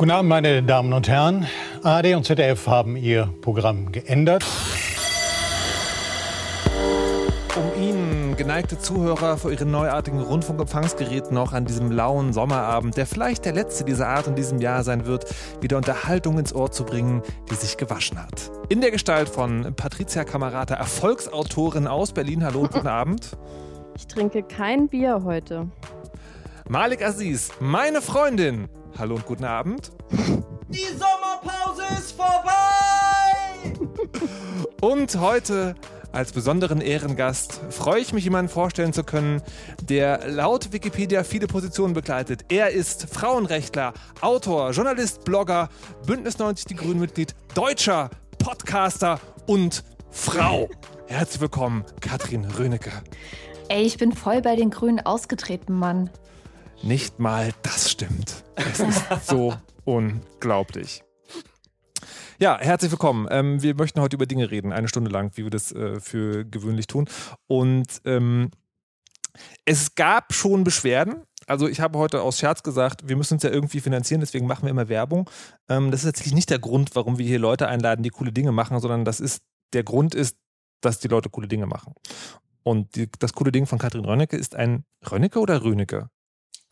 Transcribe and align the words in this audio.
Guten 0.00 0.12
Abend, 0.12 0.30
meine 0.30 0.62
Damen 0.62 0.94
und 0.94 1.08
Herren. 1.08 1.46
ARD 1.82 2.14
und 2.14 2.24
ZDF 2.24 2.66
haben 2.66 2.96
ihr 2.96 3.34
Programm 3.42 3.92
geändert. 3.92 4.46
Um 7.54 7.82
Ihnen, 7.82 8.34
geneigte 8.34 8.78
Zuhörer, 8.78 9.36
vor 9.36 9.52
Ihren 9.52 9.70
neuartigen 9.70 10.22
Rundfunkempfangsgeräten 10.22 11.34
noch 11.34 11.52
an 11.52 11.66
diesem 11.66 11.92
lauen 11.92 12.32
Sommerabend, 12.32 12.96
der 12.96 13.04
vielleicht 13.04 13.44
der 13.44 13.52
letzte 13.52 13.84
dieser 13.84 14.08
Art 14.08 14.26
in 14.26 14.36
diesem 14.36 14.62
Jahr 14.62 14.84
sein 14.84 15.04
wird, 15.04 15.26
wieder 15.60 15.76
Unterhaltung 15.76 16.38
ins 16.38 16.54
Ohr 16.54 16.70
zu 16.70 16.86
bringen, 16.86 17.20
die 17.50 17.56
sich 17.56 17.76
gewaschen 17.76 18.16
hat. 18.18 18.50
In 18.70 18.80
der 18.80 18.92
Gestalt 18.92 19.28
von 19.28 19.74
Patricia 19.76 20.24
Kamerata, 20.24 20.76
Erfolgsautorin 20.76 21.86
aus 21.86 22.12
Berlin. 22.12 22.42
Hallo 22.42 22.62
guten 22.62 22.86
Abend. 22.86 23.36
Ich 23.98 24.06
trinke 24.06 24.44
kein 24.44 24.88
Bier 24.88 25.24
heute. 25.24 25.68
Malik 26.70 27.04
Aziz, 27.04 27.50
meine 27.60 28.00
Freundin. 28.00 28.70
Hallo 28.98 29.14
und 29.14 29.26
guten 29.26 29.44
Abend. 29.44 29.90
Die 30.68 30.86
Sommerpause 30.86 31.82
ist 31.98 32.12
vorbei! 32.12 32.50
Und 34.80 35.18
heute 35.20 35.74
als 36.12 36.32
besonderen 36.32 36.80
Ehrengast 36.80 37.60
freue 37.70 38.00
ich 38.00 38.12
mich, 38.12 38.24
jemanden 38.24 38.50
vorstellen 38.50 38.92
zu 38.92 39.04
können, 39.04 39.42
der 39.82 40.28
laut 40.28 40.72
Wikipedia 40.72 41.22
viele 41.22 41.46
Positionen 41.46 41.94
begleitet. 41.94 42.44
Er 42.48 42.70
ist 42.70 43.06
Frauenrechtler, 43.14 43.94
Autor, 44.20 44.72
Journalist, 44.72 45.24
Blogger, 45.24 45.68
Bündnis 46.06 46.38
90 46.38 46.66
Die 46.66 46.74
Grünen 46.74 47.00
Mitglied, 47.00 47.34
Deutscher, 47.54 48.10
Podcaster 48.38 49.20
und 49.46 49.84
Frau. 50.10 50.68
Herzlich 51.06 51.40
willkommen, 51.40 51.84
Katrin 52.00 52.44
Rönecke. 52.44 52.90
Ey, 53.68 53.84
ich 53.84 53.98
bin 53.98 54.12
voll 54.12 54.42
bei 54.42 54.56
den 54.56 54.70
Grünen 54.70 54.98
ausgetreten, 54.98 55.74
Mann. 55.74 56.10
Nicht 56.82 57.18
mal 57.18 57.52
das 57.62 57.90
stimmt. 57.90 58.42
Es 58.56 58.80
ist 58.80 59.26
so 59.26 59.54
unglaublich. 59.84 61.02
Ja, 62.38 62.58
herzlich 62.58 62.90
willkommen. 62.90 63.28
Ähm, 63.30 63.60
wir 63.60 63.74
möchten 63.74 64.00
heute 64.00 64.16
über 64.16 64.24
Dinge 64.24 64.50
reden, 64.50 64.72
eine 64.72 64.88
Stunde 64.88 65.10
lang, 65.10 65.36
wie 65.36 65.44
wir 65.44 65.50
das 65.50 65.72
äh, 65.72 66.00
für 66.00 66.46
gewöhnlich 66.46 66.86
tun. 66.86 67.06
Und 67.46 68.00
ähm, 68.06 68.50
es 69.66 69.94
gab 69.94 70.32
schon 70.32 70.64
Beschwerden. 70.64 71.24
Also 71.46 71.68
ich 71.68 71.80
habe 71.80 71.98
heute 71.98 72.22
aus 72.22 72.38
Scherz 72.38 72.62
gesagt, 72.62 73.06
wir 73.06 73.16
müssen 73.16 73.34
uns 73.34 73.42
ja 73.42 73.50
irgendwie 73.50 73.80
finanzieren, 73.80 74.20
deswegen 74.20 74.46
machen 74.46 74.62
wir 74.62 74.70
immer 74.70 74.88
Werbung. 74.88 75.28
Ähm, 75.68 75.90
das 75.90 76.00
ist 76.00 76.06
tatsächlich 76.06 76.34
nicht 76.34 76.48
der 76.48 76.60
Grund, 76.60 76.96
warum 76.96 77.18
wir 77.18 77.26
hier 77.26 77.38
Leute 77.38 77.68
einladen, 77.68 78.02
die 78.02 78.10
coole 78.10 78.32
Dinge 78.32 78.52
machen, 78.52 78.80
sondern 78.80 79.04
das 79.04 79.20
ist 79.20 79.42
der 79.74 79.84
Grund 79.84 80.14
ist, 80.14 80.38
dass 80.80 80.98
die 80.98 81.08
Leute 81.08 81.28
coole 81.28 81.46
Dinge 81.46 81.66
machen. 81.66 81.92
Und 82.62 82.96
die, 82.96 83.10
das 83.18 83.34
coole 83.34 83.52
Ding 83.52 83.66
von 83.66 83.78
Katrin 83.78 84.06
Rönnecke 84.06 84.38
ist 84.38 84.56
ein 84.56 84.84
Rönnecke 85.10 85.40
oder 85.40 85.62
Rönecke? 85.62 86.08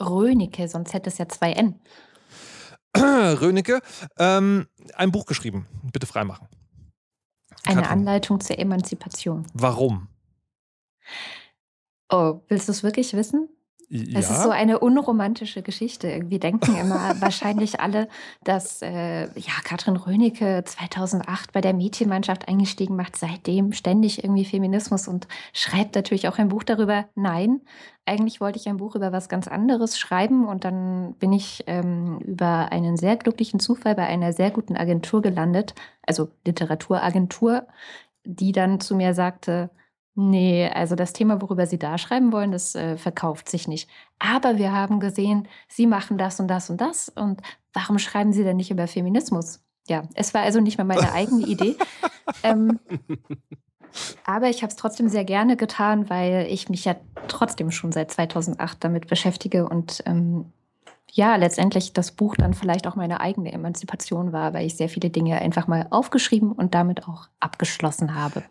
Rönecke, 0.01 0.69
sonst 0.69 0.95
hätte 0.95 1.11
es 1.11 1.19
ja 1.19 1.29
zwei 1.29 1.53
N. 1.53 1.81
Rönecke, 2.97 3.81
ähm, 4.19 4.67
ein 4.95 5.13
Buch 5.13 5.27
geschrieben. 5.27 5.67
Bitte 5.93 6.07
freimachen. 6.07 6.49
Eine 7.65 7.83
Katrin. 7.83 7.99
Anleitung 7.99 8.41
zur 8.41 8.59
Emanzipation. 8.59 9.47
Warum? 9.53 10.09
Oh, 12.11 12.41
willst 12.49 12.69
du 12.69 12.73
es 12.73 12.83
wirklich 12.83 13.13
wissen? 13.15 13.49
Ja. 13.91 14.19
Es 14.19 14.31
ist 14.31 14.43
so 14.43 14.51
eine 14.51 14.81
unromantische 14.81 15.63
Geschichte. 15.63 16.09
Irgendwie 16.09 16.39
denken 16.39 16.77
immer 16.77 17.15
wahrscheinlich 17.21 17.81
alle, 17.81 18.09
dass 18.45 18.83
äh, 18.83 19.23
ja, 19.23 19.53
Katrin 19.65 19.97
Rönecke 19.97 20.63
2008 20.65 21.53
bei 21.53 21.63
der 21.63 21.73
Mädchenmannschaft 21.73 22.49
eingestiegen 22.49 22.97
macht, 22.97 23.17
seitdem 23.17 23.73
ständig 23.73 24.23
irgendwie 24.23 24.45
Feminismus 24.45 25.09
und 25.09 25.27
schreibt 25.55 25.95
natürlich 25.95 26.29
auch 26.29 26.39
ein 26.39 26.49
Buch 26.49 26.65
darüber. 26.65 27.07
Nein, 27.15 27.63
eigentlich 28.05 28.41
wollte 28.41 28.59
ich 28.59 28.69
ein 28.69 28.77
Buch 28.77 28.95
über 28.95 29.11
was 29.13 29.31
ganz 29.31 29.49
anderes 29.49 29.99
schreiben 29.99 30.47
und 30.47 30.65
dann 30.65 31.15
bin 31.15 31.33
ich 31.33 31.65
ähm, 31.67 32.19
über 32.21 32.71
einen 32.73 32.99
sehr 32.99 33.17
glücklichen 33.17 33.59
Zufall 33.59 33.95
bei 33.95 34.07
einer 34.07 34.35
sehr 34.35 34.51
guten 34.51 34.77
Agentur 34.77 35.23
gelandet, 35.23 35.75
also 36.03 36.29
Literaturagentur, 36.45 37.67
die 38.25 38.53
dann 38.53 38.81
zu 38.81 38.97
mir 38.97 39.15
sagte, 39.15 39.71
Nee, 40.21 40.69
also 40.75 40.97
das 40.97 41.13
Thema, 41.13 41.41
worüber 41.41 41.65
Sie 41.67 41.79
da 41.79 41.97
schreiben 41.97 42.33
wollen, 42.33 42.51
das 42.51 42.75
äh, 42.75 42.97
verkauft 42.97 43.49
sich 43.49 43.69
nicht. 43.69 43.89
Aber 44.19 44.59
wir 44.59 44.73
haben 44.73 44.99
gesehen, 44.99 45.47
Sie 45.69 45.87
machen 45.87 46.19
das 46.19 46.41
und 46.41 46.49
das 46.49 46.71
und 46.71 46.81
das. 46.81 47.09
Und 47.09 47.41
warum 47.73 48.01
schreiben 48.01 48.33
Sie 48.33 48.43
denn 48.43 48.57
nicht 48.57 48.73
über 48.73 48.89
Feminismus? 48.89 49.61
Ja, 49.87 50.03
es 50.15 50.35
war 50.35 50.43
also 50.43 50.59
nicht 50.61 50.77
mehr 50.77 50.85
meine 50.85 51.13
eigene 51.13 51.47
Idee. 51.47 51.77
Ähm, 52.43 52.79
aber 54.27 54.51
ich 54.51 54.63
habe 54.63 54.69
es 54.69 54.77
trotzdem 54.77 55.09
sehr 55.09 55.25
gerne 55.25 55.57
getan, 55.57 56.11
weil 56.11 56.47
ich 56.51 56.69
mich 56.69 56.85
ja 56.85 56.95
trotzdem 57.27 57.71
schon 57.71 57.91
seit 57.91 58.11
2008 58.11 58.85
damit 58.85 59.07
beschäftige 59.07 59.67
und 59.67 60.03
ähm, 60.05 60.53
ja, 61.11 61.37
letztendlich 61.37 61.95
das 61.95 62.13
Buch 62.13 62.37
dann 62.37 62.53
vielleicht 62.53 62.87
auch 62.87 62.97
meine 62.97 63.21
eigene 63.21 63.51
Emanzipation 63.51 64.31
war, 64.31 64.53
weil 64.53 64.67
ich 64.67 64.77
sehr 64.77 64.91
viele 64.91 65.09
Dinge 65.09 65.41
einfach 65.41 65.69
mal 65.69 65.87
aufgeschrieben 65.89 66.53
und 66.53 66.75
damit 66.75 67.09
auch 67.09 67.29
abgeschlossen 67.41 68.15
habe. 68.15 68.43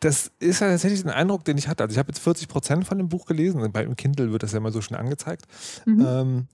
Das 0.00 0.30
ist 0.38 0.60
ja 0.60 0.68
tatsächlich 0.68 1.04
ein 1.04 1.10
Eindruck, 1.10 1.44
den 1.44 1.58
ich 1.58 1.68
hatte. 1.68 1.82
Also 1.82 1.92
ich 1.92 1.98
habe 1.98 2.08
jetzt 2.08 2.20
40 2.20 2.48
Prozent 2.48 2.86
von 2.86 2.98
dem 2.98 3.08
Buch 3.08 3.26
gelesen. 3.26 3.70
Bei 3.72 3.84
Kindle 3.94 4.32
wird 4.32 4.42
das 4.42 4.52
ja 4.52 4.58
immer 4.58 4.72
so 4.72 4.80
schön 4.80 4.96
angezeigt. 4.96 5.44
Mhm. 5.84 6.06
Ähm, 6.06 6.48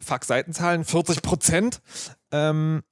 fuck 0.00 0.24
Seitenzahlen, 0.24 0.84
40 0.84 1.22
Prozent. 1.22 1.80
Ähm, 2.32 2.82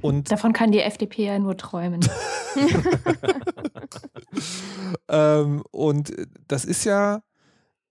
und 0.00 0.30
Davon 0.30 0.52
kann 0.52 0.72
die 0.72 0.80
FDP 0.80 1.26
ja 1.26 1.38
nur 1.38 1.56
träumen. 1.56 2.00
ähm, 5.08 5.62
und 5.70 6.12
das 6.46 6.64
ist 6.64 6.84
ja, 6.84 7.22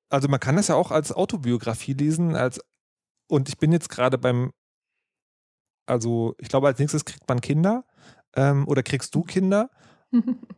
also 0.10 0.28
man 0.28 0.40
kann 0.40 0.56
das 0.56 0.68
ja 0.68 0.76
auch 0.76 0.92
als 0.92 1.12
Autobiografie 1.12 1.94
lesen, 1.94 2.36
als 2.36 2.60
und 3.28 3.50
ich 3.50 3.58
bin 3.58 3.72
jetzt 3.72 3.90
gerade 3.90 4.18
beim, 4.18 4.52
also 5.86 6.36
ich 6.38 6.50
glaube, 6.50 6.68
als 6.68 6.80
nächstes 6.80 7.06
kriegt 7.06 7.28
man 7.28 7.42
Kinder 7.42 7.86
ähm, 8.36 8.68
oder 8.68 8.84
kriegst 8.84 9.16
du 9.16 9.24
Kinder. 9.24 9.70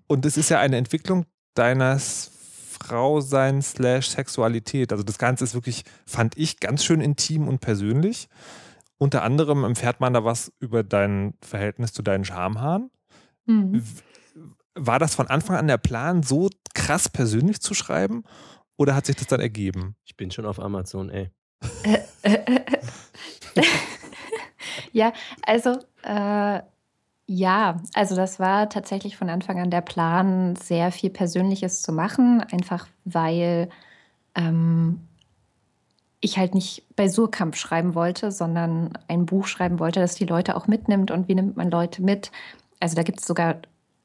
Und 0.08 0.26
es 0.26 0.38
ist 0.38 0.50
ja 0.50 0.60
eine 0.60 0.78
Entwicklung 0.78 1.26
deines 1.54 2.32
Frausein 2.80 3.62
slash 3.62 4.10
Sexualität. 4.10 4.92
Also 4.92 5.04
das 5.04 5.18
Ganze 5.18 5.44
ist 5.44 5.54
wirklich, 5.54 5.84
fand 6.06 6.38
ich, 6.38 6.60
ganz 6.60 6.84
schön 6.84 7.02
intim 7.02 7.48
und 7.48 7.60
persönlich. 7.60 8.28
Unter 8.98 9.24
anderem 9.24 9.64
erfährt 9.64 10.00
man 10.00 10.14
da 10.14 10.24
was 10.24 10.54
über 10.60 10.84
dein 10.84 11.34
Verhältnis 11.42 11.94
zu 11.94 12.02
deinen 12.02 12.26
Schamhaaren. 12.26 12.92
Mhm. 13.46 13.84
War 14.76 15.00
das 15.00 15.16
von 15.16 15.28
Anfang 15.28 15.56
an 15.58 15.68
der 15.68 15.78
Plan, 15.78 16.22
so 16.24 16.50
krass 16.74 17.10
persönlich 17.10 17.62
zu 17.62 17.74
schreiben? 17.74 18.24
Oder 18.78 18.96
hat 18.96 19.06
sich 19.06 19.16
das 19.16 19.28
dann 19.28 19.40
ergeben? 19.40 19.96
Ich 20.06 20.18
bin 20.18 20.32
schon 20.32 20.46
auf 20.46 20.60
Amazon, 20.60 21.10
ey. 21.10 21.32
ja, 24.92 25.14
also 25.44 25.80
äh, 26.04 26.62
ja, 27.28 27.78
also 27.94 28.16
das 28.16 28.40
war 28.40 28.70
tatsächlich 28.70 29.18
von 29.18 29.30
Anfang 29.30 29.60
an 29.60 29.72
der 29.72 29.82
Plan, 29.82 30.56
sehr 30.56 30.92
viel 30.92 31.10
Persönliches 31.10 31.82
zu 31.82 31.92
machen, 31.92 32.42
einfach 32.52 32.88
weil 33.04 33.70
ähm, 34.36 35.00
ich 36.22 36.38
halt 36.38 36.54
nicht 36.54 36.84
bei 36.96 37.08
Surkamp 37.08 37.56
schreiben 37.56 37.96
wollte, 37.96 38.32
sondern 38.32 38.98
ein 39.08 39.26
Buch 39.26 39.48
schreiben 39.48 39.80
wollte, 39.80 40.00
das 40.00 40.16
die 40.16 40.26
Leute 40.26 40.56
auch 40.56 40.68
mitnimmt. 40.68 41.12
Und 41.12 41.28
wie 41.28 41.36
nimmt 41.36 41.58
man 41.58 41.72
Leute 41.72 42.04
mit? 42.04 42.32
Also 42.80 42.96
da 42.96 43.04
gibt 43.04 43.20
es 43.20 43.28
sogar 43.28 43.58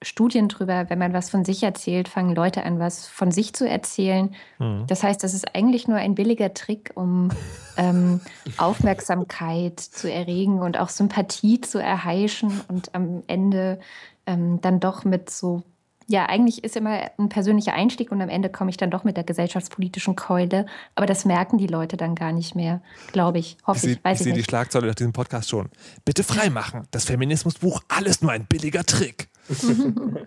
Studien 0.02 0.48
drüber, 0.48 0.88
wenn 0.88 0.98
man 0.98 1.12
was 1.12 1.28
von 1.28 1.44
sich 1.44 1.62
erzählt, 1.62 2.08
fangen 2.08 2.34
Leute 2.34 2.64
an, 2.64 2.78
was 2.78 3.06
von 3.06 3.30
sich 3.30 3.52
zu 3.52 3.68
erzählen. 3.68 4.34
Mhm. 4.58 4.84
Das 4.86 5.02
heißt, 5.02 5.22
das 5.22 5.34
ist 5.34 5.54
eigentlich 5.54 5.88
nur 5.88 5.98
ein 5.98 6.14
billiger 6.14 6.54
Trick, 6.54 6.92
um 6.94 7.30
ähm, 7.76 8.20
Aufmerksamkeit 8.56 9.78
zu 9.78 10.10
erregen 10.10 10.60
und 10.60 10.78
auch 10.78 10.88
Sympathie 10.88 11.60
zu 11.60 11.78
erheischen 11.78 12.60
und 12.68 12.94
am 12.94 13.22
Ende 13.26 13.78
ähm, 14.26 14.60
dann 14.62 14.80
doch 14.80 15.04
mit 15.04 15.28
so, 15.28 15.62
ja, 16.06 16.26
eigentlich 16.26 16.64
ist 16.64 16.76
immer 16.76 17.10
ein 17.18 17.28
persönlicher 17.28 17.74
Einstieg 17.74 18.10
und 18.10 18.22
am 18.22 18.30
Ende 18.30 18.48
komme 18.48 18.70
ich 18.70 18.78
dann 18.78 18.90
doch 18.90 19.04
mit 19.04 19.18
der 19.18 19.24
gesellschaftspolitischen 19.24 20.16
Keule. 20.16 20.64
Aber 20.94 21.06
das 21.06 21.26
merken 21.26 21.58
die 21.58 21.66
Leute 21.66 21.96
dann 21.96 22.14
gar 22.14 22.32
nicht 22.32 22.54
mehr, 22.54 22.80
glaube 23.12 23.38
ich. 23.38 23.58
Hoffe 23.66 23.86
ich 23.86 23.94
sehe 23.94 24.00
weiß 24.02 24.20
ich, 24.20 24.24
seh 24.24 24.32
die. 24.32 24.42
Schlagzeile 24.42 24.86
nach 24.88 24.94
diesem 24.94 25.12
Podcast 25.12 25.50
schon. 25.50 25.68
Bitte 26.04 26.24
freimachen. 26.24 26.88
Das 26.90 27.04
Feminismusbuch, 27.04 27.82
alles 27.88 28.22
nur 28.22 28.32
ein 28.32 28.46
billiger 28.46 28.84
Trick. 28.84 29.29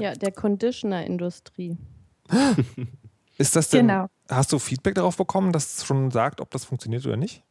Ja, 0.00 0.14
der 0.14 0.32
Conditioner-Industrie. 0.32 1.78
Ist 3.38 3.56
das 3.56 3.70
denn, 3.70 3.86
Genau. 3.88 4.06
hast 4.28 4.52
du 4.52 4.58
Feedback 4.58 4.96
darauf 4.96 5.16
bekommen, 5.16 5.52
dass 5.52 5.78
es 5.78 5.84
schon 5.86 6.10
sagt, 6.10 6.40
ob 6.40 6.50
das 6.50 6.64
funktioniert 6.64 7.06
oder 7.06 7.16
nicht? 7.16 7.42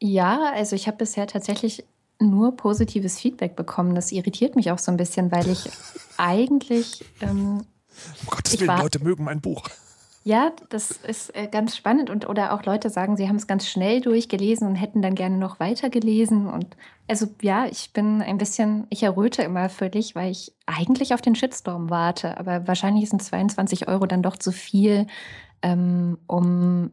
Ja, 0.00 0.52
also 0.52 0.76
ich 0.76 0.86
habe 0.86 0.98
bisher 0.98 1.26
tatsächlich 1.26 1.84
nur 2.20 2.54
positives 2.56 3.18
Feedback 3.18 3.56
bekommen. 3.56 3.94
Das 3.94 4.12
irritiert 4.12 4.54
mich 4.54 4.70
auch 4.70 4.78
so 4.78 4.90
ein 4.92 4.96
bisschen, 4.98 5.32
weil 5.32 5.48
ich 5.48 5.68
eigentlich, 6.18 7.04
ähm, 7.22 7.64
Um 8.22 8.26
Gottes 8.26 8.58
Willen, 8.60 8.68
war- 8.68 8.82
Leute 8.82 9.02
mögen 9.02 9.24
mein 9.24 9.40
Buch. 9.40 9.68
Ja, 10.26 10.50
das 10.70 10.90
ist 10.90 11.36
äh, 11.36 11.46
ganz 11.46 11.76
spannend 11.76 12.10
und 12.10 12.28
oder 12.28 12.52
auch 12.52 12.64
Leute 12.64 12.90
sagen, 12.90 13.16
sie 13.16 13.28
haben 13.28 13.36
es 13.36 13.46
ganz 13.46 13.68
schnell 13.68 14.00
durchgelesen 14.00 14.66
und 14.66 14.74
hätten 14.74 15.00
dann 15.00 15.14
gerne 15.14 15.36
noch 15.36 15.60
weitergelesen 15.60 16.48
und 16.48 16.76
also 17.06 17.28
ja, 17.42 17.66
ich 17.66 17.92
bin 17.92 18.20
ein 18.22 18.36
bisschen, 18.36 18.88
ich 18.90 19.04
erröte 19.04 19.44
immer 19.44 19.68
völlig, 19.68 20.16
weil 20.16 20.32
ich 20.32 20.52
eigentlich 20.66 21.14
auf 21.14 21.20
den 21.22 21.36
Shitstorm 21.36 21.90
warte, 21.90 22.38
aber 22.38 22.66
wahrscheinlich 22.66 23.08
sind 23.08 23.22
22 23.22 23.86
Euro 23.86 24.06
dann 24.06 24.24
doch 24.24 24.36
zu 24.36 24.50
viel, 24.50 25.06
ähm, 25.62 26.18
um 26.26 26.90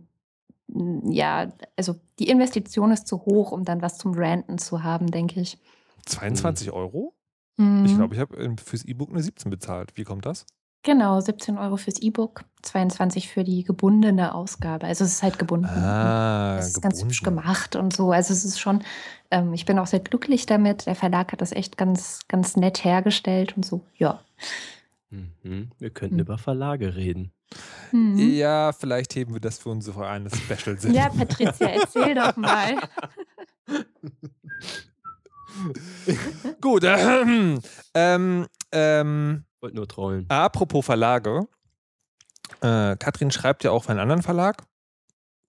ja, 0.68 1.52
also 1.76 1.96
die 2.20 2.30
Investition 2.30 2.92
ist 2.92 3.08
zu 3.08 3.26
hoch, 3.26 3.52
um 3.52 3.64
dann 3.64 3.82
was 3.82 3.98
zum 3.98 4.14
Ranten 4.14 4.60
zu 4.60 4.84
haben, 4.84 5.10
denke 5.10 5.40
ich. 5.40 5.58
22 6.06 6.72
Euro? 6.72 7.16
Mhm. 7.58 7.86
Ich 7.86 7.96
glaube, 7.96 8.14
ich 8.14 8.22
habe 8.22 8.56
fürs 8.64 8.86
E-Book 8.86 9.10
eine 9.10 9.24
17 9.24 9.50
bezahlt. 9.50 9.94
Wie 9.96 10.04
kommt 10.04 10.28
das? 10.28 10.46
Genau, 10.86 11.22
17 11.22 11.58
Euro 11.58 11.78
fürs 11.78 11.98
E-Book, 12.02 12.44
22 12.62 13.30
für 13.30 13.46
die 13.46 13.64
gebundene 13.64 14.36
Ausgabe. 14.36 14.86
Also 14.86 15.06
es 15.06 15.14
ist 15.14 15.24
halt 15.24 15.40
gebunden. 15.40 15.66
Ah, 15.68 16.58
es 16.60 16.68
ist 16.68 16.82
ganz 16.82 17.02
hübsch 17.02 17.24
gemacht 17.24 17.78
und 17.78 17.96
so. 17.96 18.12
Also 18.12 18.34
es 18.34 18.44
ist 18.44 18.60
schon, 18.60 18.84
ähm, 19.32 19.54
ich 19.54 19.64
bin 19.66 19.80
auch 19.80 19.88
sehr 19.88 20.02
glücklich 20.02 20.46
damit. 20.46 20.86
Der 20.86 20.96
Verlag 20.96 21.32
hat 21.32 21.40
das 21.40 21.54
echt 21.54 21.78
ganz, 21.78 22.20
ganz 22.28 22.58
nett 22.58 22.84
hergestellt 22.84 23.56
und 23.56 23.66
so. 23.66 23.80
Ja. 23.98 24.20
Mhm. 25.10 25.72
Wir 25.80 25.90
könnten 25.90 26.16
Mhm. 26.16 26.22
über 26.22 26.38
Verlage 26.38 26.96
reden. 26.96 27.32
Mhm. 27.94 28.18
Ja, 28.18 28.74
vielleicht 28.74 29.16
heben 29.16 29.34
wir 29.34 29.40
das 29.42 29.60
für 29.60 29.70
unsere 29.70 30.06
eine 30.08 30.30
Special-Sendung. 30.30 30.92
Ja, 31.02 31.08
Patricia, 31.10 31.68
erzähl 31.68 32.14
doch 32.16 32.36
mal. 32.36 32.76
Gut. 36.62 36.84
Äh, 36.84 37.24
ähm, 37.94 38.48
ähm, 38.72 39.46
Wollte 39.64 39.78
nur 39.78 39.88
trollen. 39.88 40.26
apropos 40.30 40.86
Verlage. 40.86 41.48
Äh, 42.62 42.98
Katrin 42.98 43.32
schreibt 43.32 43.64
ja 43.64 43.72
auch 43.72 43.86
für 43.86 43.92
einen 43.92 44.02
anderen 44.02 44.22
Verlag, 44.22 44.64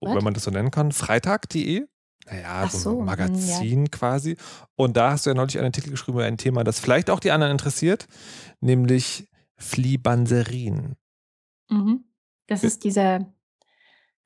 Was? 0.01 0.15
wenn 0.15 0.23
man 0.25 0.35
das 0.35 0.45
so 0.45 0.51
nennen 0.53 0.71
kann, 0.71 0.93
freitag.de. 0.93 1.85
Naja, 2.27 2.63
Ach 2.65 2.71
so, 2.71 2.79
so, 2.79 2.91
ein 2.93 2.99
hm, 2.99 3.05
Magazin 3.07 3.91
quasi. 3.91 4.37
Und 4.77 4.97
da 4.97 5.11
hast 5.11 5.27
du 5.27 5.31
ja 5.31 5.35
neulich 5.35 5.59
einen 5.59 5.67
Artikel 5.67 5.91
geschrieben 5.91 6.19
über 6.19 6.27
ein 6.27 6.39
Thema, 6.39 6.63
das 6.65 6.79
vielleicht 6.79 7.11
auch 7.11 7.19
die 7.21 7.33
anderen 7.33 7.51
interessiert, 7.51 8.07
nämlich 8.61 9.29
Flibanserin. 9.57 10.95
Mhm. 11.69 12.05
Das 12.47 12.63
ist 12.63 12.85
dieser 12.85 13.27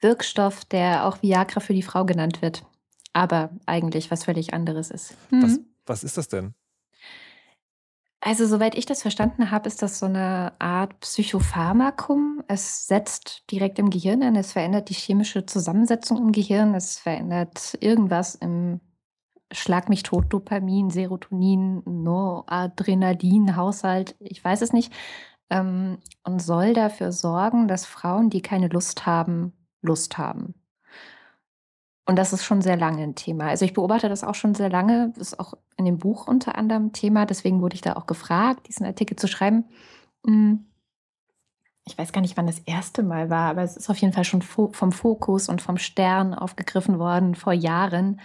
Wirkstoff, 0.00 0.64
der 0.67 1.06
auch 1.06 1.23
Viagra 1.23 1.61
für 1.61 1.73
die 1.75 1.82
Frau 1.82 2.05
genannt 2.05 2.43
wird. 2.43 2.64
Aber 3.14 3.50
eigentlich 3.67 4.11
was 4.11 4.25
völlig 4.25 4.52
anderes 4.52 4.90
ist. 4.90 5.14
Was, 5.31 5.52
Mhm. 5.56 5.67
was 5.87 6.05
ist 6.05 6.19
das 6.19 6.29
denn? 6.29 6.55
Also, 8.20 8.46
soweit 8.46 8.76
ich 8.76 8.84
das 8.84 9.02
verstanden 9.02 9.50
habe, 9.52 9.68
ist 9.68 9.80
das 9.80 10.00
so 10.00 10.06
eine 10.06 10.52
Art 10.58 10.98
Psychopharmakum. 11.00 12.42
Es 12.48 12.86
setzt 12.88 13.44
direkt 13.50 13.78
im 13.78 13.90
Gehirn 13.90 14.22
an, 14.22 14.34
es 14.34 14.52
verändert 14.52 14.88
die 14.88 14.94
chemische 14.94 15.46
Zusammensetzung 15.46 16.18
im 16.18 16.32
Gehirn, 16.32 16.74
es 16.74 16.98
verändert 16.98 17.78
irgendwas 17.80 18.34
im 18.34 18.80
Schlag 19.52 19.88
mich 19.88 20.02
tot, 20.02 20.26
Dopamin, 20.32 20.90
Serotonin, 20.90 21.82
Noradrenalin, 21.86 23.56
Haushalt, 23.56 24.16
ich 24.20 24.44
weiß 24.44 24.62
es 24.62 24.72
nicht. 24.72 24.92
Ähm, 25.50 25.98
und 26.24 26.42
soll 26.42 26.74
dafür 26.74 27.12
sorgen, 27.12 27.68
dass 27.68 27.86
Frauen, 27.86 28.30
die 28.30 28.42
keine 28.42 28.68
Lust 28.68 29.06
haben, 29.06 29.52
Lust 29.80 30.18
haben. 30.18 30.54
Und 32.08 32.16
das 32.16 32.32
ist 32.32 32.43
schon 32.43 32.62
sehr 32.62 32.78
lange 32.78 33.02
ein 33.02 33.16
Thema. 33.16 33.49
Also 33.49 33.66
ich 33.66 33.75
beobachte 33.75 34.08
das 34.08 34.25
auch 34.25 34.34
schon 34.34 34.55
sehr 34.55 34.70
lange. 34.70 35.12
Das 35.14 35.28
ist 35.28 35.38
auch 35.38 35.52
in 35.76 35.84
dem 35.84 35.99
Buch 35.99 36.26
unter 36.26 36.56
anderem 36.56 36.94
Thema. 36.94 37.26
Deswegen 37.26 37.60
wurde 37.60 37.75
ich 37.75 37.82
da 37.82 37.96
auch 37.96 38.06
gefragt, 38.06 38.66
diesen 38.66 38.87
Artikel 38.87 39.16
zu 39.16 39.28
schreiben. 39.28 39.66
Hm. 40.25 40.64
Ich 41.87 41.99
weiß 41.99 42.12
gar 42.12 42.22
nicht, 42.22 42.38
wann 42.38 42.46
das 42.46 42.60
erste 42.60 43.02
Mal 43.02 43.28
war, 43.28 43.50
aber 43.50 43.62
es 43.62 43.76
ist 43.76 43.90
auf 43.90 43.99
jeden 43.99 44.14
Fall 44.14 44.25
schon 44.25 44.40
vom 44.40 44.90
Fokus 44.90 45.50
und 45.50 45.60
vom 45.60 45.76
Stern 45.76 46.32
aufgegriffen 46.32 46.99
worden 46.99 47.34
vor 47.34 47.52
Jahren. 47.52 48.22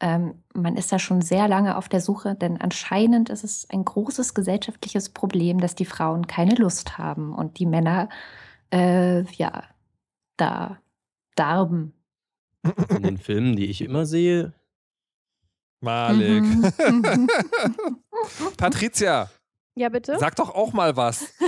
Ähm, 0.00 0.42
man 0.52 0.76
ist 0.76 0.90
da 0.90 0.98
schon 0.98 1.22
sehr 1.22 1.46
lange 1.46 1.76
auf 1.76 1.88
der 1.88 2.00
Suche, 2.00 2.34
denn 2.34 2.60
anscheinend 2.60 3.30
ist 3.30 3.44
es 3.44 3.70
ein 3.70 3.84
großes 3.84 4.34
gesellschaftliches 4.34 5.10
Problem, 5.10 5.60
dass 5.60 5.76
die 5.76 5.84
Frauen 5.84 6.26
keine 6.26 6.56
Lust 6.56 6.98
haben 6.98 7.32
und 7.32 7.60
die 7.60 7.66
Männer, 7.66 8.08
äh, 8.72 9.22
ja, 9.34 9.62
da 10.36 10.78
darben. 11.36 11.99
In 12.96 13.02
den 13.02 13.18
Filmen, 13.18 13.56
die 13.56 13.66
ich 13.66 13.80
immer 13.82 14.04
sehe, 14.06 14.52
Malik. 15.80 16.42
Mhm. 16.42 17.28
Patricia, 18.56 19.30
Ja, 19.76 19.88
bitte? 19.88 20.18
sag 20.18 20.36
doch 20.36 20.54
auch 20.54 20.72
mal 20.72 20.96
was. 20.96 21.32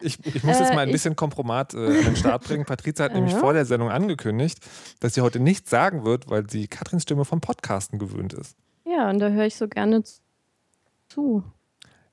Ich, 0.00 0.24
ich 0.24 0.44
muss 0.44 0.60
jetzt 0.60 0.70
Äh, 0.70 0.74
mal 0.76 0.82
ein 0.82 0.90
ich- 0.90 0.92
bisschen 0.92 1.16
Kompromat 1.16 1.74
äh, 1.74 1.78
an 1.78 1.92
den 2.04 2.14
Start 2.14 2.44
bringen. 2.44 2.64
Patricia 2.64 3.04
hat 3.06 3.14
nämlich 3.14 3.32
Ja. 3.32 3.40
vor 3.40 3.52
der 3.52 3.64
Sendung 3.64 3.90
angekündigt, 3.90 4.60
dass 5.00 5.14
sie 5.14 5.22
heute 5.22 5.40
nichts 5.40 5.70
sagen 5.70 6.04
wird, 6.04 6.30
weil 6.30 6.48
sie 6.48 6.68
Katrins 6.68 7.02
Stimme 7.02 7.24
vom 7.24 7.40
Podcasten 7.40 7.98
gewöhnt 7.98 8.32
ist. 8.32 8.56
Ja, 8.86 9.10
und 9.10 9.18
da 9.18 9.30
höre 9.30 9.46
ich 9.46 9.56
so 9.56 9.66
gerne 9.66 10.04
zu. 11.08 11.42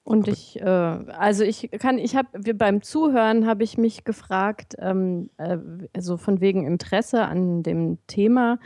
Und 0.06 0.24
Aber- 0.28 0.32
ich, 0.32 0.62
äh, 0.62 0.66
also 0.66 1.44
ich 1.44 1.70
kann, 1.80 1.98
ich 1.98 2.16
habe, 2.16 2.28
wir 2.34 2.58
beim 2.58 2.82
Zuhören 2.84 3.46
habe 3.48 3.64
ich 3.64 3.78
mich 3.78 4.04
gefragt, 4.06 4.76
ähm, 4.80 5.30
äh, 5.38 5.58
also 5.94 6.16
von 6.18 6.40
wegen 6.40 6.66
Interesse 6.66 7.26
an 7.26 7.64
dem 7.64 7.98
Thema, 8.08 8.60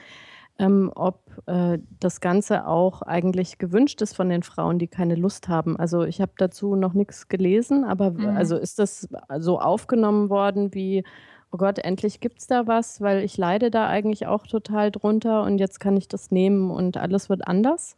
ähm, 0.60 0.92
ob 0.94 1.22
äh, 1.46 1.80
das 2.02 2.20
Ganze 2.20 2.68
auch 2.68 3.02
eigentlich 3.04 3.58
gewünscht 3.58 4.02
ist 4.02 4.18
von 4.18 4.28
den 4.28 4.44
Frauen, 4.44 4.78
die 4.80 4.88
keine 4.88 5.16
Lust 5.16 5.48
haben. 5.48 5.78
Also 5.78 6.04
ich 6.04 6.20
habe 6.20 6.34
dazu 6.38 6.76
noch 6.76 6.94
nichts 6.94 7.30
gelesen, 7.30 7.86
aber 7.86 8.12
Mhm. 8.12 8.36
also 8.36 8.58
ist 8.58 8.78
das 8.78 9.08
so 9.38 9.60
aufgenommen 9.62 10.30
worden 10.30 10.74
wie, 10.74 11.06
oh 11.54 11.58
Gott, 11.58 11.80
endlich 11.80 12.20
gibt 12.20 12.40
es 12.40 12.48
da 12.48 12.68
was, 12.68 13.00
weil 13.00 13.24
ich 13.24 13.38
leide 13.38 13.72
da 13.72 13.88
eigentlich 13.88 14.28
auch 14.28 14.46
total 14.46 14.92
drunter 14.92 15.44
und 15.44 15.58
jetzt 15.60 15.80
kann 15.80 15.96
ich 15.96 16.10
das 16.10 16.32
nehmen 16.32 16.70
und 16.70 16.98
alles 16.98 17.30
wird 17.30 17.48
anders. 17.48 17.96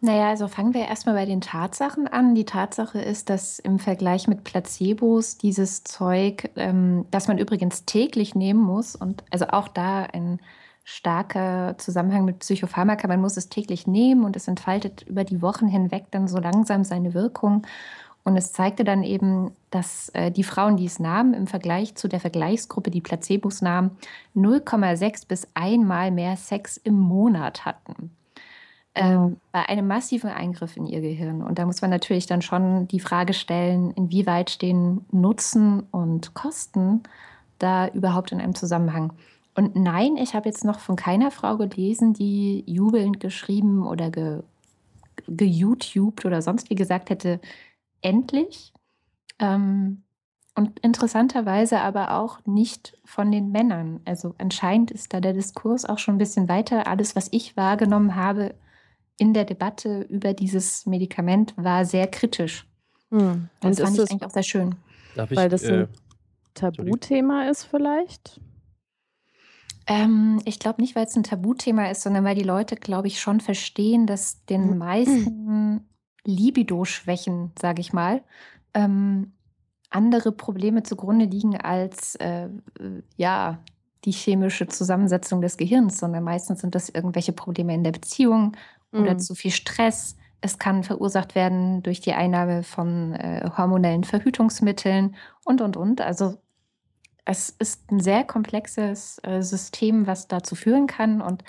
Naja, 0.00 0.28
also 0.28 0.46
fangen 0.46 0.74
wir 0.74 0.86
erstmal 0.86 1.16
bei 1.16 1.26
den 1.26 1.40
Tatsachen 1.40 2.06
an. 2.06 2.36
Die 2.36 2.44
Tatsache 2.44 3.00
ist, 3.00 3.30
dass 3.30 3.58
im 3.58 3.80
Vergleich 3.80 4.28
mit 4.28 4.44
Placebos 4.44 5.38
dieses 5.38 5.82
Zeug, 5.82 6.50
ähm, 6.54 7.06
das 7.10 7.26
man 7.26 7.38
übrigens 7.38 7.84
täglich 7.84 8.36
nehmen 8.36 8.60
muss, 8.60 8.94
und 8.94 9.24
also 9.32 9.46
auch 9.48 9.66
da 9.66 10.04
ein 10.04 10.38
starker 10.84 11.76
Zusammenhang 11.78 12.24
mit 12.24 12.38
Psychopharmaka, 12.38 13.08
man 13.08 13.20
muss 13.20 13.36
es 13.36 13.48
täglich 13.48 13.88
nehmen 13.88 14.24
und 14.24 14.36
es 14.36 14.46
entfaltet 14.46 15.02
über 15.02 15.24
die 15.24 15.42
Wochen 15.42 15.66
hinweg 15.66 16.06
dann 16.12 16.28
so 16.28 16.38
langsam 16.38 16.84
seine 16.84 17.12
Wirkung. 17.12 17.66
Und 18.22 18.36
es 18.36 18.52
zeigte 18.52 18.84
dann 18.84 19.02
eben, 19.02 19.50
dass 19.70 20.10
äh, 20.10 20.30
die 20.30 20.44
Frauen, 20.44 20.76
die 20.76 20.86
es 20.86 21.00
nahmen, 21.00 21.34
im 21.34 21.48
Vergleich 21.48 21.96
zu 21.96 22.06
der 22.08 22.20
Vergleichsgruppe, 22.20 22.90
die 22.90 23.00
Placebos 23.00 23.62
nahmen, 23.62 23.98
0,6 24.36 25.26
bis 25.26 25.48
einmal 25.54 26.12
mehr 26.12 26.36
Sex 26.36 26.76
im 26.76 27.00
Monat 27.00 27.64
hatten 27.64 28.12
ähm, 28.98 29.36
bei 29.52 29.68
einem 29.68 29.86
massiven 29.86 30.30
Eingriff 30.30 30.76
in 30.76 30.86
ihr 30.86 31.00
Gehirn. 31.00 31.42
Und 31.42 31.58
da 31.58 31.66
muss 31.66 31.80
man 31.80 31.90
natürlich 31.90 32.26
dann 32.26 32.42
schon 32.42 32.88
die 32.88 33.00
Frage 33.00 33.32
stellen, 33.32 33.92
inwieweit 33.92 34.50
stehen 34.50 35.04
Nutzen 35.12 35.84
und 35.92 36.34
Kosten 36.34 37.04
da 37.58 37.88
überhaupt 37.88 38.32
in 38.32 38.40
einem 38.40 38.54
Zusammenhang. 38.54 39.12
Und 39.54 39.76
nein, 39.76 40.16
ich 40.16 40.34
habe 40.34 40.48
jetzt 40.48 40.64
noch 40.64 40.80
von 40.80 40.96
keiner 40.96 41.30
Frau 41.30 41.56
gelesen, 41.56 42.12
die 42.12 42.64
jubelnd 42.66 43.20
geschrieben 43.20 43.86
oder 43.86 44.10
ge, 44.10 44.42
geYouTubed 45.28 46.24
oder 46.24 46.42
sonst 46.42 46.70
wie 46.70 46.76
gesagt 46.76 47.10
hätte, 47.10 47.40
endlich. 48.02 48.72
Ähm, 49.38 50.02
und 50.56 50.80
interessanterweise 50.80 51.80
aber 51.80 52.14
auch 52.18 52.40
nicht 52.46 52.98
von 53.04 53.30
den 53.30 53.52
Männern. 53.52 54.00
Also 54.04 54.34
anscheinend 54.38 54.90
ist 54.90 55.14
da 55.14 55.20
der 55.20 55.34
Diskurs 55.34 55.84
auch 55.84 55.98
schon 55.98 56.16
ein 56.16 56.18
bisschen 56.18 56.48
weiter. 56.48 56.88
Alles, 56.88 57.14
was 57.14 57.28
ich 57.30 57.56
wahrgenommen 57.56 58.16
habe 58.16 58.54
in 59.18 59.34
der 59.34 59.44
Debatte 59.44 60.02
über 60.08 60.32
dieses 60.32 60.86
Medikament, 60.86 61.52
war 61.56 61.84
sehr 61.84 62.06
kritisch. 62.06 62.66
Hm. 63.10 63.48
Das 63.60 63.78
Und 63.78 63.84
fand 63.84 63.98
ist 63.98 64.04
ich 64.04 64.10
eigentlich 64.12 64.26
auch 64.26 64.30
sehr 64.32 64.42
schön. 64.42 64.74
darf 65.14 65.30
ich. 65.30 65.36
weil 65.36 65.48
das 65.48 65.62
äh, 65.64 65.82
ein 65.82 65.88
Tabuthema 66.54 67.48
ist 67.50 67.64
vielleicht? 67.64 68.40
Ähm, 69.86 70.40
ich 70.44 70.58
glaube 70.58 70.80
nicht, 70.82 70.94
weil 70.96 71.06
es 71.06 71.16
ein 71.16 71.22
Tabuthema 71.22 71.90
ist, 71.90 72.02
sondern 72.02 72.24
weil 72.24 72.34
die 72.34 72.42
Leute, 72.42 72.76
glaube 72.76 73.08
ich, 73.08 73.20
schon 73.20 73.40
verstehen, 73.40 74.06
dass 74.06 74.44
den 74.46 74.72
Mhm. 74.72 74.78
meisten 74.78 75.88
Libido-Schwächen, 76.24 77.52
sage 77.58 77.80
ich 77.80 77.92
mal, 77.92 78.22
ähm, 78.74 79.32
andere 79.90 80.32
Probleme 80.32 80.82
zugrunde 80.82 81.24
liegen 81.24 81.56
als 81.56 82.14
äh, 82.16 82.44
äh, 82.46 82.50
ja, 83.16 83.58
die 84.04 84.12
chemische 84.12 84.66
Zusammensetzung 84.68 85.40
des 85.40 85.56
Gehirns, 85.56 85.98
sondern 85.98 86.22
meistens 86.22 86.60
sind 86.60 86.74
das 86.74 86.88
irgendwelche 86.90 87.32
Probleme 87.32 87.74
in 87.74 87.82
der 87.82 87.92
Beziehung 87.92 88.52
oder 88.92 89.14
Mhm. 89.14 89.18
zu 89.18 89.34
viel 89.34 89.50
Stress. 89.50 90.16
Es 90.40 90.58
kann 90.58 90.84
verursacht 90.84 91.34
werden 91.34 91.82
durch 91.82 92.00
die 92.00 92.12
Einnahme 92.12 92.62
von 92.62 93.14
äh, 93.14 93.50
hormonellen 93.56 94.04
Verhütungsmitteln 94.04 95.16
und, 95.44 95.60
und, 95.60 95.76
und. 95.76 96.00
Also 96.00 96.36
es 97.24 97.50
ist 97.50 97.90
ein 97.90 98.00
sehr 98.00 98.24
komplexes 98.24 99.20
äh, 99.22 99.42
System, 99.42 100.06
was 100.06 100.28
dazu 100.28 100.54
führen 100.54 100.86
kann. 100.86 101.20
Und 101.20 101.44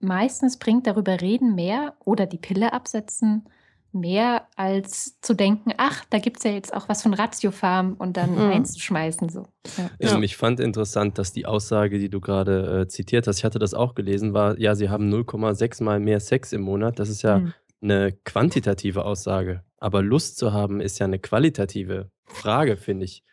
meistens 0.00 0.58
bringt 0.58 0.86
darüber 0.86 1.20
reden 1.20 1.54
mehr 1.54 1.94
oder 2.04 2.26
die 2.26 2.38
Pille 2.38 2.72
absetzen 2.72 3.48
mehr 3.92 4.48
als 4.56 5.20
zu 5.20 5.34
denken, 5.34 5.72
ach, 5.76 6.04
da 6.10 6.18
gibt 6.18 6.38
es 6.38 6.44
ja 6.44 6.50
jetzt 6.50 6.72
auch 6.74 6.88
was 6.88 7.02
von 7.02 7.14
Ratiofarm 7.14 7.94
und 7.98 8.16
dann 8.16 8.32
Mhm. 8.34 8.52
einzuschmeißen. 8.52 9.28
So. 9.28 9.46
Ja. 9.76 9.90
Ja. 10.00 10.14
Ähm, 10.16 10.22
ich 10.22 10.36
fand 10.36 10.60
interessant, 10.60 11.18
dass 11.18 11.32
die 11.32 11.46
Aussage, 11.46 11.98
die 11.98 12.08
du 12.08 12.20
gerade 12.20 12.82
äh, 12.82 12.88
zitiert 12.88 13.26
hast, 13.26 13.38
ich 13.38 13.44
hatte 13.44 13.58
das 13.58 13.74
auch 13.74 13.94
gelesen, 13.94 14.32
war, 14.34 14.58
ja, 14.58 14.74
sie 14.74 14.88
haben 14.90 15.08
0,6 15.10 15.82
mal 15.82 16.00
mehr 16.00 16.20
Sex 16.20 16.52
im 16.52 16.62
Monat. 16.62 16.98
Das 16.98 17.08
ist 17.08 17.22
ja 17.22 17.38
Mhm. 17.38 17.52
eine 17.82 18.12
quantitative 18.24 19.04
Aussage. 19.04 19.62
Aber 19.78 20.02
Lust 20.02 20.38
zu 20.38 20.52
haben 20.52 20.80
ist 20.80 20.98
ja 20.98 21.06
eine 21.06 21.18
qualitative 21.18 22.10
Frage, 22.24 22.76
finde 22.76 23.04
ich. 23.04 23.24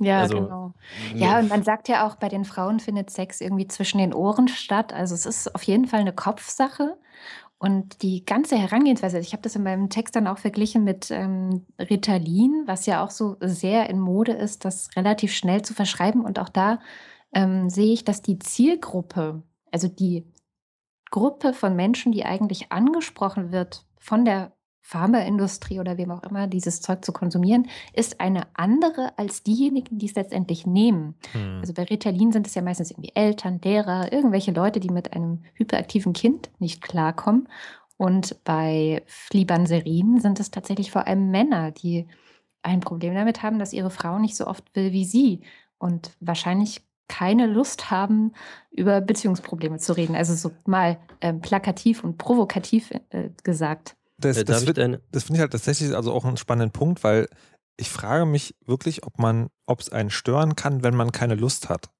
Ja, 0.00 0.20
Also, 0.20 0.42
genau. 0.42 0.74
Ja, 1.16 1.38
und 1.40 1.48
man 1.48 1.62
sagt 1.64 1.88
ja 1.88 2.06
auch, 2.06 2.14
bei 2.16 2.28
den 2.28 2.44
Frauen 2.44 2.78
findet 2.80 3.10
Sex 3.10 3.40
irgendwie 3.40 3.66
zwischen 3.66 3.98
den 3.98 4.14
Ohren 4.14 4.46
statt. 4.48 4.92
Also 4.92 5.14
es 5.14 5.26
ist 5.26 5.54
auf 5.54 5.62
jeden 5.64 5.86
Fall 5.86 6.00
eine 6.00 6.12
Kopfsache. 6.12 6.96
Und 7.58 8.02
die 8.02 8.24
ganze 8.24 8.56
Herangehensweise, 8.56 9.18
ich 9.18 9.32
habe 9.32 9.42
das 9.42 9.56
in 9.56 9.64
meinem 9.64 9.90
Text 9.90 10.14
dann 10.14 10.28
auch 10.28 10.38
verglichen 10.38 10.84
mit 10.84 11.10
ähm, 11.10 11.66
Ritalin, 11.78 12.62
was 12.66 12.86
ja 12.86 13.04
auch 13.04 13.10
so 13.10 13.36
sehr 13.40 13.90
in 13.90 13.98
Mode 13.98 14.32
ist, 14.32 14.64
das 14.64 14.90
relativ 14.94 15.32
schnell 15.32 15.62
zu 15.62 15.74
verschreiben. 15.74 16.24
Und 16.24 16.38
auch 16.38 16.48
da 16.48 16.78
ähm, 17.32 17.68
sehe 17.68 17.92
ich, 17.92 18.04
dass 18.04 18.22
die 18.22 18.38
Zielgruppe, 18.38 19.42
also 19.72 19.88
die 19.88 20.24
Gruppe 21.10 21.52
von 21.52 21.74
Menschen, 21.74 22.12
die 22.12 22.24
eigentlich 22.24 22.70
angesprochen 22.70 23.50
wird 23.50 23.84
von 23.98 24.24
der 24.24 24.52
Pharmaindustrie 24.88 25.80
oder 25.80 25.98
wem 25.98 26.10
auch 26.10 26.22
immer, 26.22 26.46
dieses 26.46 26.80
Zeug 26.80 27.04
zu 27.04 27.12
konsumieren, 27.12 27.68
ist 27.92 28.22
eine 28.22 28.46
andere 28.54 29.12
als 29.18 29.42
diejenigen, 29.42 29.98
die 29.98 30.06
es 30.06 30.14
letztendlich 30.14 30.66
nehmen. 30.66 31.14
Hm. 31.32 31.58
Also 31.60 31.74
bei 31.74 31.82
Ritalin 31.84 32.32
sind 32.32 32.46
es 32.46 32.54
ja 32.54 32.62
meistens 32.62 32.90
irgendwie 32.90 33.12
Eltern, 33.14 33.60
Lehrer, 33.62 34.10
irgendwelche 34.10 34.50
Leute, 34.50 34.80
die 34.80 34.88
mit 34.88 35.12
einem 35.12 35.42
hyperaktiven 35.52 36.14
Kind 36.14 36.48
nicht 36.58 36.80
klarkommen. 36.80 37.50
Und 37.98 38.42
bei 38.44 39.02
Flibanserin 39.04 40.20
sind 40.20 40.40
es 40.40 40.50
tatsächlich 40.50 40.90
vor 40.90 41.06
allem 41.06 41.30
Männer, 41.30 41.70
die 41.70 42.06
ein 42.62 42.80
Problem 42.80 43.14
damit 43.14 43.42
haben, 43.42 43.58
dass 43.58 43.74
ihre 43.74 43.90
Frau 43.90 44.18
nicht 44.18 44.36
so 44.36 44.46
oft 44.46 44.74
will 44.74 44.92
wie 44.92 45.04
sie 45.04 45.42
und 45.76 46.12
wahrscheinlich 46.20 46.80
keine 47.08 47.46
Lust 47.46 47.90
haben, 47.90 48.32
über 48.70 49.02
Beziehungsprobleme 49.02 49.76
zu 49.76 49.94
reden. 49.94 50.16
Also 50.16 50.34
so 50.34 50.50
mal 50.64 50.98
ähm, 51.20 51.42
plakativ 51.42 52.04
und 52.04 52.16
provokativ 52.16 52.90
äh, 53.10 53.28
gesagt. 53.44 53.97
Das, 54.18 54.38
Äh, 54.38 54.44
das, 54.44 54.66
wird, 54.66 54.78
das 54.78 55.22
finde 55.24 55.36
ich 55.38 55.40
halt 55.40 55.52
tatsächlich 55.52 55.94
also 55.94 56.12
auch 56.12 56.24
einen 56.24 56.36
spannenden 56.36 56.72
Punkt, 56.72 57.04
weil 57.04 57.28
ich 57.76 57.88
frage 57.90 58.26
mich 58.26 58.56
wirklich, 58.66 59.04
ob 59.04 59.18
man, 59.18 59.48
ob 59.66 59.80
es 59.80 59.90
einen 59.90 60.10
stören 60.10 60.56
kann, 60.56 60.82
wenn 60.82 60.96
man 60.96 61.12
keine 61.12 61.34
Lust 61.36 61.68
hat. 61.68 61.90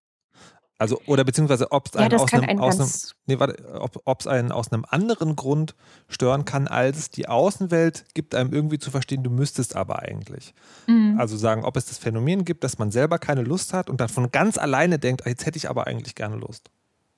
Also, 0.80 1.00
oder 1.06 1.25
beziehungsweise 1.25 1.72
ob 1.72 1.87
es 1.87 1.94
Ja, 1.94 2.02
einen 2.02 2.14
aus 2.14 2.32
einem, 2.32 2.44
einen 2.44 2.60
aus 2.60 2.78
einem, 2.80 2.90
nee, 3.26 3.40
warte, 3.40 3.80
ob 4.04 4.20
es 4.20 4.26
einen 4.28 4.52
aus 4.52 4.70
einem 4.70 4.84
anderen 4.88 5.34
Grund 5.34 5.75
stören 6.08 6.44
kann, 6.44 6.68
als 6.68 7.10
die 7.10 7.28
Außenwelt 7.28 8.04
gibt 8.14 8.37
einem 8.37 8.52
irgendwie 8.52 8.78
zu 8.78 8.92
verstehen, 8.92 9.25
du 9.25 9.30
müsstest 9.30 9.75
aber 9.75 9.98
eigentlich. 10.00 10.54
Mhm. 10.87 11.18
Also 11.18 11.37
sagen, 11.37 11.64
ob 11.64 11.76
es 11.76 11.87
das 11.87 11.98
Phänomen 11.98 12.44
gibt, 12.44 12.62
dass 12.62 12.78
man 12.78 12.92
selber 12.92 13.18
keine 13.18 13.42
Lust 13.42 13.72
hat 13.72 13.90
und 13.90 14.00
dann 14.00 14.08
von 14.08 14.30
ganz 14.30 14.56
alleine 14.56 15.00
denkt, 15.00 15.26
"Ah, 15.26 15.28
jetzt 15.30 15.46
hätte 15.46 15.58
ich 15.58 15.68
aber 15.68 15.88
eigentlich 15.88 16.14
gerne 16.14 16.37
Lust. 16.37 16.70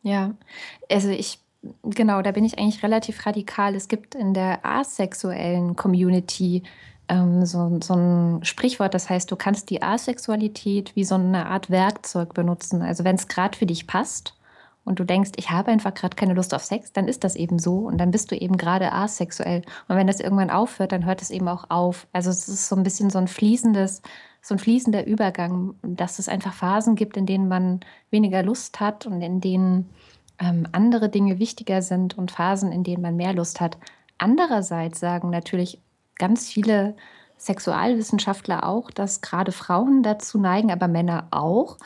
Ja, 0.02 0.34
also 0.90 1.10
ich, 1.10 1.38
genau, 1.82 2.22
da 2.22 2.32
bin 2.32 2.44
ich 2.44 2.58
eigentlich 2.58 2.82
relativ 2.82 3.26
radikal. 3.26 3.74
Es 3.74 3.88
gibt 3.88 4.14
in 4.14 4.34
der 4.34 4.64
asexuellen 4.64 5.76
Community 5.76 6.62
ähm, 7.08 7.44
so, 7.44 7.78
so 7.82 7.94
ein 7.94 8.44
Sprichwort, 8.44 8.94
das 8.94 9.10
heißt, 9.10 9.30
du 9.30 9.36
kannst 9.36 9.68
die 9.70 9.82
Asexualität 9.82 10.94
wie 10.94 11.04
so 11.04 11.16
eine 11.16 11.46
Art 11.46 11.68
Werkzeug 11.70 12.34
benutzen. 12.34 12.82
Also 12.82 13.04
wenn 13.04 13.16
es 13.16 13.28
gerade 13.28 13.58
für 13.58 13.66
dich 13.66 13.86
passt 13.86 14.34
und 14.84 15.00
du 15.00 15.04
denkst, 15.04 15.32
ich 15.36 15.50
habe 15.50 15.72
einfach 15.72 15.92
gerade 15.92 16.16
keine 16.16 16.34
Lust 16.34 16.54
auf 16.54 16.64
Sex, 16.64 16.92
dann 16.92 17.08
ist 17.08 17.24
das 17.24 17.36
eben 17.36 17.58
so 17.58 17.78
und 17.78 17.98
dann 17.98 18.12
bist 18.12 18.30
du 18.30 18.36
eben 18.36 18.56
gerade 18.56 18.92
asexuell. 18.92 19.62
Und 19.88 19.96
wenn 19.96 20.06
das 20.06 20.20
irgendwann 20.20 20.50
aufhört, 20.50 20.92
dann 20.92 21.04
hört 21.04 21.20
es 21.20 21.30
eben 21.30 21.48
auch 21.48 21.68
auf. 21.68 22.06
Also 22.12 22.30
es 22.30 22.48
ist 22.48 22.68
so 22.68 22.76
ein 22.76 22.84
bisschen 22.84 23.10
so 23.10 23.18
ein 23.18 23.28
fließendes, 23.28 24.02
so 24.40 24.54
ein 24.54 24.58
fließender 24.58 25.06
Übergang, 25.06 25.74
dass 25.82 26.18
es 26.18 26.28
einfach 26.28 26.54
Phasen 26.54 26.94
gibt, 26.94 27.16
in 27.16 27.26
denen 27.26 27.48
man 27.48 27.80
weniger 28.10 28.42
Lust 28.42 28.80
hat 28.80 29.04
und 29.06 29.20
in 29.20 29.40
denen 29.40 29.90
ähm, 30.40 30.66
andere 30.72 31.08
Dinge 31.08 31.38
wichtiger 31.38 31.82
sind 31.82 32.16
und 32.16 32.30
Phasen, 32.30 32.72
in 32.72 32.82
denen 32.82 33.02
man 33.02 33.16
mehr 33.16 33.32
Lust 33.32 33.60
hat. 33.60 33.78
Andererseits 34.18 34.98
sagen 34.98 35.30
natürlich 35.30 35.80
ganz 36.18 36.48
viele 36.48 36.96
Sexualwissenschaftler 37.38 38.66
auch, 38.66 38.90
dass 38.90 39.20
gerade 39.20 39.52
Frauen 39.52 40.02
dazu 40.02 40.38
neigen, 40.38 40.70
aber 40.70 40.88
Männer 40.88 41.28
auch, 41.30 41.78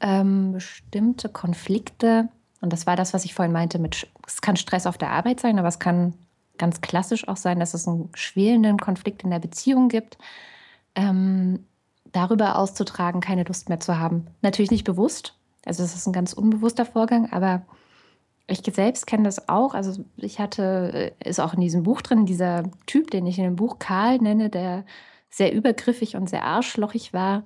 ähm, 0.00 0.52
bestimmte 0.52 1.28
Konflikte, 1.28 2.28
und 2.60 2.72
das 2.72 2.86
war 2.86 2.96
das, 2.96 3.12
was 3.12 3.24
ich 3.24 3.34
vorhin 3.34 3.52
meinte, 3.52 3.78
mit, 3.78 4.08
es 4.26 4.40
kann 4.40 4.56
Stress 4.56 4.86
auf 4.86 4.96
der 4.96 5.10
Arbeit 5.10 5.40
sein, 5.40 5.58
aber 5.58 5.68
es 5.68 5.78
kann 5.78 6.14
ganz 6.56 6.80
klassisch 6.80 7.28
auch 7.28 7.36
sein, 7.36 7.60
dass 7.60 7.74
es 7.74 7.86
einen 7.86 8.10
schwelenden 8.14 8.78
Konflikt 8.78 9.24
in 9.24 9.30
der 9.30 9.40
Beziehung 9.40 9.88
gibt, 9.88 10.16
ähm, 10.94 11.66
darüber 12.12 12.56
auszutragen, 12.58 13.20
keine 13.20 13.44
Lust 13.44 13.68
mehr 13.68 13.80
zu 13.80 13.98
haben. 13.98 14.28
Natürlich 14.40 14.70
nicht 14.70 14.84
bewusst, 14.84 15.36
also 15.66 15.82
es 15.82 15.94
ist 15.94 16.06
ein 16.06 16.12
ganz 16.12 16.32
unbewusster 16.32 16.86
Vorgang, 16.86 17.30
aber 17.32 17.62
ich 18.46 18.62
selbst 18.74 19.06
kenne 19.06 19.24
das 19.24 19.48
auch. 19.48 19.74
Also 19.74 20.04
ich 20.16 20.38
hatte, 20.38 21.12
äh, 21.20 21.28
ist 21.28 21.40
auch 21.40 21.54
in 21.54 21.60
diesem 21.60 21.82
Buch 21.82 22.02
drin, 22.02 22.26
dieser 22.26 22.64
Typ, 22.86 23.10
den 23.10 23.26
ich 23.26 23.38
in 23.38 23.44
dem 23.44 23.56
Buch 23.56 23.78
Karl 23.78 24.18
nenne, 24.18 24.50
der 24.50 24.84
sehr 25.30 25.52
übergriffig 25.52 26.16
und 26.16 26.28
sehr 26.28 26.44
arschlochig 26.44 27.12
war, 27.12 27.44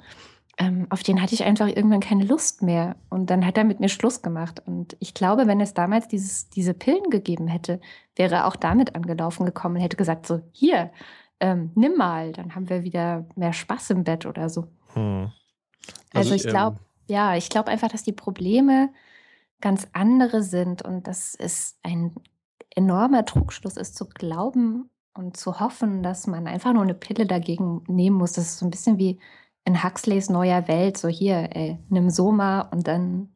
ähm, 0.59 0.89
auf 0.91 1.05
den 1.05 1.23
hatte 1.23 1.35
ich 1.35 1.45
einfach 1.45 1.69
irgendwann 1.69 2.01
keine 2.01 2.25
Lust 2.25 2.63
mehr. 2.63 2.97
Und 3.11 3.31
dann 3.31 3.47
hat 3.47 3.57
er 3.57 3.65
mit 3.65 3.79
mir 3.79 3.89
Schluss 3.89 4.23
gemacht. 4.23 4.61
Und 4.67 4.97
ich 4.99 5.15
glaube, 5.15 5.47
wenn 5.47 5.61
es 5.61 5.73
damals 5.73 6.09
dieses, 6.09 6.51
diese 6.51 6.75
Pillen 6.75 7.11
gegeben 7.11 7.47
hätte, 7.47 7.81
wäre 8.17 8.35
er 8.35 8.47
auch 8.47 8.57
damit 8.57 8.97
angelaufen 8.97 9.47
gekommen 9.47 9.77
und 9.77 9.83
hätte 9.83 9.97
gesagt, 9.97 10.27
so, 10.27 10.41
hier, 10.53 10.91
ähm, 11.39 11.71
nimm 11.77 11.97
mal, 11.97 12.33
dann 12.33 12.57
haben 12.57 12.69
wir 12.69 12.83
wieder 12.83 13.25
mehr 13.37 13.53
Spaß 13.53 13.91
im 13.91 14.03
Bett 14.03 14.27
oder 14.27 14.49
so. 14.49 14.67
Hm. 14.95 15.31
Also, 16.13 16.33
Also, 16.33 16.35
ich 16.35 16.43
glaube, 16.43 16.79
ja, 17.07 17.37
ich 17.37 17.49
glaube 17.49 17.71
einfach, 17.71 17.89
dass 17.89 18.03
die 18.03 18.13
Probleme 18.13 18.91
ganz 19.61 19.89
andere 19.93 20.43
sind 20.43 20.83
und 20.83 21.07
dass 21.07 21.35
es 21.35 21.79
ein 21.83 22.15
enormer 22.75 23.25
Trugschluss 23.25 23.77
ist, 23.77 23.97
zu 23.97 24.09
glauben 24.09 24.91
und 25.15 25.37
zu 25.37 25.59
hoffen, 25.61 26.03
dass 26.03 26.27
man 26.27 26.47
einfach 26.47 26.73
nur 26.73 26.83
eine 26.83 26.95
Pille 26.95 27.27
dagegen 27.27 27.83
nehmen 27.89 28.17
muss. 28.17 28.33
Das 28.33 28.47
ist 28.47 28.59
so 28.59 28.67
ein 28.67 28.71
bisschen 28.71 28.99
wie 28.99 29.19
in 29.65 29.83
Huxleys 29.83 30.31
neuer 30.31 30.69
Welt. 30.69 30.97
So 30.97 31.09
hier, 31.09 31.51
ey, 31.53 31.79
nimm 31.89 32.09
Soma 32.11 32.61
und 32.61 32.87
dann 32.87 33.29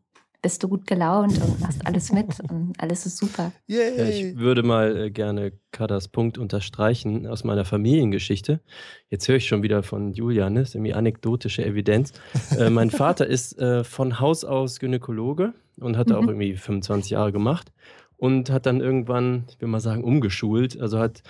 bist 0.43 0.63
du 0.63 0.69
gut 0.69 0.87
gelaunt 0.87 1.41
und 1.41 1.61
machst 1.61 1.87
alles 1.87 2.13
mit 2.13 2.41
und 2.51 2.75
alles 2.79 3.07
ist 3.07 3.17
super. 3.17 3.53
Ja, 3.67 3.81
ich 4.09 4.37
würde 4.37 4.63
mal 4.65 4.97
äh, 4.97 5.11
gerne 5.11 5.53
Kadas 5.71 6.09
Punkt 6.09 6.37
unterstreichen 6.37 7.27
aus 7.29 7.45
meiner 7.45 7.65
Familiengeschichte. 7.65 8.61
Jetzt 9.09 9.29
höre 9.29 9.37
ich 9.37 9.47
schon 9.47 9.63
wieder 9.63 9.83
von 9.85 10.13
Julian, 10.13 10.55
ne? 10.55 10.63
ist 10.63 10.75
irgendwie 10.75 10.95
anekdotische 10.95 11.65
Evidenz. 11.65 12.13
äh, 12.59 12.71
mein 12.71 12.91
Vater 12.91 13.27
ist 13.27 13.59
äh, 13.59 13.85
von 13.85 14.19
Haus 14.19 14.45
aus 14.45 14.81
Gynäkologe 14.81 15.55
und 15.81 15.97
hat 15.97 16.13
auch 16.13 16.23
Mhm. 16.23 16.29
irgendwie 16.29 16.57
25 16.57 17.13
Jahre 17.13 17.33
gemacht 17.33 17.73
und 18.17 18.51
hat 18.51 18.67
dann 18.67 18.81
irgendwann, 18.81 19.45
ich 19.49 19.61
will 19.61 19.69
mal 19.69 19.81
sagen, 19.81 20.05
umgeschult. 20.05 20.81
Also 20.81 20.99
hat 20.99 21.23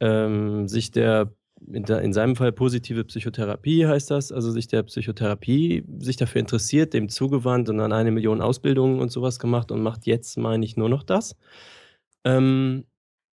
ähm, 0.00 0.68
sich 0.68 0.90
der 0.90 1.32
in, 1.72 1.84
der, 1.84 2.00
in 2.00 2.12
seinem 2.12 2.36
Fall 2.36 2.52
positive 2.52 3.04
Psychotherapie 3.04 3.86
heißt 3.86 4.10
das, 4.10 4.32
also 4.32 4.50
sich 4.50 4.66
der 4.66 4.82
Psychotherapie, 4.84 5.84
sich 5.98 6.16
dafür 6.16 6.40
interessiert, 6.40 6.94
dem 6.94 7.08
zugewandt 7.08 7.68
und 7.68 7.78
dann 7.78 7.92
eine 7.92 8.10
Million 8.10 8.40
Ausbildungen 8.40 8.98
und 8.98 9.12
sowas 9.12 9.38
gemacht 9.38 9.70
und 9.70 9.82
macht 9.82 10.06
jetzt, 10.06 10.38
meine 10.38 10.64
ich, 10.64 10.76
nur 10.76 10.88
noch 10.88 11.02
das. 11.02 11.36
Ähm, 12.24 12.84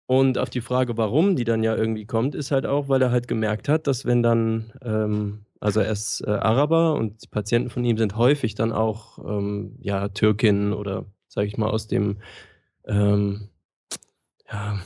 und 0.06 0.38
auf 0.38 0.50
die 0.50 0.60
Frage, 0.60 0.96
warum 0.96 1.36
die 1.36 1.44
dann 1.44 1.62
ja 1.62 1.74
irgendwie 1.74 2.04
kommt, 2.04 2.34
ist 2.34 2.50
halt 2.50 2.66
auch, 2.66 2.88
weil 2.88 3.02
er 3.02 3.10
halt 3.10 3.28
gemerkt 3.28 3.68
hat, 3.68 3.86
dass 3.86 4.04
wenn 4.04 4.22
dann, 4.22 4.72
ähm, 4.82 5.40
also 5.62 5.80
er 5.80 5.92
ist 5.92 6.22
äh, 6.26 6.30
Araber 6.30 6.94
und 6.94 7.22
die 7.22 7.28
Patienten 7.28 7.70
von 7.70 7.84
ihm 7.84 7.96
sind 7.96 8.16
häufig 8.16 8.56
dann 8.56 8.72
auch, 8.72 9.18
ähm, 9.24 9.76
ja, 9.80 10.08
Türkinnen 10.08 10.72
oder, 10.72 11.06
sage 11.28 11.46
ich 11.46 11.56
mal, 11.56 11.70
aus 11.70 11.86
dem, 11.86 12.18
ähm, 12.84 13.48
ja, 14.50 14.80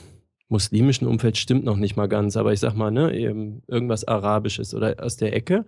muslimischen 0.49 1.09
Umfeld 1.09 1.39
stimmt 1.39 1.65
noch 1.65 1.77
nicht 1.79 1.97
mal 1.97 2.09
ganz, 2.09 2.37
aber 2.37 2.53
ich 2.53 2.61
sag 2.61 2.75
mal, 2.75 2.91
ne, 2.91 3.11
irgendwas 3.13 4.07
Arabisches 4.07 4.75
oder 4.75 4.97
aus 5.03 5.17
der 5.17 5.35
Ecke. 5.35 5.65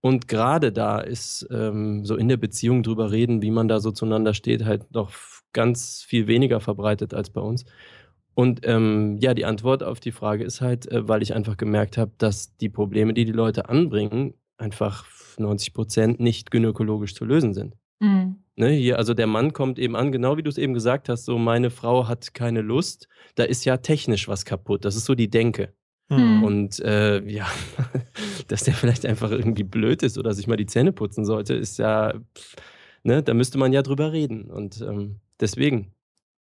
Und 0.00 0.28
gerade 0.28 0.72
da 0.72 1.00
ist 1.00 1.46
ähm, 1.50 2.04
so 2.04 2.16
in 2.16 2.28
der 2.28 2.36
Beziehung 2.36 2.84
drüber 2.84 3.10
reden, 3.10 3.42
wie 3.42 3.50
man 3.50 3.66
da 3.68 3.80
so 3.80 3.90
zueinander 3.90 4.32
steht, 4.32 4.64
halt 4.64 4.92
noch 4.92 5.12
ganz 5.52 6.02
viel 6.02 6.28
weniger 6.28 6.60
verbreitet 6.60 7.14
als 7.14 7.30
bei 7.30 7.40
uns. 7.40 7.64
Und 8.34 8.60
ähm, 8.64 9.18
ja, 9.20 9.34
die 9.34 9.44
Antwort 9.44 9.82
auf 9.82 10.00
die 10.00 10.12
Frage 10.12 10.44
ist 10.44 10.60
halt, 10.60 10.90
äh, 10.90 11.06
weil 11.08 11.22
ich 11.22 11.34
einfach 11.34 11.56
gemerkt 11.56 11.98
habe, 11.98 12.12
dass 12.18 12.56
die 12.56 12.68
Probleme, 12.70 13.12
die 13.12 13.24
die 13.24 13.32
Leute 13.32 13.68
anbringen, 13.68 14.34
einfach 14.58 15.06
90 15.38 15.74
Prozent 15.74 16.20
nicht 16.20 16.50
gynäkologisch 16.50 17.14
zu 17.14 17.24
lösen 17.24 17.54
sind. 17.54 17.76
Mhm. 18.00 18.36
Ne, 18.54 18.70
hier, 18.70 18.98
also 18.98 19.14
der 19.14 19.26
Mann 19.26 19.52
kommt 19.52 19.78
eben 19.78 19.96
an, 19.96 20.12
genau 20.12 20.36
wie 20.36 20.42
du 20.42 20.50
es 20.50 20.58
eben 20.58 20.74
gesagt 20.74 21.08
hast, 21.08 21.24
so 21.24 21.38
meine 21.38 21.70
Frau 21.70 22.06
hat 22.06 22.34
keine 22.34 22.60
Lust, 22.60 23.08
da 23.34 23.44
ist 23.44 23.64
ja 23.64 23.78
technisch 23.78 24.28
was 24.28 24.44
kaputt. 24.44 24.84
Das 24.84 24.94
ist 24.94 25.06
so 25.06 25.14
die 25.14 25.30
Denke. 25.30 25.72
Hm. 26.10 26.44
Und 26.44 26.80
äh, 26.80 27.22
ja, 27.26 27.46
dass 28.48 28.64
der 28.64 28.74
vielleicht 28.74 29.06
einfach 29.06 29.30
irgendwie 29.30 29.62
blöd 29.62 30.02
ist 30.02 30.18
oder 30.18 30.34
sich 30.34 30.46
mal 30.46 30.56
die 30.56 30.66
Zähne 30.66 30.92
putzen 30.92 31.24
sollte, 31.24 31.54
ist 31.54 31.78
ja, 31.78 32.12
ne, 33.02 33.22
da 33.22 33.32
müsste 33.32 33.56
man 33.56 33.72
ja 33.72 33.82
drüber 33.82 34.12
reden. 34.12 34.50
Und 34.50 34.82
ähm, 34.82 35.20
deswegen 35.40 35.94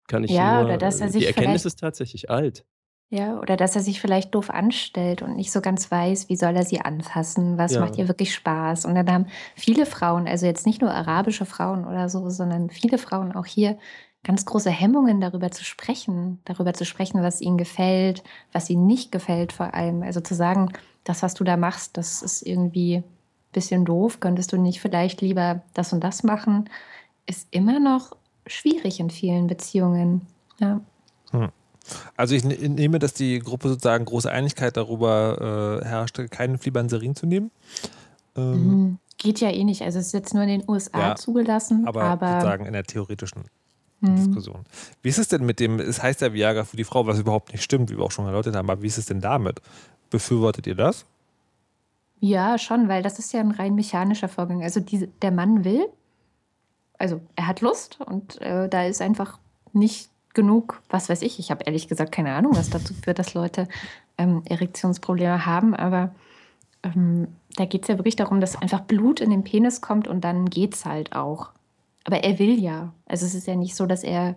kann 0.07 0.23
ich 0.23 0.31
Ja, 0.31 0.55
nur, 0.55 0.65
oder 0.65 0.77
dass 0.77 1.01
er 1.01 1.07
äh, 1.07 1.11
sich 1.11 1.21
die 1.21 1.27
Erkenntnis 1.27 1.65
ist 1.65 1.79
tatsächlich 1.79 2.31
alt. 2.31 2.65
Ja, 3.11 3.39
oder 3.39 3.57
dass 3.57 3.75
er 3.75 3.81
sich 3.81 3.99
vielleicht 4.01 4.35
doof 4.35 4.51
anstellt 4.51 5.23
und 5.23 5.35
nicht 5.35 5.51
so 5.51 5.61
ganz 5.61 5.89
weiß, 5.89 6.29
wie 6.29 6.35
soll 6.35 6.55
er 6.55 6.63
sie 6.63 6.81
anfassen, 6.81 7.57
was 7.57 7.73
Ja. 7.73 7.79
macht 7.81 7.97
ihr 7.97 8.07
wirklich 8.07 8.33
Spaß. 8.35 8.85
Und 8.85 8.93
dann 8.93 9.11
haben 9.11 9.25
viele 9.55 9.87
Frauen, 9.87 10.27
also 10.27 10.45
jetzt 10.45 10.67
nicht 10.67 10.81
nur 10.81 10.91
arabische 10.93 11.45
Frauen 11.45 11.85
oder 11.87 12.07
so, 12.07 12.29
sondern 12.29 12.69
viele 12.69 12.99
Frauen 12.99 13.31
auch 13.31 13.47
hier 13.47 13.79
ganz 14.23 14.45
große 14.45 14.69
Hemmungen 14.69 15.21
darüber 15.21 15.49
zu 15.49 15.63
sprechen, 15.63 16.39
darüber 16.45 16.73
zu 16.73 16.85
sprechen, 16.85 17.23
was 17.23 17.41
ihnen 17.41 17.57
gefällt, 17.57 18.23
was 18.51 18.69
ihnen 18.69 18.85
nicht 18.85 19.11
gefällt 19.11 19.53
vor 19.53 19.73
allem. 19.73 20.03
Also 20.03 20.21
zu 20.21 20.35
sagen, 20.35 20.71
das, 21.03 21.23
was 21.23 21.33
du 21.33 21.43
da 21.43 21.57
machst, 21.57 21.97
das 21.97 22.21
ist 22.21 22.43
irgendwie 22.43 23.03
bisschen 23.53 23.85
doof, 23.85 24.19
könntest 24.19 24.53
du 24.53 24.57
nicht 24.57 24.79
vielleicht 24.81 25.21
lieber 25.21 25.63
das 25.73 25.93
und 25.93 26.03
das 26.03 26.21
machen, 26.23 26.69
ist 27.25 27.47
immer 27.49 27.79
noch 27.79 28.15
schwierig 28.45 28.99
in 28.99 29.09
vielen 29.09 29.47
Beziehungen. 29.47 30.27
Ja. 30.59 30.81
Hm. 31.31 31.49
Also 32.15 32.35
ich 32.35 32.43
nehme, 32.43 32.99
dass 32.99 33.13
die 33.13 33.39
Gruppe 33.39 33.69
sozusagen 33.69 34.05
große 34.05 34.31
Einigkeit 34.31 34.77
darüber 34.77 35.81
äh, 35.81 35.85
herrschte, 35.85 36.27
keinen 36.27 36.57
Flibanserin 36.57 37.15
zu 37.15 37.25
nehmen. 37.25 37.51
Ähm, 38.35 38.67
mhm. 38.67 38.97
Geht 39.17 39.41
ja 39.41 39.49
eh 39.49 39.63
nicht. 39.63 39.81
Also 39.81 39.99
es 39.99 40.07
ist 40.07 40.13
jetzt 40.13 40.33
nur 40.33 40.43
in 40.43 40.49
den 40.49 40.63
USA 40.67 40.99
ja, 40.99 41.15
zugelassen. 41.15 41.85
Aber, 41.85 42.03
aber 42.03 42.33
sozusagen 42.33 42.65
in 42.65 42.73
der 42.73 42.83
theoretischen 42.83 43.43
mhm. 44.01 44.15
Diskussion. 44.15 44.65
Wie 45.01 45.09
ist 45.09 45.19
es 45.19 45.27
denn 45.27 45.45
mit 45.45 45.59
dem, 45.59 45.79
es 45.79 46.01
heißt 46.01 46.21
ja 46.21 46.33
Viagra 46.33 46.63
für 46.63 46.77
die 46.77 46.83
Frau, 46.83 47.05
was 47.05 47.19
überhaupt 47.19 47.51
nicht 47.51 47.63
stimmt, 47.63 47.89
wie 47.91 47.97
wir 47.97 48.03
auch 48.03 48.11
schon 48.11 48.25
erläutert 48.25 48.55
haben, 48.55 48.69
aber 48.69 48.81
wie 48.81 48.87
ist 48.87 48.97
es 48.97 49.07
denn 49.07 49.21
damit? 49.21 49.61
Befürwortet 50.09 50.67
ihr 50.67 50.75
das? 50.75 51.05
Ja, 52.21 52.57
schon, 52.57 52.89
weil 52.89 53.03
das 53.03 53.19
ist 53.19 53.31
ja 53.33 53.39
ein 53.39 53.51
rein 53.51 53.75
mechanischer 53.75 54.27
Vorgang. 54.27 54.61
Also 54.63 54.79
die, 54.79 55.07
der 55.21 55.31
Mann 55.31 55.63
will, 55.63 55.87
also 56.97 57.21
er 57.35 57.47
hat 57.47 57.61
Lust 57.61 57.99
und 58.01 58.41
äh, 58.41 58.67
da 58.67 58.85
ist 58.85 59.01
einfach 59.01 59.39
nicht 59.71 60.09
genug, 60.39 60.81
was 60.89 61.09
weiß 61.09 61.21
ich. 61.21 61.39
Ich 61.39 61.51
habe 61.51 61.65
ehrlich 61.65 61.87
gesagt 61.87 62.11
keine 62.11 62.33
Ahnung, 62.33 62.55
was 62.55 62.69
dazu 62.69 62.93
führt, 62.93 63.19
dass 63.19 63.33
Leute 63.33 63.67
ähm, 64.17 64.41
Erektionsprobleme 64.45 65.45
haben, 65.45 65.75
aber 65.75 66.15
ähm, 66.83 67.27
da 67.55 67.65
geht 67.65 67.81
es 67.83 67.87
ja 67.89 67.97
wirklich 67.97 68.15
darum, 68.15 68.39
dass 68.39 68.55
einfach 68.55 68.81
Blut 68.81 69.19
in 69.19 69.31
den 69.31 69.43
Penis 69.43 69.81
kommt 69.81 70.07
und 70.07 70.21
dann 70.23 70.49
geht 70.49 70.75
es 70.75 70.85
halt 70.85 71.13
auch. 71.13 71.49
Aber 72.05 72.23
er 72.23 72.39
will 72.39 72.57
ja. 72.59 72.93
Also 73.05 73.25
es 73.25 73.35
ist 73.35 73.47
ja 73.47 73.55
nicht 73.55 73.75
so, 73.75 73.85
dass 73.85 74.03
er 74.03 74.35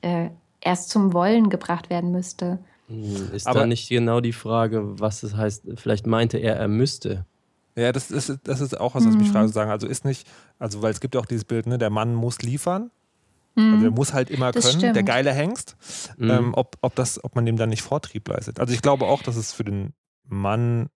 äh, 0.00 0.30
erst 0.60 0.90
zum 0.90 1.12
Wollen 1.12 1.50
gebracht 1.50 1.88
werden 1.88 2.10
müsste. 2.10 2.58
Hm, 2.88 3.30
ist 3.32 3.46
Aber 3.46 3.60
da 3.60 3.66
nicht 3.66 3.88
genau 3.88 4.20
die 4.20 4.32
Frage, 4.32 4.98
was 4.98 5.22
es 5.22 5.36
heißt? 5.36 5.64
Vielleicht 5.76 6.06
meinte 6.06 6.38
er, 6.38 6.56
er 6.56 6.68
müsste. 6.68 7.24
Ja, 7.76 7.92
das 7.92 8.10
ist, 8.10 8.38
das 8.44 8.60
ist 8.60 8.78
auch 8.78 8.94
was, 8.94 9.06
was 9.06 9.16
mich 9.16 9.28
mhm. 9.28 9.32
frage 9.32 9.46
zu 9.48 9.54
sagen. 9.54 9.70
Also 9.70 9.86
ist 9.86 10.04
nicht, 10.04 10.26
also 10.58 10.82
weil 10.82 10.90
es 10.90 11.00
gibt 11.00 11.14
ja 11.14 11.20
auch 11.20 11.26
dieses 11.26 11.44
Bild, 11.44 11.66
ne, 11.66 11.78
der 11.78 11.90
Mann 11.90 12.14
muss 12.14 12.42
liefern. 12.42 12.90
Mhm. 13.54 13.74
Also 13.74 13.86
er 13.86 13.90
muss 13.90 14.12
halt 14.12 14.30
immer 14.30 14.52
das 14.52 14.66
können, 14.66 14.80
stimmt. 14.80 14.96
der 14.96 15.02
geile 15.02 15.32
Hengst. 15.32 15.76
Mhm. 16.16 16.30
Ähm, 16.30 16.54
ob, 16.54 16.76
ob, 16.80 16.94
das, 16.94 17.22
ob 17.22 17.34
man 17.34 17.46
dem 17.46 17.56
dann 17.56 17.68
nicht 17.68 17.82
Vortrieb 17.82 18.28
leistet. 18.28 18.60
Also 18.60 18.72
ich 18.72 18.82
glaube 18.82 19.06
auch, 19.06 19.22
dass 19.22 19.36
es 19.36 19.52
für 19.52 19.64
den 19.64 19.94
Mann. 20.24 20.88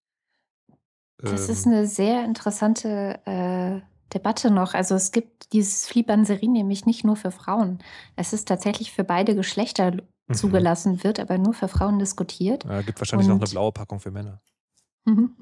Ähm, 1.23 1.31
das 1.31 1.49
ist 1.49 1.65
ähm, 1.65 1.73
eine 1.73 1.87
sehr 1.87 2.23
interessante 2.25 3.19
äh, 3.25 3.81
Debatte 4.13 4.51
noch. 4.51 4.73
Also 4.73 4.95
es 4.95 5.11
gibt 5.11 5.53
dieses 5.53 5.85
Flibanserin 5.87 6.51
nämlich 6.51 6.85
nicht 6.85 7.03
nur 7.03 7.15
für 7.15 7.31
Frauen. 7.31 7.79
Es 8.15 8.33
ist 8.33 8.47
tatsächlich 8.47 8.91
für 8.91 9.03
beide 9.03 9.35
Geschlechter 9.35 9.91
mhm. 9.91 10.33
zugelassen, 10.33 11.03
wird 11.03 11.19
aber 11.19 11.37
nur 11.37 11.53
für 11.53 11.67
Frauen 11.67 11.99
diskutiert. 11.99 12.65
Ja, 12.65 12.81
gibt 12.81 12.99
wahrscheinlich 12.99 13.27
Und, 13.27 13.35
noch 13.35 13.41
eine 13.41 13.51
blaue 13.51 13.71
Packung 13.71 13.99
für 13.99 14.11
Männer. 14.11 14.41
Mhm. 15.05 15.35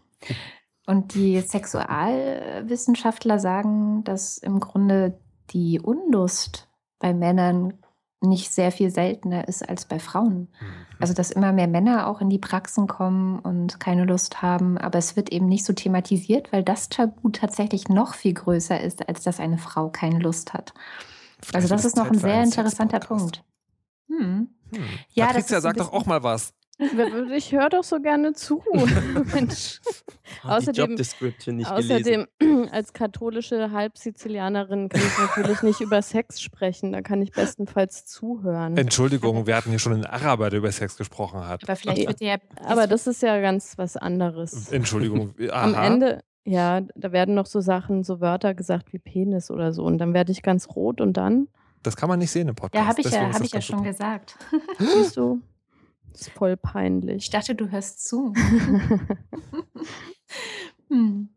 Und 0.88 1.16
die 1.16 1.42
Sexualwissenschaftler 1.42 3.40
sagen, 3.40 4.04
dass 4.04 4.38
im 4.38 4.60
Grunde 4.60 5.20
die 5.52 5.80
Unlust 5.80 6.65
bei 7.00 7.14
Männern 7.14 7.74
nicht 8.22 8.52
sehr 8.52 8.72
viel 8.72 8.90
seltener 8.90 9.48
ist 9.48 9.68
als 9.68 9.86
bei 9.86 10.00
Frauen. 10.00 10.50
Mhm. 10.60 10.86
Also 11.00 11.14
dass 11.14 11.32
immer 11.32 11.52
mehr 11.52 11.68
Männer 11.68 12.08
auch 12.08 12.22
in 12.22 12.30
die 12.30 12.40
Praxen 12.40 12.88
kommen 12.88 13.40
und 13.40 13.80
keine 13.80 14.06
Lust 14.06 14.42
haben, 14.42 14.78
aber 14.78 14.98
es 14.98 15.16
wird 15.16 15.32
eben 15.32 15.48
nicht 15.48 15.66
so 15.66 15.74
thematisiert, 15.74 16.52
weil 16.52 16.64
das 16.64 16.90
Tabu 16.90 17.30
tatsächlich 17.30 17.90
noch 17.90 18.14
viel 18.14 18.34
größer 18.34 18.80
ist, 18.80 19.08
als 19.08 19.24
dass 19.24 19.40
eine 19.40 19.58
Frau 19.58 19.90
keine 19.90 20.20
Lust 20.20 20.54
hat. 20.54 20.74
Vielleicht 21.42 21.56
also 21.56 21.76
das 21.76 21.86
ist 21.86 21.98
noch 21.98 22.10
ein 22.10 22.18
sehr 22.18 22.42
interessanter 22.42 23.00
Punkt. 23.00 23.44
Hm. 24.08 24.50
Hm. 24.72 24.84
Ja, 25.10 25.28
Patricia, 25.28 25.62
sagt 25.62 25.80
doch 25.80 25.92
auch 25.92 26.06
mal 26.06 26.24
was. 26.24 26.54
Ich 26.78 27.54
höre 27.54 27.70
doch 27.70 27.84
so 27.84 28.02
gerne 28.02 28.34
zu. 28.34 28.62
Mensch. 29.34 29.80
außerdem, 30.44 30.98
außerdem 31.64 32.28
als 32.72 32.92
katholische 32.92 33.72
Halbsizilianerin 33.72 34.90
kann 34.90 35.02
ich 35.02 35.18
natürlich 35.18 35.62
nicht 35.62 35.82
über 35.82 36.02
Sex 36.02 36.42
sprechen. 36.42 36.92
Da 36.92 37.02
kann 37.02 37.22
ich 37.22 37.32
bestenfalls 37.32 38.06
zuhören. 38.06 38.76
Entschuldigung, 38.76 39.48
wir 39.48 39.56
hatten 39.56 39.70
hier 39.70 39.80
schon 39.80 39.94
einen 39.94 40.06
Araber, 40.06 40.50
der 40.50 40.60
über 40.60 40.72
Sex 40.72 40.98
gesprochen 40.98 41.48
hat. 41.48 41.64
Aber 41.64 41.76
vielleicht 41.78 42.08
wird 42.08 42.20
der. 42.20 42.42
Aber 42.66 42.88
das 42.88 43.08
ist 43.08 43.22
ja 43.22 43.40
ganz 43.40 43.78
was 43.78 43.96
anderes. 43.96 44.70
Entschuldigung. 44.72 45.34
Aha. 45.50 45.64
Am 45.64 45.76
Ende, 45.76 46.24
ja, 46.44 46.82
da 46.96 47.14
werden 47.14 47.36
noch 47.36 47.46
so 47.46 47.62
Sachen, 47.62 48.04
so 48.04 48.20
Wörter 48.20 48.54
gesagt 48.54 48.92
wie 48.92 49.00
Penis 49.00 49.50
oder 49.50 49.72
so. 49.72 49.84
Und 49.84 49.98
dann 50.00 50.14
werde 50.14 50.34
ich 50.34 50.44
ganz 50.44 50.68
rot 50.76 51.00
und 51.00 51.16
dann. 51.16 51.48
Das 51.84 51.96
kann 51.96 52.10
man 52.10 52.20
nicht 52.20 52.32
sehen 52.32 52.50
im 52.50 52.56
Podcast. 52.56 52.84
Ja, 52.84 52.90
habe 52.90 53.00
ich 53.00 53.12
ja, 53.12 53.34
hab 53.34 53.42
ich 53.42 53.52
ja 53.54 53.62
schon 53.62 53.78
super. 53.78 53.92
gesagt. 53.92 54.38
Siehst 54.78 55.16
du? 55.16 55.40
Das 56.16 56.28
ist 56.28 56.34
voll 56.34 56.56
peinlich. 56.56 57.26
Ich 57.26 57.30
dachte, 57.30 57.56
du 57.56 57.72
hörst 57.72 58.08
zu. 58.08 58.34
hm. 60.90 61.30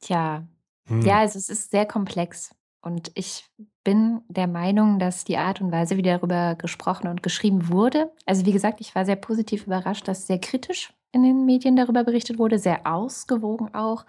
Tja, 0.00 0.46
hm. 0.86 1.02
ja, 1.02 1.18
also 1.18 1.38
es 1.38 1.50
ist 1.50 1.70
sehr 1.70 1.84
komplex. 1.84 2.54
Und 2.80 3.10
ich 3.14 3.44
bin 3.84 4.22
der 4.28 4.46
Meinung, 4.46 4.98
dass 4.98 5.24
die 5.24 5.36
Art 5.36 5.60
und 5.60 5.70
Weise, 5.70 5.98
wie 5.98 6.02
darüber 6.02 6.54
gesprochen 6.54 7.08
und 7.08 7.22
geschrieben 7.22 7.68
wurde, 7.68 8.10
also 8.24 8.46
wie 8.46 8.52
gesagt, 8.52 8.80
ich 8.80 8.94
war 8.94 9.04
sehr 9.04 9.16
positiv 9.16 9.66
überrascht, 9.66 10.08
dass 10.08 10.26
sehr 10.26 10.38
kritisch 10.38 10.94
in 11.12 11.22
den 11.22 11.44
Medien 11.44 11.76
darüber 11.76 12.04
berichtet 12.04 12.38
wurde, 12.38 12.58
sehr 12.58 12.86
ausgewogen 12.86 13.74
auch. 13.74 14.06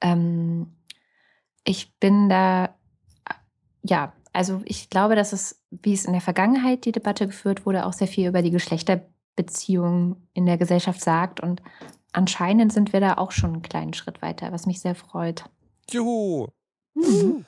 Ähm, 0.00 0.76
ich 1.64 1.92
bin 1.98 2.28
da, 2.28 2.76
ja, 3.82 4.12
also 4.32 4.62
ich 4.64 4.90
glaube, 4.90 5.16
dass 5.16 5.32
es, 5.32 5.60
wie 5.70 5.92
es 5.92 6.04
in 6.04 6.12
der 6.12 6.20
Vergangenheit 6.20 6.84
die 6.84 6.92
Debatte 6.92 7.26
geführt 7.26 7.66
wurde, 7.66 7.86
auch 7.86 7.92
sehr 7.92 8.06
viel 8.06 8.28
über 8.28 8.42
die 8.42 8.50
Geschlechterbeziehungen 8.50 10.28
in 10.34 10.46
der 10.46 10.58
Gesellschaft 10.58 11.00
sagt. 11.00 11.40
Und 11.40 11.62
anscheinend 12.12 12.72
sind 12.72 12.92
wir 12.92 13.00
da 13.00 13.14
auch 13.14 13.32
schon 13.32 13.54
einen 13.54 13.62
kleinen 13.62 13.94
Schritt 13.94 14.22
weiter, 14.22 14.52
was 14.52 14.66
mich 14.66 14.80
sehr 14.80 14.94
freut. 14.94 15.44
Juhu! 15.90 16.48
Mhm. 16.94 17.44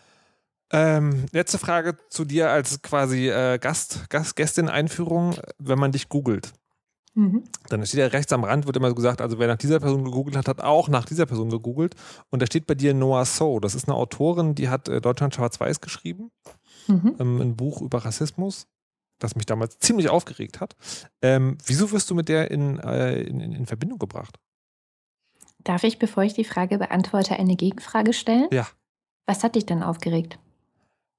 Ähm, 0.75 1.27
letzte 1.33 1.59
Frage 1.59 1.97
zu 2.09 2.25
dir 2.25 2.51
als 2.51 2.81
quasi 2.81 3.29
äh, 3.29 3.59
Gast, 3.59 4.09
Gast, 4.09 4.37
Gästin-Einführung, 4.37 5.35
wenn 5.59 5.79
man 5.79 5.93
dich 5.93 6.09
googelt. 6.09 6.53
Mhm. 7.15 7.45
Dann 7.69 7.85
steht 7.85 8.01
ja 8.01 8.07
rechts 8.07 8.33
am 8.33 8.43
Rand, 8.43 8.65
wird 8.65 8.77
immer 8.77 8.89
so 8.89 8.95
gesagt, 8.95 9.21
also 9.21 9.39
wer 9.39 9.49
nach 9.49 9.59
dieser 9.59 9.81
Person 9.81 10.03
gegoogelt 10.05 10.35
hat, 10.35 10.49
hat 10.49 10.63
auch 10.63 10.89
nach 10.89 11.05
dieser 11.05 11.27
Person 11.27 11.51
gegoogelt. 11.51 11.95
Und 12.31 12.41
da 12.41 12.47
steht 12.47 12.67
bei 12.67 12.75
dir 12.75 12.95
Noah 12.95 13.27
So. 13.27 13.61
Das 13.61 13.75
ist 13.75 13.87
eine 13.87 13.97
Autorin, 13.97 14.55
die 14.55 14.71
hat 14.71 14.89
äh, 14.89 15.03
Deutschland 15.03 15.35
Schwarz-Weiß 15.35 15.83
geschrieben 15.83 16.31
mhm. 16.87 17.17
ähm, 17.19 17.41
ein 17.41 17.57
Buch 17.57 17.81
über 17.83 18.05
Rassismus, 18.05 18.67
das 19.19 19.37
mich 19.37 19.47
damals 19.47 19.79
ziemlich 19.79 20.09
aufgeregt 20.09 20.61
hat. 20.61 20.77
Ähm, 21.23 21.59
wieso 21.65 21.91
wirst 21.93 22.11
du 22.11 22.15
mit 22.15 22.29
der 22.29 22.51
in, 22.51 22.79
äh, 22.79 23.23
in, 23.23 23.41
in 23.41 23.67
Verbindung 23.67 23.99
gebracht? 23.99 24.39
Darf 25.65 25.85
ich, 25.85 25.99
bevor 25.99 26.25
ich 26.25 26.35
die 26.35 26.45
Frage 26.45 26.79
beantworte, 26.79 27.39
eine 27.39 27.57
Gegenfrage 27.57 28.13
stellen? 28.13 28.49
Ja. 28.51 28.67
Was 29.27 29.45
hat 29.45 29.55
dich 29.55 29.67
denn 29.67 29.83
aufgeregt? 29.83 30.39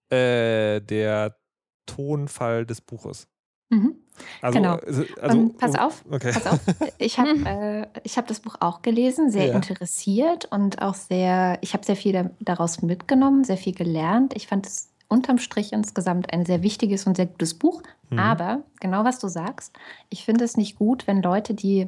Äh, 0.09 0.81
der 0.81 1.37
Tonfall 1.85 2.65
des 2.65 2.81
Buches. 2.81 3.27
Mhm. 3.69 3.95
Also, 4.41 4.59
genau. 4.59 4.75
Also, 4.75 5.03
also, 5.19 5.49
pass 5.57 5.75
auf, 5.75 6.05
okay. 6.09 6.31
pass 6.31 6.47
auf. 6.47 6.59
Ich 6.99 7.17
habe 7.17 7.29
äh, 7.29 8.09
hab 8.09 8.27
das 8.27 8.39
Buch 8.39 8.55
auch 8.59 8.81
gelesen, 8.81 9.31
sehr 9.31 9.47
ja. 9.47 9.53
interessiert 9.55 10.45
und 10.45 10.81
auch 10.81 10.93
sehr, 10.93 11.57
ich 11.61 11.73
habe 11.73 11.83
sehr 11.83 11.95
viel 11.95 12.31
daraus 12.39 12.81
mitgenommen, 12.81 13.43
sehr 13.43 13.57
viel 13.57 13.73
gelernt. 13.73 14.33
Ich 14.35 14.47
fand 14.47 14.67
es 14.67 14.92
unterm 15.13 15.37
Strich 15.37 15.71
insgesamt 15.71 16.33
ein 16.33 16.45
sehr 16.45 16.63
wichtiges 16.63 17.05
und 17.05 17.15
sehr 17.15 17.27
gutes 17.27 17.53
Buch. 17.53 17.83
Mhm. 18.09 18.19
Aber 18.19 18.63
genau 18.79 19.05
was 19.05 19.19
du 19.19 19.27
sagst, 19.27 19.77
ich 20.09 20.25
finde 20.25 20.43
es 20.43 20.57
nicht 20.57 20.77
gut, 20.79 21.07
wenn 21.07 21.21
Leute, 21.21 21.53
die 21.53 21.87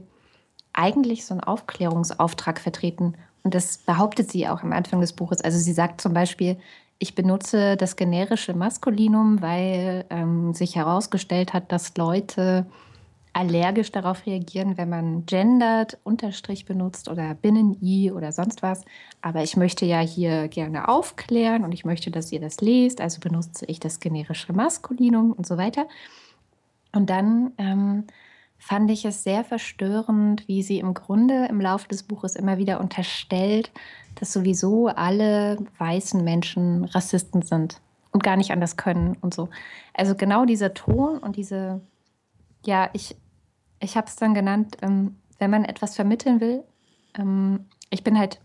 eigentlich 0.74 1.26
so 1.26 1.34
einen 1.34 1.44
Aufklärungsauftrag 1.44 2.60
vertreten, 2.60 3.16
und 3.44 3.54
das 3.54 3.78
behauptet 3.78 4.32
sie 4.32 4.48
auch 4.48 4.64
am 4.64 4.74
Anfang 4.74 5.02
des 5.02 5.14
Buches, 5.14 5.42
also 5.42 5.58
sie 5.58 5.74
sagt 5.74 6.02
zum 6.02 6.14
Beispiel, 6.14 6.58
ich 6.98 7.14
benutze 7.14 7.76
das 7.76 7.96
generische 7.96 8.54
Maskulinum, 8.54 9.42
weil 9.42 10.06
ähm, 10.10 10.54
sich 10.54 10.76
herausgestellt 10.76 11.54
hat, 11.54 11.72
dass 11.72 11.98
Leute 11.98 12.66
allergisch 13.36 13.92
darauf 13.92 14.26
reagieren, 14.26 14.78
wenn 14.78 14.88
man 14.88 15.26
gendert, 15.26 15.98
Unterstrich 16.06 16.64
benutzt 16.66 17.10
oder 17.10 17.36
Binnen-I 17.36 18.14
oder 18.14 18.32
sonst 18.32 18.64
was. 18.64 18.86
Aber 19.22 19.44
ich 19.44 19.58
möchte 19.58 19.86
ja 19.86 20.00
hier 20.00 20.48
gerne 20.48 20.88
aufklären 20.88 21.66
und 21.66 21.74
ich 21.74 21.84
möchte, 21.84 22.12
dass 22.12 22.32
ihr 22.32 22.40
das 22.40 22.62
lest, 22.62 23.02
also 23.02 23.20
benutze 23.20 23.66
ich 23.66 23.82
das 23.82 24.00
generische 24.00 24.54
Maskulinum 24.54 25.34
und 25.34 25.46
so 25.46 25.58
weiter. 25.58 25.86
Und 26.94 27.10
dann 27.10 27.52
ähm, 27.58 28.06
fand 28.58 28.90
ich 28.90 29.04
es 29.04 29.24
sehr 29.24 29.44
verstörend, 29.44 30.48
wie 30.48 30.64
sie 30.64 30.80
im 30.80 30.94
Grunde 30.94 31.48
im 31.48 31.60
Laufe 31.60 31.90
des 31.90 32.04
Buches 32.04 32.38
immer 32.38 32.58
wieder 32.58 32.80
unterstellt, 32.80 33.70
dass 34.16 34.32
sowieso 34.32 34.88
alle 34.88 35.58
weißen 35.78 36.24
Menschen 36.24 36.86
Rassisten 36.86 37.42
sind 37.42 37.82
und 38.14 38.24
gar 38.24 38.38
nicht 38.38 38.52
anders 38.52 38.78
können 38.78 39.18
und 39.20 39.34
so. 39.34 39.50
Also 39.94 40.16
genau 40.16 40.46
dieser 40.46 40.74
Ton 40.74 41.18
und 41.18 41.36
diese, 41.36 41.82
ja, 42.66 42.90
ich, 42.94 43.18
ich 43.86 43.96
habe 43.96 44.08
es 44.08 44.16
dann 44.16 44.34
genannt, 44.34 44.78
ähm, 44.82 45.16
wenn 45.40 45.52
man 45.52 45.64
etwas 45.64 45.96
vermitteln 45.96 46.42
will. 46.42 46.64
Ähm, 47.18 47.66
ich 47.90 48.04
bin 48.04 48.20
halt 48.20 48.42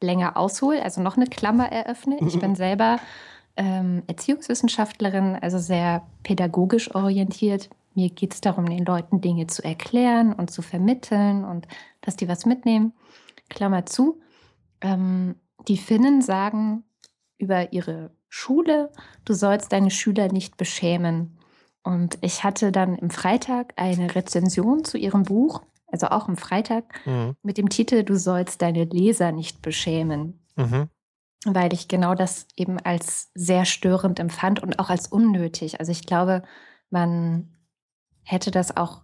länger 0.00 0.36
aushol, 0.36 0.78
also 0.78 1.00
noch 1.00 1.16
eine 1.16 1.26
Klammer 1.26 1.70
eröffne. 1.70 2.18
Ich 2.26 2.38
bin 2.38 2.54
selber 2.56 2.98
ähm, 3.56 4.02
Erziehungswissenschaftlerin, 4.06 5.36
also 5.40 5.58
sehr 5.58 6.02
pädagogisch 6.22 6.94
orientiert. 6.94 7.70
Mir 7.94 8.10
geht 8.10 8.34
es 8.34 8.40
darum, 8.40 8.66
den 8.66 8.84
Leuten 8.84 9.20
Dinge 9.20 9.46
zu 9.46 9.62
erklären 9.62 10.32
und 10.32 10.50
zu 10.50 10.62
vermitteln 10.62 11.44
und 11.44 11.66
dass 12.00 12.16
die 12.16 12.28
was 12.28 12.46
mitnehmen. 12.46 12.92
Klammer 13.48 13.86
zu. 13.86 14.20
Ähm, 14.80 15.34
die 15.66 15.76
Finnen 15.76 16.22
sagen 16.22 16.84
über 17.38 17.72
ihre 17.72 18.10
Schule, 18.28 18.90
du 19.24 19.32
sollst 19.32 19.72
deine 19.72 19.90
Schüler 19.90 20.30
nicht 20.30 20.56
beschämen. 20.56 21.37
Und 21.82 22.18
ich 22.20 22.44
hatte 22.44 22.72
dann 22.72 22.96
im 22.96 23.10
Freitag 23.10 23.72
eine 23.76 24.14
Rezension 24.14 24.84
zu 24.84 24.98
ihrem 24.98 25.22
Buch, 25.22 25.62
also 25.86 26.08
auch 26.08 26.28
im 26.28 26.36
Freitag, 26.36 27.06
Mhm. 27.06 27.36
mit 27.42 27.56
dem 27.56 27.68
Titel 27.70 28.02
Du 28.04 28.16
sollst 28.16 28.60
deine 28.62 28.84
Leser 28.84 29.32
nicht 29.32 29.62
beschämen. 29.62 30.44
Mhm. 30.56 30.88
weil 31.44 31.72
ich 31.72 31.86
genau 31.86 32.16
das 32.16 32.48
eben 32.56 32.80
als 32.80 33.30
sehr 33.32 33.64
störend 33.64 34.18
empfand 34.18 34.60
und 34.60 34.80
auch 34.80 34.90
als 34.90 35.06
unnötig. 35.06 35.78
Also 35.78 35.92
ich 35.92 36.04
glaube, 36.04 36.42
man 36.90 37.54
hätte 38.24 38.50
das 38.50 38.76
auch 38.76 39.02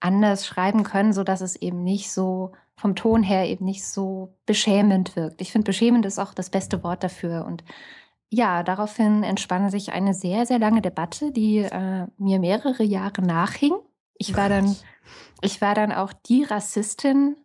anders 0.00 0.44
schreiben 0.46 0.82
können, 0.82 1.12
so 1.12 1.22
dass 1.22 1.40
es 1.42 1.54
eben 1.54 1.84
nicht 1.84 2.10
so 2.10 2.52
vom 2.76 2.96
Ton 2.96 3.22
her 3.22 3.46
eben 3.48 3.64
nicht 3.64 3.86
so 3.86 4.36
beschämend 4.46 5.14
wirkt. 5.14 5.40
Ich 5.40 5.52
finde, 5.52 5.66
beschämend 5.66 6.06
ist 6.06 6.18
auch 6.18 6.34
das 6.34 6.50
beste 6.50 6.82
Wort 6.82 7.04
dafür. 7.04 7.44
Und 7.44 7.62
ja, 8.30 8.62
daraufhin 8.62 9.24
entspann 9.24 9.70
sich 9.70 9.92
eine 9.92 10.14
sehr, 10.14 10.46
sehr 10.46 10.58
lange 10.58 10.80
Debatte, 10.80 11.32
die 11.32 11.58
äh, 11.58 12.06
mir 12.16 12.38
mehrere 12.38 12.84
Jahre 12.84 13.22
nachhing. 13.22 13.74
Ich 14.14 14.36
war 14.36 14.48
dann, 14.48 14.76
ich 15.42 15.60
war 15.60 15.74
dann 15.74 15.92
auch 15.92 16.12
die 16.12 16.44
Rassistin 16.44 17.36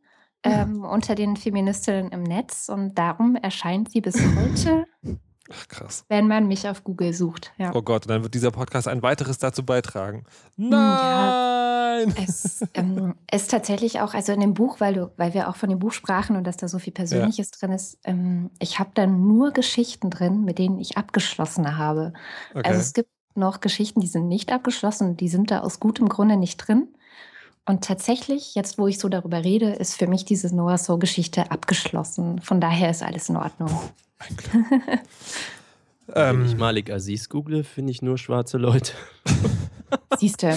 ähm, 0.43 0.84
unter 0.84 1.15
den 1.15 1.38
Feministinnen 1.38 2.12
im 2.12 2.21
Netz 2.21 2.69
und 2.69 2.95
darum 2.95 3.36
erscheint 3.36 3.89
sie 3.89 4.02
bis 4.02 4.15
heute, 4.36 4.86
Ach, 5.51 5.67
krass. 5.67 6.05
wenn 6.10 6.27
man 6.27 6.47
mich 6.47 6.67
auf 6.67 6.84
Google 6.84 7.13
sucht. 7.13 7.53
Ja. 7.58 7.71
Oh 7.73 7.81
Gott, 7.81 8.05
und 8.05 8.10
dann 8.10 8.23
wird 8.23 8.34
dieser 8.34 8.51
Podcast 8.51 8.88
ein 8.88 9.01
weiteres 9.01 9.38
dazu 9.38 9.63
beitragen. 9.63 10.23
Hm, 10.58 10.71
ja. 10.71 11.65
Nein! 11.95 12.13
Es 12.23 12.63
ähm, 12.73 13.15
ist 13.31 13.51
tatsächlich 13.51 14.01
auch, 14.01 14.13
also 14.13 14.31
in 14.31 14.39
dem 14.39 14.53
Buch, 14.53 14.79
weil, 14.79 14.93
du, 14.93 15.12
weil 15.17 15.34
wir 15.34 15.49
auch 15.49 15.55
von 15.55 15.69
dem 15.69 15.79
Buch 15.79 15.91
sprachen 15.91 16.36
und 16.36 16.45
dass 16.45 16.58
da 16.58 16.67
so 16.67 16.79
viel 16.79 16.93
Persönliches 16.93 17.51
drin 17.51 17.71
ist, 17.71 17.99
ähm, 18.03 18.49
ich 18.60 18.79
habe 18.79 18.91
da 18.93 19.08
nur 19.08 19.51
Geschichten 19.51 20.10
drin, 20.10 20.43
mit 20.43 20.60
denen 20.60 20.79
ich 20.79 20.97
abgeschlossen 20.97 21.77
habe. 21.77 22.13
Okay. 22.53 22.67
Also 22.67 22.79
es 22.79 22.93
gibt 22.93 23.10
noch 23.36 23.60
Geschichten, 23.60 23.99
die 23.99 24.08
sind 24.08 24.27
nicht 24.27 24.51
abgeschlossen, 24.51 25.17
die 25.17 25.27
sind 25.27 25.51
da 25.51 25.60
aus 25.60 25.79
gutem 25.79 26.10
Grunde 26.10 26.38
nicht 26.38 26.58
drin. 26.58 26.88
Und 27.67 27.84
tatsächlich, 27.84 28.53
jetzt 28.53 28.77
wo 28.77 28.88
ich 28.88 28.99
so 28.99 29.10
darüber 29.10 29.43
rede, 29.43 29.71
ist 29.71 29.95
für 29.95 30.08
mich 30.08 30.23
diese 30.23 30.55
Noah 30.55 30.77
So-Geschichte 30.77 31.49
abgeschlossen. 31.49 32.39
Von 32.39 32.62
daher 32.62 32.91
ist 32.91 33.01
alles 33.01 33.27
in 33.27 33.38
Ordnung. 33.38 33.71
Ein 34.19 34.36
Glück. 34.38 34.65
Wenn 36.08 36.45
ich 36.45 36.51
ähm, 36.51 36.58
Malik 36.60 36.91
Aziz 36.91 37.30
google, 37.30 37.63
finde 37.63 37.91
ich 37.91 38.01
nur 38.01 38.17
schwarze 38.17 38.58
Leute. 38.58 38.93
Siehst 40.19 40.43
du? 40.43 40.56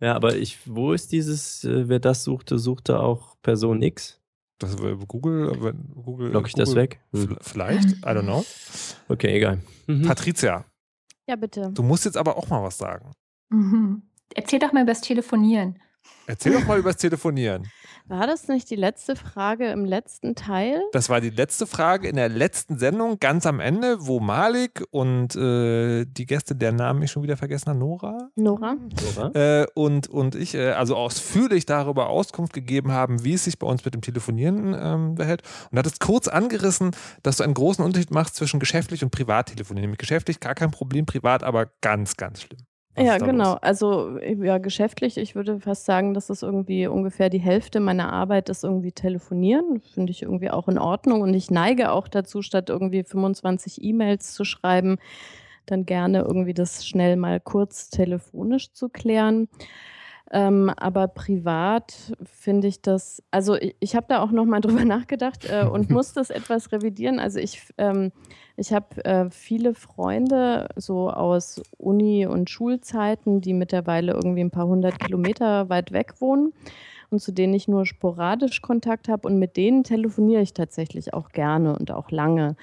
Ja, 0.00 0.14
aber 0.16 0.36
ich, 0.36 0.58
wo 0.66 0.92
ist 0.92 1.12
dieses, 1.12 1.64
äh, 1.64 1.88
wer 1.88 2.00
das 2.00 2.24
suchte, 2.24 2.58
suchte 2.58 2.98
auch 3.00 3.36
Person 3.42 3.82
X? 3.82 4.16
das 4.58 4.78
war 4.78 4.94
Google, 4.94 5.50
aber 5.54 5.72
Google. 5.72 6.30
Lock 6.32 6.46
ich 6.48 6.52
das 6.54 6.70
Google- 6.70 6.82
weg? 6.82 7.00
Hm. 7.12 7.36
Vielleicht, 7.40 7.88
I 7.92 8.08
don't 8.08 8.22
know. 8.24 8.44
Okay, 9.08 9.34
egal. 9.36 9.60
Mhm. 9.86 10.02
Patricia, 10.02 10.66
Ja, 11.26 11.36
bitte. 11.36 11.70
du 11.72 11.82
musst 11.82 12.04
jetzt 12.04 12.16
aber 12.18 12.36
auch 12.36 12.48
mal 12.48 12.62
was 12.62 12.76
sagen. 12.76 13.12
Mhm. 13.48 14.02
Erzähl 14.34 14.58
doch 14.58 14.72
mal 14.72 14.82
über 14.82 14.92
das 14.92 15.00
Telefonieren. 15.00 15.78
Erzähl 16.26 16.52
doch 16.52 16.66
mal 16.66 16.78
übers 16.78 16.96
Telefonieren. 16.96 17.68
War 18.10 18.26
das 18.26 18.48
nicht 18.48 18.68
die 18.68 18.76
letzte 18.76 19.14
Frage 19.14 19.68
im 19.68 19.84
letzten 19.84 20.34
Teil? 20.34 20.82
Das 20.90 21.08
war 21.08 21.20
die 21.20 21.30
letzte 21.30 21.64
Frage 21.64 22.08
in 22.08 22.16
der 22.16 22.28
letzten 22.28 22.76
Sendung, 22.76 23.20
ganz 23.20 23.46
am 23.46 23.60
Ende, 23.60 24.04
wo 24.04 24.18
Malik 24.18 24.82
und 24.90 25.36
äh, 25.36 26.04
die 26.06 26.26
Gäste, 26.26 26.56
deren 26.56 26.74
Namen 26.74 27.02
ich 27.02 27.12
schon 27.12 27.22
wieder 27.22 27.36
vergessen 27.36 27.68
habe, 27.68 27.78
Nora? 27.78 28.18
Nora? 28.34 28.74
Nora? 28.74 29.60
Äh, 29.62 29.66
und, 29.76 30.08
und 30.08 30.34
ich 30.34 30.56
äh, 30.56 30.72
also 30.72 30.96
ausführlich 30.96 31.66
darüber 31.66 32.08
Auskunft 32.08 32.52
gegeben 32.52 32.90
haben, 32.90 33.22
wie 33.22 33.34
es 33.34 33.44
sich 33.44 33.60
bei 33.60 33.68
uns 33.68 33.84
mit 33.84 33.94
dem 33.94 34.02
Telefonieren 34.02 34.74
ähm, 34.76 35.14
behält. 35.14 35.42
Und 35.70 35.78
hattest 35.78 36.00
kurz 36.00 36.26
angerissen, 36.26 36.90
dass 37.22 37.36
du 37.36 37.44
einen 37.44 37.54
großen 37.54 37.84
Unterschied 37.84 38.10
machst 38.10 38.34
zwischen 38.34 38.58
geschäftlich 38.58 39.04
und 39.04 39.10
Privattelefonieren. 39.10 39.82
Nämlich 39.82 39.98
geschäftlich 39.98 40.40
gar 40.40 40.56
kein 40.56 40.72
Problem, 40.72 41.06
privat 41.06 41.44
aber 41.44 41.66
ganz, 41.80 42.16
ganz 42.16 42.42
schlimm. 42.42 42.58
Was 42.96 43.06
ja, 43.06 43.18
genau. 43.18 43.52
los? 43.52 43.62
Also 43.62 44.18
ja, 44.18 44.58
geschäftlich, 44.58 45.16
ich 45.16 45.34
würde 45.34 45.60
fast 45.60 45.84
sagen, 45.84 46.12
dass 46.12 46.28
es 46.28 46.42
irgendwie 46.42 46.86
ungefähr 46.86 47.30
die 47.30 47.38
Hälfte 47.38 47.78
meiner 47.80 48.12
Arbeit 48.12 48.48
ist 48.48 48.64
irgendwie 48.64 48.92
telefonieren. 48.92 49.80
Finde 49.94 50.10
ich 50.10 50.22
irgendwie 50.22 50.50
auch 50.50 50.68
in 50.68 50.78
Ordnung. 50.78 51.20
Und 51.20 51.34
ich 51.34 51.50
neige 51.50 51.92
auch 51.92 52.08
dazu, 52.08 52.42
statt 52.42 52.68
irgendwie 52.68 53.04
25 53.04 53.82
E-Mails 53.82 54.34
zu 54.34 54.44
schreiben, 54.44 54.98
dann 55.66 55.86
gerne 55.86 56.22
irgendwie 56.22 56.54
das 56.54 56.86
schnell 56.86 57.16
mal 57.16 57.38
kurz 57.38 57.90
telefonisch 57.90 58.72
zu 58.72 58.88
klären. 58.88 59.48
Ähm, 60.32 60.70
aber 60.76 61.08
privat 61.08 62.12
finde 62.22 62.68
ich 62.68 62.82
das, 62.82 63.20
also 63.32 63.56
ich, 63.56 63.74
ich 63.80 63.96
habe 63.96 64.06
da 64.08 64.22
auch 64.22 64.30
nochmal 64.30 64.60
drüber 64.60 64.84
nachgedacht 64.84 65.48
äh, 65.50 65.64
und 65.64 65.90
muss 65.90 66.12
das 66.12 66.30
etwas 66.30 66.70
revidieren. 66.70 67.18
Also 67.18 67.40
ich, 67.40 67.60
ähm, 67.78 68.12
ich 68.56 68.72
habe 68.72 69.04
äh, 69.04 69.30
viele 69.30 69.74
Freunde 69.74 70.68
so 70.76 71.10
aus 71.10 71.60
Uni- 71.78 72.26
und 72.26 72.48
Schulzeiten, 72.48 73.40
die 73.40 73.54
mittlerweile 73.54 74.12
irgendwie 74.12 74.42
ein 74.42 74.52
paar 74.52 74.66
hundert 74.66 75.00
Kilometer 75.00 75.68
weit 75.68 75.90
weg 75.90 76.20
wohnen 76.20 76.52
und 77.10 77.20
zu 77.20 77.32
denen 77.32 77.54
ich 77.54 77.66
nur 77.66 77.84
sporadisch 77.84 78.62
Kontakt 78.62 79.08
habe 79.08 79.26
und 79.26 79.38
mit 79.38 79.56
denen 79.56 79.82
telefoniere 79.82 80.42
ich 80.42 80.54
tatsächlich 80.54 81.12
auch 81.12 81.30
gerne 81.30 81.76
und 81.76 81.90
auch 81.90 82.12
lange. 82.12 82.56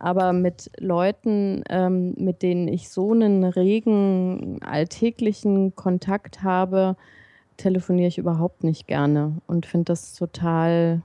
Aber 0.00 0.32
mit 0.32 0.70
Leuten, 0.78 1.62
ähm, 1.68 2.14
mit 2.16 2.42
denen 2.42 2.68
ich 2.68 2.88
so 2.88 3.12
einen 3.12 3.44
regen 3.44 4.60
alltäglichen 4.62 5.74
Kontakt 5.74 6.42
habe, 6.42 6.96
telefoniere 7.56 8.08
ich 8.08 8.18
überhaupt 8.18 8.64
nicht 8.64 8.86
gerne 8.86 9.38
und 9.46 9.66
finde 9.66 9.86
das 9.86 10.14
total, 10.14 11.02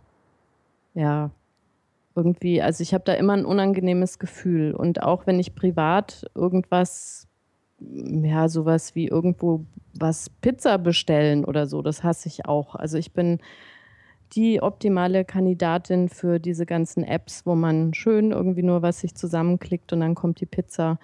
ja, 0.93 1.31
irgendwie, 2.15 2.61
also 2.61 2.81
ich 2.81 2.93
habe 2.93 3.03
da 3.05 3.13
immer 3.13 3.33
ein 3.33 3.45
unangenehmes 3.45 4.19
Gefühl. 4.19 4.73
Und 4.73 5.01
auch 5.01 5.25
wenn 5.25 5.39
ich 5.39 5.55
privat 5.55 6.25
irgendwas, 6.35 7.27
ja, 7.79 8.47
sowas 8.47 8.95
wie 8.95 9.07
irgendwo 9.07 9.65
was 9.95 10.29
Pizza 10.29 10.77
bestellen 10.77 11.43
oder 11.45 11.65
so, 11.65 11.81
das 11.81 12.03
hasse 12.03 12.27
ich 12.27 12.45
auch. 12.45 12.75
Also 12.75 12.97
ich 12.97 13.13
bin 13.13 13.39
die 14.35 14.61
optimale 14.61 15.25
Kandidatin 15.25 16.09
für 16.09 16.39
diese 16.39 16.65
ganzen 16.65 17.03
Apps, 17.03 17.45
wo 17.45 17.55
man 17.55 17.93
schön 17.93 18.31
irgendwie 18.31 18.63
nur 18.63 18.81
was 18.81 18.99
sich 18.99 19.15
zusammenklickt 19.15 19.93
und 19.93 19.99
dann 20.01 20.15
kommt 20.15 20.39
die 20.41 20.45
Pizza 20.45 20.99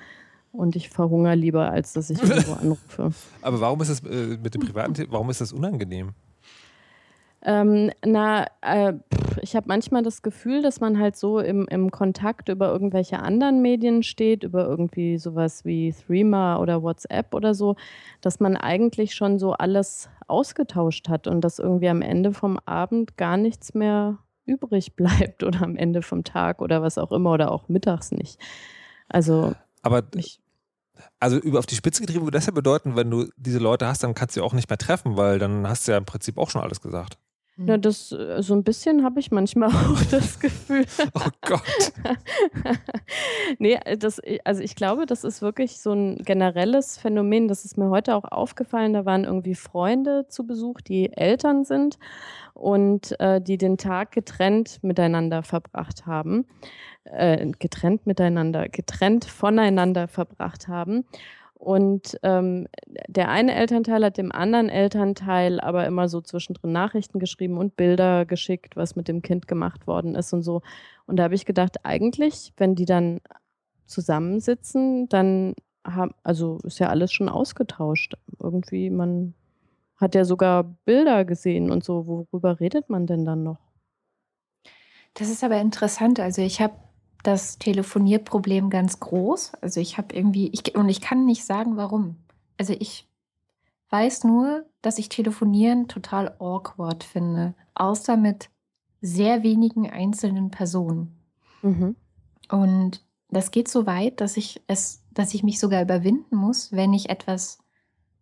und 0.51 0.75
ich 0.75 0.89
verhungere 0.89 1.35
lieber, 1.35 1.69
als 1.71 1.93
dass 1.93 2.09
ich 2.09 2.21
irgendwo 2.23 2.53
anrufe. 2.53 3.11
Aber 3.41 3.61
warum 3.61 3.81
ist 3.81 3.89
das 3.91 3.99
äh, 4.03 4.37
mit 4.41 4.53
dem 4.55 4.61
privaten, 4.61 4.93
Te- 4.93 5.07
warum 5.09 5.29
ist 5.29 5.41
das 5.41 5.53
unangenehm? 5.53 6.11
Ähm, 7.41 7.91
na, 8.05 8.47
äh, 8.61 8.93
ich 9.41 9.55
habe 9.55 9.67
manchmal 9.67 10.03
das 10.03 10.21
Gefühl, 10.21 10.61
dass 10.61 10.81
man 10.81 10.99
halt 10.99 11.15
so 11.15 11.39
im, 11.39 11.67
im 11.69 11.91
Kontakt 11.91 12.49
über 12.49 12.71
irgendwelche 12.71 13.19
anderen 13.19 13.61
Medien 13.61 14.03
steht, 14.03 14.43
über 14.43 14.65
irgendwie 14.65 15.17
sowas 15.17 15.63
wie 15.63 15.93
Threema 15.93 16.57
oder 16.59 16.83
WhatsApp 16.83 17.33
oder 17.33 17.53
so, 17.53 17.75
dass 18.21 18.39
man 18.39 18.57
eigentlich 18.57 19.15
schon 19.15 19.39
so 19.39 19.53
alles 19.53 20.09
ausgetauscht 20.27 21.07
hat 21.07 21.27
und 21.27 21.41
dass 21.41 21.59
irgendwie 21.59 21.89
am 21.89 22.01
Ende 22.01 22.33
vom 22.33 22.59
Abend 22.65 23.15
gar 23.17 23.37
nichts 23.37 23.73
mehr 23.73 24.17
übrig 24.45 24.93
bleibt 24.97 25.43
oder 25.43 25.61
am 25.61 25.77
Ende 25.77 26.01
vom 26.01 26.23
Tag 26.23 26.61
oder 26.61 26.81
was 26.81 26.97
auch 26.97 27.11
immer 27.11 27.31
oder 27.31 27.51
auch 27.51 27.69
mittags 27.69 28.11
nicht. 28.11 28.39
Also 29.07 29.53
Aber 29.81 30.03
ich, 30.15 30.39
Also 31.19 31.37
über 31.37 31.59
auf 31.59 31.65
die 31.65 31.75
Spitze 31.75 32.01
getrieben 32.01 32.25
würde 32.25 32.37
das 32.37 32.47
ja 32.47 32.51
bedeuten, 32.51 32.95
wenn 32.97 33.09
du 33.09 33.29
diese 33.37 33.59
Leute 33.59 33.87
hast, 33.87 34.03
dann 34.03 34.13
kannst 34.13 34.35
du 34.35 34.41
sie 34.41 34.45
auch 34.45 34.53
nicht 34.53 34.69
mehr 34.69 34.77
treffen, 34.77 35.15
weil 35.15 35.39
dann 35.39 35.67
hast 35.67 35.87
du 35.87 35.93
ja 35.93 35.97
im 35.97 36.05
Prinzip 36.05 36.37
auch 36.37 36.49
schon 36.49 36.61
alles 36.61 36.81
gesagt. 36.81 37.17
Ja, 37.65 37.77
das 37.77 38.11
äh, 38.11 38.41
so 38.41 38.53
ein 38.53 38.63
bisschen 38.63 39.03
habe 39.03 39.19
ich 39.19 39.31
manchmal 39.31 39.69
auch 39.69 40.03
das 40.11 40.39
Gefühl. 40.39 40.85
Oh 41.13 41.29
Gott. 41.41 41.91
nee, 43.59 43.79
das, 43.97 44.21
also 44.43 44.61
ich 44.61 44.75
glaube, 44.75 45.05
das 45.05 45.23
ist 45.23 45.41
wirklich 45.41 45.79
so 45.79 45.91
ein 45.91 46.17
generelles 46.17 46.97
Phänomen. 46.97 47.47
Das 47.47 47.65
ist 47.65 47.77
mir 47.77 47.89
heute 47.89 48.15
auch 48.15 48.25
aufgefallen. 48.25 48.93
Da 48.93 49.05
waren 49.05 49.23
irgendwie 49.23 49.55
Freunde 49.55 50.27
zu 50.27 50.45
Besuch, 50.45 50.81
die 50.81 51.11
Eltern 51.15 51.65
sind 51.65 51.97
und 52.53 53.19
äh, 53.19 53.41
die 53.41 53.57
den 53.57 53.77
Tag 53.77 54.11
getrennt 54.11 54.79
miteinander 54.81 55.43
verbracht 55.43 56.05
haben. 56.05 56.45
Äh, 57.05 57.51
getrennt 57.59 58.05
miteinander, 58.05 58.69
getrennt 58.69 59.25
voneinander 59.25 60.07
verbracht 60.07 60.67
haben. 60.67 61.05
Und 61.59 62.17
ähm, 62.23 62.69
der 63.09 63.27
eine 63.27 63.53
Elternteil 63.53 64.05
hat 64.05 64.17
dem 64.17 64.31
anderen 64.31 64.69
Elternteil 64.69 65.59
aber 65.59 65.85
immer 65.85 66.07
so 66.07 66.21
zwischendrin 66.21 66.71
Nachrichten 66.71 67.19
geschrieben 67.19 67.57
und 67.57 67.75
Bilder 67.75 68.25
geschickt, 68.25 68.77
was 68.77 68.95
mit 68.95 69.09
dem 69.09 69.21
Kind 69.21 69.45
gemacht 69.45 69.85
worden 69.85 70.15
ist 70.15 70.31
und 70.31 70.41
so. 70.41 70.61
Und 71.05 71.17
da 71.17 71.23
habe 71.23 71.35
ich 71.35 71.45
gedacht, 71.45 71.85
eigentlich, 71.85 72.53
wenn 72.55 72.75
die 72.75 72.85
dann 72.85 73.19
zusammensitzen, 73.85 75.09
dann 75.09 75.53
haben, 75.85 76.13
also 76.23 76.59
ist 76.63 76.79
ja 76.79 76.87
alles 76.87 77.11
schon 77.11 77.27
ausgetauscht. 77.27 78.13
Irgendwie, 78.41 78.89
man 78.89 79.33
hat 79.97 80.15
ja 80.15 80.23
sogar 80.23 80.63
Bilder 80.85 81.25
gesehen 81.25 81.71
und 81.71 81.83
so. 81.83 82.07
Worüber 82.07 82.61
redet 82.61 82.89
man 82.89 83.05
denn 83.05 83.25
dann 83.25 83.43
noch? 83.43 83.59
Das 85.13 85.29
ist 85.29 85.43
aber 85.43 85.59
interessant. 85.59 86.21
Also 86.21 86.41
ich 86.41 86.61
habe 86.61 86.75
das 87.23 87.57
Telefonierproblem 87.57 88.69
ganz 88.69 88.99
groß. 88.99 89.53
Also 89.61 89.79
ich 89.79 89.97
habe 89.97 90.15
irgendwie, 90.15 90.47
ich, 90.47 90.75
und 90.75 90.89
ich 90.89 91.01
kann 91.01 91.25
nicht 91.25 91.45
sagen, 91.45 91.77
warum. 91.77 92.17
Also 92.57 92.73
ich 92.77 93.07
weiß 93.89 94.23
nur, 94.23 94.65
dass 94.81 94.97
ich 94.97 95.09
Telefonieren 95.09 95.87
total 95.87 96.35
awkward 96.39 97.03
finde. 97.03 97.55
Außer 97.75 98.17
mit 98.17 98.49
sehr 99.01 99.43
wenigen 99.43 99.89
einzelnen 99.89 100.51
Personen. 100.51 101.17
Mhm. 101.61 101.95
Und 102.49 103.03
das 103.29 103.51
geht 103.51 103.67
so 103.67 103.85
weit, 103.85 104.21
dass 104.21 104.37
ich 104.37 104.61
es, 104.67 105.03
dass 105.11 105.33
ich 105.33 105.43
mich 105.43 105.59
sogar 105.59 105.81
überwinden 105.81 106.35
muss, 106.35 106.71
wenn 106.71 106.93
ich 106.93 107.09
etwas, 107.09 107.59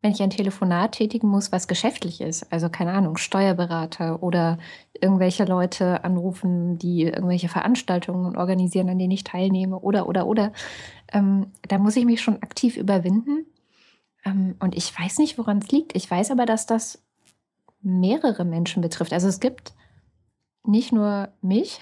wenn 0.01 0.12
ich 0.12 0.21
ein 0.21 0.29
Telefonat 0.29 0.93
tätigen 0.93 1.27
muss, 1.27 1.51
was 1.51 1.67
geschäftlich 1.67 2.21
ist. 2.21 2.51
Also 2.51 2.69
keine 2.69 2.93
Ahnung, 2.93 3.17
Steuerberater 3.17 4.21
oder 4.21 4.60
irgendwelche 4.93 5.45
Leute 5.45 6.03
anrufen, 6.03 6.77
die 6.77 7.03
irgendwelche 7.03 7.49
Veranstaltungen 7.49 8.38
organisieren, 8.38 8.89
an 8.89 8.99
denen 8.99 9.12
ich 9.12 9.23
teilnehme 9.23 9.79
oder 9.79 10.07
oder 10.07 10.27
oder. 10.27 10.53
Ähm, 11.12 11.47
da 11.67 11.77
muss 11.79 11.95
ich 11.95 12.05
mich 12.05 12.21
schon 12.21 12.41
aktiv 12.43 12.77
überwinden. 12.77 13.45
Ähm, 14.23 14.55
und 14.60 14.75
ich 14.75 14.97
weiß 14.97 15.17
nicht, 15.17 15.38
woran 15.38 15.60
es 15.60 15.69
liegt. 15.71 15.95
Ich 15.95 16.10
weiß 16.10 16.31
aber, 16.31 16.45
dass 16.45 16.65
das 16.67 17.03
mehrere 17.81 18.45
Menschen 18.45 18.81
betrifft. 18.81 19.13
Also 19.13 19.27
es 19.27 19.39
gibt 19.39 19.73
nicht 20.63 20.91
nur 20.91 21.29
mich, 21.41 21.79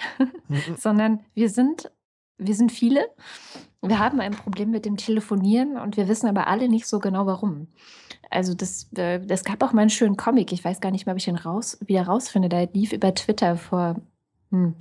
Mhm. 0.47 0.59
sondern 0.77 1.19
wir 1.33 1.49
sind, 1.49 1.91
wir 2.37 2.55
sind 2.55 2.71
viele. 2.71 3.05
Wir 3.81 3.99
haben 3.99 4.19
ein 4.19 4.33
Problem 4.33 4.71
mit 4.71 4.85
dem 4.85 4.97
Telefonieren 4.97 5.77
und 5.77 5.97
wir 5.97 6.07
wissen 6.07 6.27
aber 6.27 6.47
alle 6.47 6.69
nicht 6.69 6.87
so 6.87 6.99
genau 6.99 7.25
warum. 7.25 7.67
Also 8.35 8.53
das, 8.53 8.91
äh, 8.95 9.19
das 9.19 9.43
gab 9.43 9.63
auch 9.63 9.73
mal 9.73 9.81
einen 9.81 9.89
schönen 9.89 10.17
Comic, 10.17 10.51
ich 10.51 10.63
weiß 10.63 10.81
gar 10.81 10.91
nicht 10.91 11.05
mehr, 11.05 11.13
ob 11.13 11.17
ich 11.19 11.25
den 11.25 11.37
raus, 11.37 11.77
wieder 11.85 12.05
rausfinde. 12.05 12.49
Der 12.49 12.67
lief 12.73 12.93
über 12.93 13.13
Twitter 13.13 13.55
vor 13.55 13.95
hm, 14.51 14.75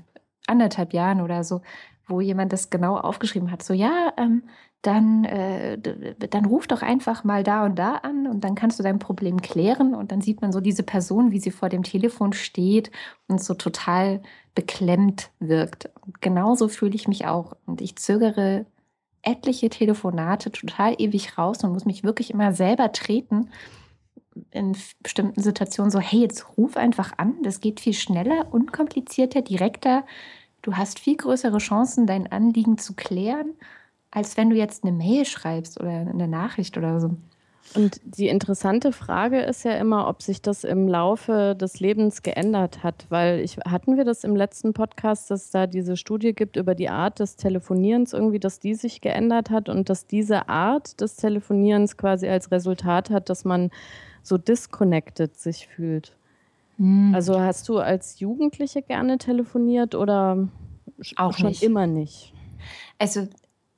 anderthalb 0.46 0.92
Jahren 0.92 1.20
oder 1.20 1.44
so, 1.44 1.62
wo 2.06 2.20
jemand 2.20 2.52
das 2.52 2.70
genau 2.70 2.96
aufgeschrieben 2.96 3.50
hat. 3.50 3.62
So, 3.62 3.72
ja, 3.74 4.12
ähm, 4.16 4.42
dann, 4.82 5.24
äh, 5.24 5.78
dann 5.78 6.44
ruf 6.44 6.66
doch 6.66 6.82
einfach 6.82 7.24
mal 7.24 7.42
da 7.42 7.64
und 7.64 7.76
da 7.78 7.96
an 7.96 8.26
und 8.26 8.44
dann 8.44 8.54
kannst 8.54 8.78
du 8.78 8.82
dein 8.82 8.98
Problem 8.98 9.40
klären. 9.40 9.94
Und 9.94 10.12
dann 10.12 10.20
sieht 10.20 10.42
man 10.42 10.52
so 10.52 10.60
diese 10.60 10.82
Person, 10.82 11.32
wie 11.32 11.40
sie 11.40 11.50
vor 11.50 11.70
dem 11.70 11.82
Telefon 11.82 12.34
steht 12.34 12.90
und 13.26 13.42
so 13.42 13.54
total 13.54 14.20
beklemmt 14.54 15.30
wirkt. 15.38 15.90
Und 16.02 16.20
genauso 16.20 16.68
fühle 16.68 16.94
ich 16.94 17.08
mich 17.08 17.26
auch. 17.26 17.56
Und 17.64 17.80
ich 17.80 17.96
zögere 17.96 18.66
etliche 19.24 19.70
Telefonate 19.70 20.52
total 20.52 20.94
ewig 20.98 21.38
raus 21.38 21.64
und 21.64 21.72
muss 21.72 21.84
mich 21.84 22.04
wirklich 22.04 22.30
immer 22.30 22.52
selber 22.52 22.92
treten 22.92 23.48
in 24.50 24.76
bestimmten 25.02 25.42
Situationen 25.42 25.90
so, 25.90 26.00
hey, 26.00 26.20
jetzt 26.20 26.56
ruf 26.56 26.76
einfach 26.76 27.12
an, 27.18 27.36
das 27.42 27.60
geht 27.60 27.80
viel 27.80 27.94
schneller, 27.94 28.52
unkomplizierter, 28.52 29.42
direkter. 29.42 30.04
Du 30.62 30.76
hast 30.76 30.98
viel 30.98 31.16
größere 31.16 31.58
Chancen, 31.58 32.06
dein 32.06 32.30
Anliegen 32.30 32.78
zu 32.78 32.94
klären, 32.94 33.54
als 34.10 34.36
wenn 34.36 34.50
du 34.50 34.56
jetzt 34.56 34.84
eine 34.84 34.92
Mail 34.92 35.24
schreibst 35.24 35.80
oder 35.80 35.90
eine 35.90 36.28
Nachricht 36.28 36.76
oder 36.76 37.00
so. 37.00 37.16
Und 37.74 38.00
die 38.04 38.28
interessante 38.28 38.92
Frage 38.92 39.40
ist 39.40 39.64
ja 39.64 39.72
immer, 39.72 40.06
ob 40.06 40.22
sich 40.22 40.40
das 40.40 40.62
im 40.62 40.86
Laufe 40.86 41.56
des 41.58 41.80
Lebens 41.80 42.22
geändert 42.22 42.84
hat, 42.84 43.06
weil 43.08 43.40
ich 43.40 43.56
hatten 43.58 43.96
wir 43.96 44.04
das 44.04 44.22
im 44.22 44.36
letzten 44.36 44.74
Podcast, 44.74 45.30
dass 45.30 45.50
da 45.50 45.66
diese 45.66 45.96
Studie 45.96 46.34
gibt 46.34 46.56
über 46.56 46.74
die 46.74 46.88
Art 46.88 47.18
des 47.18 47.36
Telefonierens 47.36 48.12
irgendwie, 48.12 48.38
dass 48.38 48.60
die 48.60 48.74
sich 48.74 49.00
geändert 49.00 49.50
hat 49.50 49.68
und 49.68 49.88
dass 49.88 50.06
diese 50.06 50.48
Art 50.48 51.00
des 51.00 51.16
Telefonierens 51.16 51.96
quasi 51.96 52.28
als 52.28 52.52
Resultat 52.52 53.10
hat, 53.10 53.28
dass 53.28 53.44
man 53.44 53.70
so 54.22 54.38
disconnected 54.38 55.36
sich 55.36 55.66
fühlt. 55.66 56.16
Also 57.12 57.40
hast 57.40 57.68
du 57.68 57.78
als 57.78 58.18
Jugendliche 58.18 58.82
gerne 58.82 59.18
telefoniert 59.18 59.94
oder 59.94 60.48
Auch 61.16 61.36
schon 61.36 61.48
nicht. 61.48 61.62
immer 61.62 61.86
nicht? 61.86 62.32
Also 62.98 63.28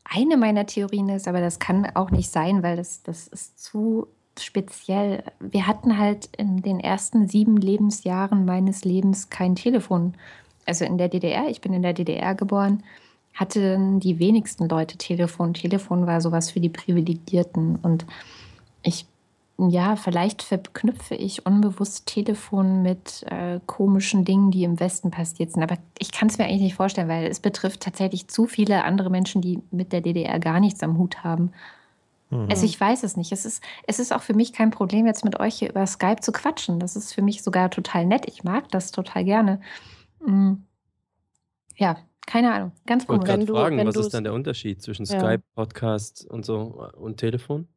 eine 0.09 0.37
meiner 0.37 0.66
Theorien 0.66 1.09
ist, 1.09 1.29
aber 1.29 1.40
das 1.40 1.59
kann 1.59 1.87
auch 1.95 2.11
nicht 2.11 2.31
sein, 2.31 2.62
weil 2.62 2.77
das, 2.77 3.03
das 3.03 3.27
ist 3.27 3.62
zu 3.62 4.09
speziell. 4.38 5.25
Wir 5.40 5.66
hatten 5.66 5.99
halt 5.99 6.29
in 6.37 6.62
den 6.62 6.81
ersten 6.81 7.29
sieben 7.29 7.57
Lebensjahren 7.57 8.45
meines 8.45 8.85
Lebens 8.85 9.31
kein 9.31 9.57
Telefon. 9.57 10.14
Also 10.66 10.85
in 10.85 10.99
der 10.99 11.09
DDR, 11.09 11.49
ich 11.49 11.61
bin 11.61 11.73
in 11.73 11.83
der 11.83 11.92
DDR 11.92 12.35
geboren, 12.35 12.83
hatten 13.35 14.01
die 14.01 14.19
wenigsten 14.19 14.69
Leute 14.69 14.97
Telefon. 14.99 15.55
Telefon 15.55 16.07
war 16.07 16.21
sowas 16.21 16.51
für 16.51 16.61
die 16.61 16.69
Privilegierten. 16.69 17.77
Und 17.77 18.07
ich, 18.83 19.07
ja, 19.59 19.97
vielleicht 19.97 20.42
verknüpfe 20.42 21.14
ich 21.14 21.47
unbewusst 21.47 22.07
Telefon 22.07 22.83
mit 22.83 23.25
äh, 23.31 23.59
komischen 23.64 24.25
Dingen, 24.27 24.51
die 24.51 24.64
im 24.64 24.79
Westen 24.79 25.11
passiert 25.11 25.53
sind. 25.53 25.62
Aber 25.62 25.79
ich 25.99 26.12
kann 26.12 26.29
es 26.29 26.37
mir 26.37 26.45
eigentlich 26.45 26.61
nicht 26.61 26.75
vorstellen, 26.75 27.09
weil 27.09 27.27
es 27.27 27.40
betrifft 27.40 27.81
tatsächlich 27.81 28.29
zu 28.29 28.47
viele 28.47 28.85
andere 28.85 29.09
Menschen, 29.09 29.40
die 29.40 29.62
mit 29.71 29.92
der 29.92 30.03
DDR 30.03 30.38
gar 30.40 30.61
nichts 30.61 30.83
am 30.83 30.99
Hut 30.99 31.25
haben. 31.25 31.53
Mhm. 32.29 32.49
Also 32.51 32.66
ich 32.66 32.79
weiß 32.79 33.03
es 33.03 33.16
nicht. 33.16 33.33
Es 33.33 33.47
ist, 33.47 33.62
es 33.87 33.99
ist 33.99 34.12
auch 34.14 34.21
für 34.23 34.35
mich 34.35 34.53
kein 34.53 34.71
Problem, 34.71 35.07
jetzt 35.07 35.25
mit 35.25 35.40
euch 35.40 35.55
hier 35.55 35.71
über 35.71 35.87
Skype 35.87 36.21
zu 36.21 36.33
quatschen. 36.33 36.79
Das 36.79 36.95
ist 36.95 37.14
für 37.14 37.23
mich 37.23 37.42
sogar 37.42 37.71
total 37.71 38.05
nett. 38.05 38.27
Ich 38.29 38.45
mag 38.45 38.69
das 38.71 38.90
total 38.92 39.25
gerne. 39.25 39.61
Mm. 40.21 40.55
Ja, 41.77 41.97
keine 42.27 42.53
Ahnung. 42.53 42.73
Ganz 42.87 43.05
Ich 43.05 43.09
wollte 43.09 43.21
komisch. 43.21 43.29
Wenn 43.33 43.47
gerade 43.47 43.47
du- 43.47 43.55
fragen, 43.55 43.79
wenn 43.79 43.87
was 43.87 43.97
ist 43.97 44.12
dann 44.12 44.25
der 44.25 44.35
Unterschied 44.35 44.83
zwischen 44.83 45.07
Ja. 45.07 45.19
Skype, 45.19 45.42
Podcast 45.55 46.27
und 46.29 46.45
so 46.45 46.85
äh, 46.92 46.97
und 46.97 47.16
Telefon? 47.19 47.69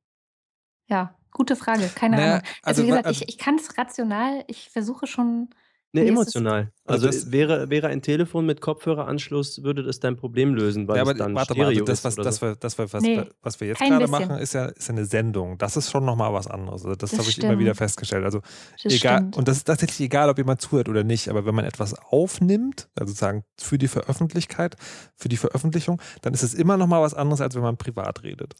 Ja, 0.88 1.14
gute 1.32 1.56
Frage. 1.56 1.90
Keine 1.96 2.18
Naja, 2.18 2.32
Ahnung. 2.34 2.44
Also, 2.64 2.82
also 2.82 2.84
wie 2.84 2.88
gesagt, 2.88 3.06
also- 3.08 3.22
ich, 3.24 3.30
ich 3.30 3.38
kann 3.38 3.56
es 3.56 3.78
rational, 3.78 4.44
ich 4.48 4.70
versuche 4.70 5.08
schon. 5.08 5.50
Ne, 5.92 6.06
emotional. 6.06 6.72
Also 6.86 7.08
Also, 7.08 7.20
das- 7.26 7.32
wäre, 7.32 7.72
wäre 7.72 7.88
ein 7.88 8.04
Telefon 8.04 8.46
mit 8.46 8.62
Kopfhöreranschluss, 8.62 9.64
würde 9.64 9.82
das 9.82 10.00
dein 10.00 10.18
Problem 10.18 10.54
lösen, 10.54 10.88
weil 10.88 10.98
ja, 10.98 11.02
aber 11.02 11.14
es 11.14 11.18
dann 11.18 11.34
warte 11.34 11.54
mal, 11.56 11.64
Stereo 11.64 11.80
also 11.80 11.86
das, 11.86 12.04
was, 12.04 12.16
das, 12.16 12.36
so. 12.36 12.42
wir, 12.46 12.56
das 12.58 12.78
wir, 12.78 12.94
was, 12.94 13.02
Nee, 13.02 13.24
was 13.42 13.60
wir 13.60 13.70
jetzt 13.70 13.80
gerade 13.80 14.08
machen, 14.08 14.38
ist 14.38 14.54
ja, 14.54 14.66
ist 14.66 14.88
ja 14.88 14.94
eine 14.94 15.06
Sendung. 15.06 15.58
Das 15.58 15.78
ist 15.78 15.90
schon 15.90 16.06
nochmal 16.06 16.32
was 16.32 16.46
anderes. 16.46 16.84
Also 16.86 16.96
das 16.96 17.10
Das 17.10 17.20
habe 17.20 17.30
ich 17.30 17.42
immer 17.44 17.58
wieder 17.58 17.74
festgestellt. 17.74 18.24
Also 18.24 18.42
Das 18.84 18.94
egal, 18.94 19.18
stimmt. 19.18 19.38
und 19.38 19.48
das 19.48 19.58
ist 19.58 19.64
tatsächlich 19.64 20.02
egal, 20.02 20.30
ob 20.30 20.38
jemand 20.38 20.62
zuhört 20.62 20.90
oder 20.90 21.04
nicht, 21.04 21.28
aber 21.28 21.48
wenn 21.48 21.56
man 21.56 21.66
etwas 21.66 21.96
aufnimmt, 21.96 22.88
also 22.94 23.10
sozusagen 23.10 23.44
für 23.60 23.80
die 23.80 23.88
Veröffentlichkeit, 23.88 24.76
für 25.16 25.28
die 25.30 25.38
Veröffentlichung, 25.38 26.00
dann 26.22 26.36
ist 26.36 26.44
es 26.44 26.54
immer 26.54 26.78
nochmal 26.78 27.02
was 27.02 27.16
anderes, 27.16 27.42
als 27.42 27.56
wenn 27.56 27.64
man 27.64 27.78
privat 27.78 28.22
redet. 28.22 28.54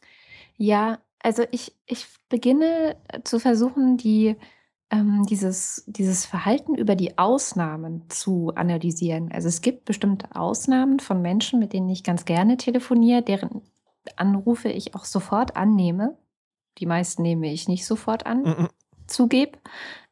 Ja, 0.56 0.98
also 1.22 1.44
ich, 1.50 1.76
ich 1.86 2.06
beginne 2.28 2.96
äh, 3.08 3.20
zu 3.22 3.38
versuchen, 3.38 3.96
die, 3.96 4.36
ähm, 4.90 5.24
dieses, 5.28 5.84
dieses 5.86 6.26
Verhalten 6.26 6.74
über 6.74 6.96
die 6.96 7.18
Ausnahmen 7.18 8.04
zu 8.08 8.52
analysieren. 8.54 9.30
Also 9.32 9.48
es 9.48 9.60
gibt 9.60 9.84
bestimmte 9.84 10.34
Ausnahmen 10.34 10.98
von 11.00 11.22
Menschen, 11.22 11.58
mit 11.60 11.72
denen 11.72 11.88
ich 11.88 12.02
ganz 12.04 12.24
gerne 12.24 12.56
telefoniere, 12.56 13.22
deren 13.22 13.62
Anrufe 14.16 14.68
ich 14.68 14.94
auch 14.94 15.04
sofort 15.04 15.56
annehme. 15.56 16.16
Die 16.78 16.86
meisten 16.86 17.22
nehme 17.22 17.52
ich 17.52 17.68
nicht 17.68 17.84
sofort 17.86 18.26
an, 18.26 18.42
Mhm. 18.42 18.68
zugebe. 19.06 19.58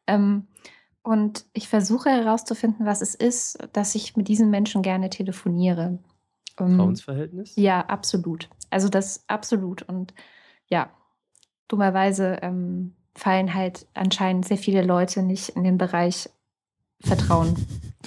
Ähm, 0.07 0.47
und 1.01 1.45
ich 1.53 1.67
versuche 1.69 2.09
herauszufinden, 2.09 2.85
was 2.85 3.01
es 3.01 3.15
ist, 3.15 3.57
dass 3.73 3.95
ich 3.95 4.15
mit 4.15 4.27
diesen 4.27 4.49
Menschen 4.49 4.81
gerne 4.83 5.09
telefoniere. 5.09 5.99
Ähm, 6.59 6.67
Vertrauensverhältnis? 6.67 7.55
ja, 7.55 7.81
absolut. 7.81 8.49
Also 8.69 8.89
das 8.89 9.23
absolut. 9.27 9.81
Und 9.83 10.13
ja, 10.69 10.91
dummerweise 11.69 12.39
ähm, 12.41 12.93
fallen 13.15 13.53
halt 13.53 13.87
anscheinend 13.93 14.45
sehr 14.45 14.57
viele 14.57 14.81
Leute 14.83 15.23
nicht 15.23 15.49
in 15.49 15.63
den 15.63 15.77
Bereich 15.77 16.29
Vertrauen. 17.01 17.55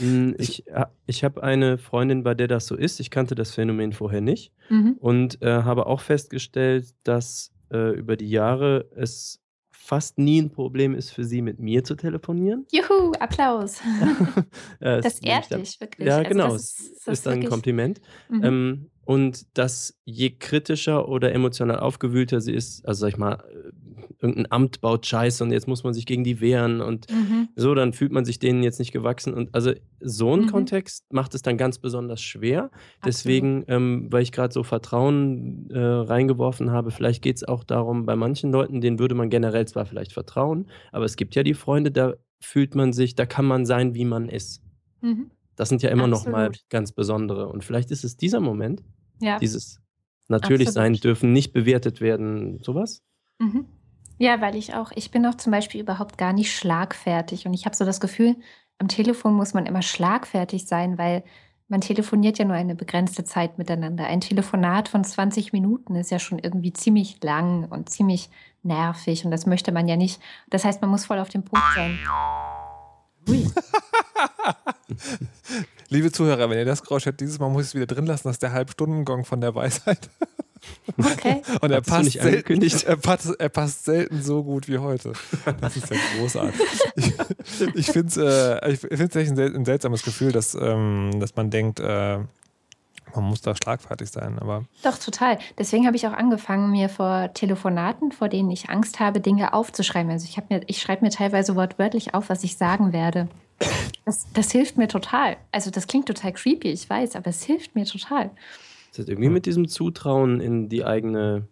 Mm, 0.00 0.32
Ich, 0.38 0.66
äh, 0.66 0.84
ich 1.06 1.24
habe 1.24 1.42
eine 1.42 1.78
Freundin, 1.78 2.22
bei 2.22 2.34
der 2.34 2.46
das 2.48 2.66
so 2.66 2.76
ist. 2.76 3.00
Ich 3.00 3.10
kannte 3.10 3.34
das 3.34 3.52
Phänomen 3.52 3.92
vorher 3.94 4.20
nicht 4.20 4.52
Mhm. 4.68 4.96
und 5.00 5.40
äh, 5.42 5.62
habe 5.62 5.86
auch 5.86 6.00
festgestellt, 6.00 6.94
dass 7.04 7.52
äh, 7.72 7.90
über 7.94 8.16
die 8.16 8.28
Jahre 8.28 8.86
es 8.94 9.40
fast 9.84 10.16
nie 10.18 10.40
ein 10.40 10.50
Problem 10.50 10.94
ist 10.94 11.10
für 11.10 11.24
sie, 11.24 11.42
mit 11.42 11.58
mir 11.58 11.82
zu 11.82 11.96
telefonieren. 11.96 12.66
Juhu, 12.70 13.12
Applaus. 13.18 13.80
Das 14.80 15.18
ich 15.20 15.26
ehrt 15.26 15.50
dich 15.50 15.80
wirklich. 15.80 16.06
Ja, 16.08 16.18
Also 16.18 16.28
genau. 16.28 16.52
das 16.52 16.62
ist- 16.62 17.06
das 17.06 17.18
ist 17.18 17.26
dann 17.26 17.40
ein 17.40 17.44
Kompliment. 17.48 18.00
Mhm. 18.28 18.44
Ähm, 18.44 18.90
und 19.04 19.46
dass 19.58 19.98
je 20.04 20.30
kritischer 20.30 21.08
oder 21.08 21.32
emotional 21.32 21.80
aufgewühlter 21.80 22.40
sie 22.40 22.52
ist, 22.54 22.86
also 22.86 23.00
sag 23.00 23.08
ich 23.08 23.16
mal, 23.18 23.34
äh, 23.34 23.72
irgendein 24.20 24.50
Amt 24.50 24.80
baut 24.80 25.06
Scheiße 25.06 25.42
und 25.44 25.52
jetzt 25.52 25.66
muss 25.68 25.84
man 25.84 25.94
sich 25.94 26.06
gegen 26.06 26.24
die 26.24 26.40
wehren 26.40 26.80
und 26.80 27.10
Mhm. 27.10 27.48
so, 27.56 27.74
dann 27.74 27.92
fühlt 27.92 28.12
man 28.12 28.24
sich 28.24 28.38
denen 28.38 28.62
jetzt 28.62 28.78
nicht 28.78 28.92
gewachsen. 28.92 29.34
Und 29.34 29.54
also 29.54 29.72
so 30.00 30.34
ein 30.34 30.42
Mhm. 30.42 30.46
Kontext 30.50 31.04
macht 31.12 31.34
es 31.34 31.42
dann 31.42 31.56
ganz 31.56 31.78
besonders 31.78 32.20
schwer. 32.22 32.70
Deswegen, 33.04 33.64
ähm, 33.68 34.08
weil 34.10 34.22
ich 34.22 34.32
gerade 34.32 34.52
so 34.52 34.62
Vertrauen 34.62 35.68
äh, 35.70 35.78
reingeworfen 35.78 36.70
habe, 36.70 36.90
vielleicht 36.90 37.22
geht 37.22 37.36
es 37.36 37.44
auch 37.44 37.64
darum, 37.64 38.06
bei 38.06 38.16
manchen 38.16 38.52
Leuten, 38.52 38.80
denen 38.80 38.98
würde 38.98 39.14
man 39.14 39.30
generell 39.30 39.66
zwar 39.66 39.86
vielleicht 39.86 40.12
vertrauen, 40.12 40.66
aber 40.92 41.04
es 41.04 41.16
gibt 41.16 41.34
ja 41.34 41.42
die 41.42 41.54
Freunde, 41.54 41.90
da 41.90 42.14
fühlt 42.40 42.74
man 42.74 42.92
sich, 42.92 43.14
da 43.14 43.26
kann 43.26 43.44
man 43.44 43.64
sein, 43.66 43.94
wie 43.94 44.04
man 44.04 44.28
ist. 44.28 44.62
Mhm. 45.00 45.30
Das 45.56 45.68
sind 45.68 45.82
ja 45.82 45.90
immer 45.90 46.06
noch 46.06 46.26
mal 46.26 46.46
Absolut. 46.46 46.68
ganz 46.70 46.92
besondere. 46.92 47.48
Und 47.48 47.62
vielleicht 47.62 47.90
ist 47.90 48.04
es 48.04 48.16
dieser 48.16 48.40
Moment, 48.40 48.82
Ja. 49.20 49.38
dieses 49.38 49.78
natürlich 50.28 50.70
sein 50.70 50.92
Absolut. 50.92 51.04
dürfen, 51.04 51.32
nicht 51.32 51.52
bewertet 51.52 52.00
werden, 52.00 52.58
sowas. 52.62 53.02
Mhm. 53.38 53.66
Ja, 54.22 54.40
weil 54.40 54.54
ich 54.54 54.72
auch, 54.72 54.92
ich 54.94 55.10
bin 55.10 55.26
auch 55.26 55.34
zum 55.34 55.50
Beispiel 55.50 55.80
überhaupt 55.80 56.16
gar 56.16 56.32
nicht 56.32 56.56
schlagfertig 56.56 57.44
und 57.44 57.54
ich 57.54 57.64
habe 57.66 57.74
so 57.74 57.84
das 57.84 57.98
Gefühl, 57.98 58.36
am 58.78 58.86
Telefon 58.86 59.34
muss 59.34 59.52
man 59.52 59.66
immer 59.66 59.82
schlagfertig 59.82 60.68
sein, 60.68 60.96
weil 60.96 61.24
man 61.66 61.80
telefoniert 61.80 62.38
ja 62.38 62.44
nur 62.44 62.54
eine 62.54 62.76
begrenzte 62.76 63.24
Zeit 63.24 63.58
miteinander. 63.58 64.06
Ein 64.06 64.20
Telefonat 64.20 64.88
von 64.88 65.02
20 65.02 65.52
Minuten 65.52 65.96
ist 65.96 66.12
ja 66.12 66.20
schon 66.20 66.38
irgendwie 66.38 66.72
ziemlich 66.72 67.20
lang 67.24 67.64
und 67.64 67.90
ziemlich 67.90 68.30
nervig 68.62 69.24
und 69.24 69.32
das 69.32 69.46
möchte 69.46 69.72
man 69.72 69.88
ja 69.88 69.96
nicht. 69.96 70.20
Das 70.50 70.64
heißt, 70.64 70.80
man 70.82 70.90
muss 70.92 71.06
voll 71.06 71.18
auf 71.18 71.28
den 71.28 71.42
Punkt 71.42 71.66
sein. 71.74 71.98
Ui. 73.28 73.50
Liebe 75.88 76.12
Zuhörer, 76.12 76.48
wenn 76.48 76.58
ihr 76.58 76.64
das 76.64 76.84
Geräusch 76.84 77.06
hört, 77.06 77.18
dieses 77.18 77.40
Mal 77.40 77.48
muss 77.48 77.62
ich 77.62 77.68
es 77.70 77.74
wieder 77.74 77.86
drin 77.86 78.06
lassen, 78.06 78.28
das 78.28 78.36
ist 78.36 78.42
der 78.44 78.52
Halbstundengong 78.52 79.24
von 79.24 79.40
der 79.40 79.56
Weisheit. 79.56 80.08
Okay. 80.96 81.42
Und 81.60 81.70
er 81.70 81.80
passt, 81.80 82.04
nicht 82.04 82.20
selten, 82.20 82.62
er, 82.62 82.96
passt, 82.96 83.34
er 83.38 83.48
passt 83.48 83.84
selten 83.84 84.22
so 84.22 84.42
gut 84.42 84.68
wie 84.68 84.78
heute. 84.78 85.12
Das 85.60 85.76
ist 85.76 85.90
ja 85.90 85.96
großartig. 86.18 86.60
Ich, 86.96 87.12
ich 87.74 87.86
finde 87.86 88.08
es 88.08 88.16
äh, 88.16 88.72
ich 88.72 88.80
find's 88.80 89.16
echt 89.16 89.30
ein, 89.30 89.36
sel 89.36 89.54
ein 89.54 89.64
seltsames 89.64 90.02
Gefühl, 90.02 90.32
dass, 90.32 90.54
ähm, 90.54 91.18
dass 91.18 91.34
man 91.36 91.50
denkt, 91.50 91.80
äh, 91.80 92.18
man 93.14 93.24
muss 93.24 93.42
da 93.42 93.54
schlagfertig 93.54 94.10
sein. 94.10 94.38
Aber 94.38 94.64
Doch, 94.82 94.98
total. 94.98 95.38
Deswegen 95.58 95.86
habe 95.86 95.96
ich 95.96 96.06
auch 96.06 96.12
angefangen, 96.12 96.70
mir 96.70 96.88
vor 96.88 97.32
Telefonaten, 97.34 98.12
vor 98.12 98.28
denen 98.28 98.50
ich 98.50 98.70
Angst 98.70 99.00
habe, 99.00 99.20
Dinge 99.20 99.52
aufzuschreiben. 99.52 100.10
Also 100.10 100.26
ich, 100.28 100.36
mir, 100.48 100.62
ich 100.66 100.80
schreibe 100.80 101.04
mir 101.04 101.10
teilweise 101.10 101.56
wortwörtlich 101.56 102.14
auf, 102.14 102.28
was 102.28 102.44
ich 102.44 102.56
sagen 102.56 102.92
werde. 102.92 103.28
Das, 104.04 104.26
das 104.32 104.50
hilft 104.50 104.76
mir 104.76 104.88
total. 104.88 105.36
Also 105.52 105.70
das 105.70 105.86
klingt 105.86 106.06
total 106.06 106.32
creepy, 106.32 106.70
ich 106.70 106.88
weiß, 106.88 107.16
aber 107.16 107.28
es 107.28 107.44
hilft 107.44 107.74
mir 107.74 107.84
total. 107.84 108.30
Das 108.92 109.00
hat 109.00 109.08
irgendwie 109.08 109.30
mit 109.30 109.46
diesem 109.46 109.68
Zutrauen 109.68 110.40
in 110.40 110.68
die 110.68 110.84
eigene 110.84 111.48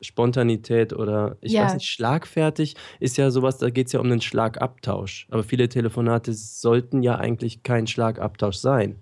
Spontanität 0.00 0.92
oder 0.92 1.36
ich 1.40 1.52
Ja. 1.52 1.64
weiß 1.64 1.74
nicht, 1.74 1.86
schlagfertig 1.88 2.74
ist 3.00 3.16
ja 3.16 3.30
sowas, 3.30 3.58
da 3.58 3.70
geht 3.70 3.86
es 3.86 3.92
ja 3.92 4.00
um 4.00 4.06
einen 4.06 4.20
Schlagabtausch. 4.20 5.26
Aber 5.30 5.42
viele 5.44 5.68
Telefonate 5.68 6.32
sollten 6.32 7.02
ja 7.02 7.16
eigentlich 7.16 7.62
kein 7.62 7.86
Schlagabtausch 7.86 8.56
sein, 8.56 8.96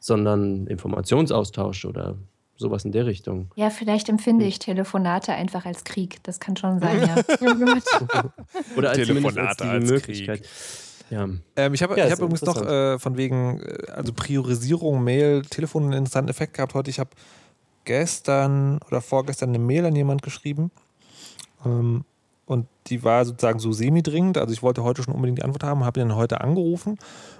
sondern 0.00 0.66
Informationsaustausch 0.66 1.84
oder 1.84 2.16
sowas 2.56 2.84
in 2.84 2.92
der 2.92 3.06
Richtung. 3.06 3.50
Ja, 3.56 3.70
vielleicht 3.70 4.08
empfinde 4.08 4.44
ich 4.44 4.58
Telefonate 4.58 5.32
einfach 5.32 5.64
als 5.66 5.84
Krieg. 5.84 6.22
Das 6.24 6.40
kann 6.40 6.56
schon 6.56 6.78
sein, 6.78 7.00
ja. 7.00 7.16
Oh. 7.40 8.76
Oder 8.76 8.90
als 8.90 9.06
zumindest 9.06 9.38
als 9.38 9.56
Telefonate 9.56 9.64
die 9.64 9.70
als 9.70 9.90
Möglichkeit. 9.90 10.48
Ja. 11.10 11.28
ähm, 11.56 11.74
ich 11.74 11.82
habe 11.82 11.98
Ja, 11.98 12.06
ich 12.06 12.12
hab 12.12 12.20
übrigens 12.20 12.42
noch 12.42 12.60
äh, 12.62 12.98
von 12.98 13.16
wegen, 13.16 13.60
äh, 13.60 13.90
also 13.90 14.12
Priorisierung, 14.12 15.04
Mail, 15.04 15.42
Telefon 15.42 15.84
einen 15.84 15.92
interessanten 15.92 16.30
Effekt 16.30 16.54
gehabt 16.54 16.74
heute. 16.74 16.90
Ich 16.90 16.98
habe 16.98 17.10
gestern 17.84 18.78
oder 18.88 19.00
vorgestern 19.00 19.50
eine 19.50 19.58
Mail 19.58 19.86
an 19.86 19.94
jemand 19.94 20.22
geschrieben. 20.22 20.70
Ähm, 21.64 22.04
und 22.46 22.66
die 22.88 23.02
war 23.02 23.24
sozusagen 23.24 23.58
so 23.58 23.72
semi-dringend. 23.72 24.38
Also 24.38 24.52
ich 24.52 24.62
wollte 24.62 24.84
heute 24.84 25.02
schon 25.02 25.14
unbedingt 25.14 25.38
die 25.38 25.44
Antwort 25.44 25.64
haben, 25.64 25.84
habe 25.84 26.00
ihn 26.00 26.14
heute 26.14 26.40
angerufen. 26.40 26.98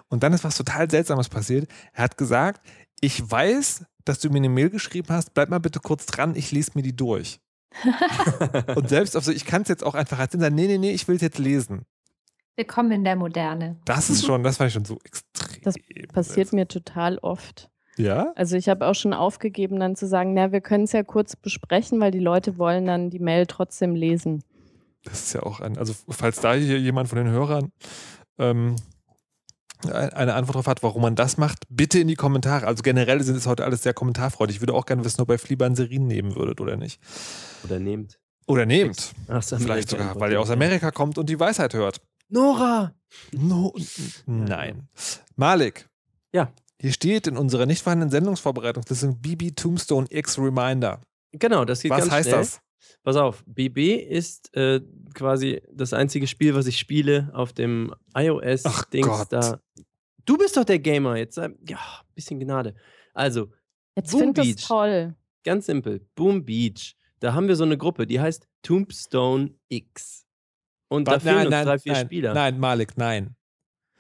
Und 0.09 0.23
dann 0.23 0.33
ist 0.33 0.45
was 0.45 0.57
total 0.57 0.91
Seltsames 0.91 1.29
passiert. 1.29 1.69
Er 1.93 2.05
hat 2.05 2.17
gesagt, 2.17 2.67
ich 3.01 3.31
weiß, 3.31 3.85
dass 4.05 4.21
du 4.21 4.31
mir 4.31 4.39
eine 4.39 4.49
Mail 4.49 4.71
geschrieben 4.71 5.09
hast. 5.11 5.35
Bleib 5.35 5.51
mal 5.51 5.61
bitte 5.61 5.81
kurz 5.81 6.07
dran, 6.07 6.35
ich 6.37 6.53
lese 6.53 6.73
mir 6.75 6.83
die 6.83 6.97
durch. 6.97 7.41
und 8.77 8.89
selbst, 8.89 9.17
also 9.17 9.33
ich 9.33 9.45
kann 9.45 9.63
es 9.63 9.69
jetzt 9.69 9.85
auch 9.85 9.95
einfach 9.95 10.19
erzählen, 10.19 10.43
sagen, 10.43 10.55
nee, 10.55 10.69
nee, 10.69 10.79
nee, 10.79 10.93
ich 10.93 11.09
will 11.09 11.17
es 11.17 11.23
jetzt 11.23 11.39
lesen. 11.39 11.85
Willkommen 12.57 12.93
in 12.93 13.03
der 13.05 13.17
Moderne. 13.17 13.77
Das 13.85 14.11
ist 14.11 14.25
schon, 14.25 14.45
das 14.45 14.59
fand 14.59 14.69
ich 14.69 14.75
schon 14.75 14.85
so 14.85 14.97
extrem. 15.05 15.61
Das 15.65 15.75
Passiert 16.13 16.53
mir 16.53 16.69
total 16.69 17.19
oft. 17.19 17.69
Ja? 17.97 18.33
Also 18.37 18.57
ich 18.57 18.69
habe 18.69 18.87
auch 18.87 18.95
schon 18.95 19.13
aufgegeben, 19.13 19.81
dann 19.81 19.97
zu 19.97 20.07
sagen, 20.07 20.35
na, 20.35 20.53
wir 20.53 20.61
können 20.61 20.85
es 20.85 20.93
ja 20.93 21.03
kurz 21.03 21.35
besprechen, 21.35 22.01
weil 22.01 22.13
die 22.13 22.21
Leute 22.21 22.57
wollen 22.57 22.87
dann 22.87 23.11
die 23.11 23.19
Mail 23.19 23.47
trotzdem 23.47 23.97
lesen. 23.97 24.45
Das 25.03 25.25
ist 25.25 25.33
ja 25.35 25.43
auch 25.43 25.59
ein, 25.61 25.77
also 25.79 25.95
falls 26.09 26.41
da 26.41 26.55
hier 26.55 26.79
jemand 26.79 27.09
von 27.09 27.19
den 27.19 27.29
Hörern 27.29 27.73
ähm, 28.39 28.77
ein- 29.85 30.13
eine 30.13 30.35
Antwort 30.35 30.55
drauf 30.57 30.67
hat, 30.69 30.83
warum 30.85 31.03
man 31.03 31.17
das 31.17 31.37
macht, 31.37 31.65
bitte 31.69 31.99
in 31.99 32.07
die 32.09 32.15
Kommentare. 32.15 32.67
Also 32.69 32.83
generell 32.83 33.21
sind 33.23 33.37
es 33.37 33.47
heute 33.49 33.65
alles 33.65 33.83
sehr 33.83 33.95
kommentarfreudig. 33.95 34.57
Ich 34.57 34.63
würde 34.63 34.75
auch 34.75 34.87
gerne 34.87 35.05
wissen, 35.05 35.21
ob 35.21 35.29
ihr 35.31 35.39
Flibanserin 35.41 36.07
nehmen 36.07 36.37
würdet 36.37 36.61
oder 36.61 36.77
nicht. 36.77 37.01
Oder 37.65 37.81
nehmt. 37.81 38.19
Oder 38.47 38.65
nehmt. 38.65 39.13
Vielleicht 39.59 39.89
sogar, 39.91 40.19
weil 40.21 40.31
ihr 40.33 40.41
aus 40.41 40.51
Amerika 40.51 40.91
kommt 40.93 41.19
und 41.19 41.29
die 41.29 41.41
Weisheit 41.41 41.75
hört. 41.75 42.01
Nora! 42.29 42.95
No, 43.33 43.73
nein. 44.27 44.89
Malik. 45.37 45.89
Ja. 46.33 46.53
Hier 46.81 46.93
steht 46.93 47.27
in 47.27 47.37
unserer 47.37 47.67
nicht 47.67 47.83
vorhandenen 47.83 48.11
Sendungsvorbereitungsliste 48.11 49.15
BB 49.15 49.53
Tombstone 49.55 50.07
X 50.11 50.39
Reminder. 50.39 51.01
Genau, 51.33 51.65
das 51.65 51.83
geht 51.83 51.91
Was 51.91 52.01
ganz 52.01 52.13
heißt 52.13 52.29
schnell. 52.29 52.41
das? 52.41 52.61
Pass 53.03 53.17
auf, 53.17 53.45
BB 53.47 53.97
ist 53.97 54.55
äh, 54.57 54.81
quasi 55.15 55.63
das 55.73 55.93
einzige 55.93 56.27
Spiel, 56.27 56.55
was 56.55 56.67
ich 56.67 56.79
spiele 56.79 57.31
auf 57.33 57.53
dem 57.53 57.95
Ach 58.13 58.23
iOS-Dings 58.23 59.07
Gott. 59.07 59.33
da. 59.33 59.61
Du 60.25 60.37
bist 60.37 60.57
doch 60.57 60.65
der 60.65 60.79
Gamer, 60.79 61.17
jetzt 61.17 61.35
sei, 61.37 61.51
ja, 61.69 61.79
bisschen 62.15 62.41
Gnade. 62.41 62.75
Also, 63.13 63.51
Jetzt 63.97 64.11
Boom 64.11 64.21
finde 64.21 64.41
ich 64.43 64.49
Beach. 64.49 64.57
das 64.57 64.67
toll. 64.69 65.15
ganz 65.45 65.67
simpel, 65.67 66.01
Boom 66.17 66.45
Beach. 66.45 66.97
Da 67.21 67.33
haben 67.33 67.47
wir 67.49 67.57
so 67.57 67.65
eine 67.65 67.79
Gruppe, 67.79 68.07
die 68.07 68.21
heißt 68.21 68.49
Tombstone 68.63 69.55
X. 69.69 70.24
Und 70.95 71.09
da 71.09 71.19
fehlen 71.19 71.37
nein, 71.37 71.47
uns 71.47 71.51
nein, 71.53 71.67
drei, 71.67 71.79
vier 71.79 71.93
nein, 71.93 72.07
Spieler. 72.07 72.35
nein, 72.35 72.59
Malik, 72.59 72.97
nein. 72.97 73.37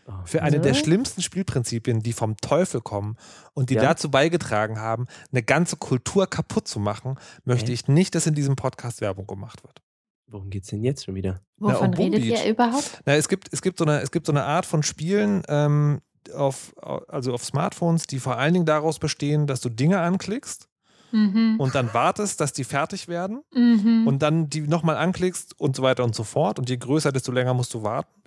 Oh, 0.06 0.12
Für 0.26 0.42
eine 0.42 0.60
der 0.60 0.74
schlimmsten 0.74 1.22
Spielprinzipien, 1.22 2.00
die 2.00 2.12
vom 2.12 2.36
Teufel 2.36 2.82
kommen 2.82 3.16
und 3.54 3.70
die 3.70 3.74
Ja. 3.74 3.82
dazu 3.82 4.10
beigetragen 4.10 4.78
haben, 4.78 5.06
eine 5.32 5.42
ganze 5.42 5.76
Kultur 5.76 6.26
kaputt 6.26 6.68
zu 6.68 6.78
machen, 6.78 7.18
möchte 7.44 7.72
ich 7.72 7.88
nicht, 7.88 8.14
dass 8.14 8.26
in 8.26 8.34
diesem 8.34 8.54
Podcast 8.54 9.00
Werbung 9.00 9.26
gemacht 9.26 9.62
wird. 9.64 9.80
Worum 10.26 10.50
geht's 10.50 10.68
denn 10.68 10.82
jetzt 10.82 11.04
schon 11.04 11.14
wieder? 11.14 11.40
Wovon 11.58 11.86
um 11.86 11.90
Boom 11.92 12.04
redet 12.06 12.22
Beach. 12.22 12.44
ihr 12.44 12.50
überhaupt? 12.50 13.02
Na, 13.06 13.14
es, 13.14 13.28
gibt, 13.28 13.48
es, 13.52 13.62
gibt 13.62 13.78
so 13.78 13.84
eine, 13.84 14.00
es 14.00 14.10
gibt 14.10 14.26
so 14.26 14.32
eine 14.32 14.44
Art 14.44 14.66
von 14.66 14.82
Spielen 14.82 15.42
ähm, 15.48 16.00
auf, 16.34 16.74
also 17.08 17.32
auf 17.32 17.44
Smartphones, 17.44 18.06
die 18.06 18.18
vor 18.18 18.36
allen 18.36 18.52
Dingen 18.52 18.66
daraus 18.66 18.98
bestehen, 18.98 19.46
dass 19.46 19.60
du 19.60 19.68
Dinge 19.70 20.00
anklickst 20.00 20.68
Mhm. 21.14 21.56
und 21.60 21.74
dann 21.76 21.94
wartest, 21.94 22.40
dass 22.40 22.52
die 22.52 22.64
fertig 22.64 23.06
werden 23.08 23.42
Mhm. 23.54 24.06
und 24.06 24.20
dann 24.20 24.50
die 24.50 24.62
nochmal 24.62 24.96
anklickst 24.96 25.58
und 25.60 25.76
so 25.76 25.82
weiter 25.82 26.02
und 26.02 26.14
so 26.14 26.24
fort. 26.24 26.58
Und 26.58 26.68
je 26.68 26.76
größer, 26.76 27.12
desto 27.12 27.30
länger 27.30 27.54
musst 27.54 27.72
du 27.72 27.82
warten. 27.84 28.20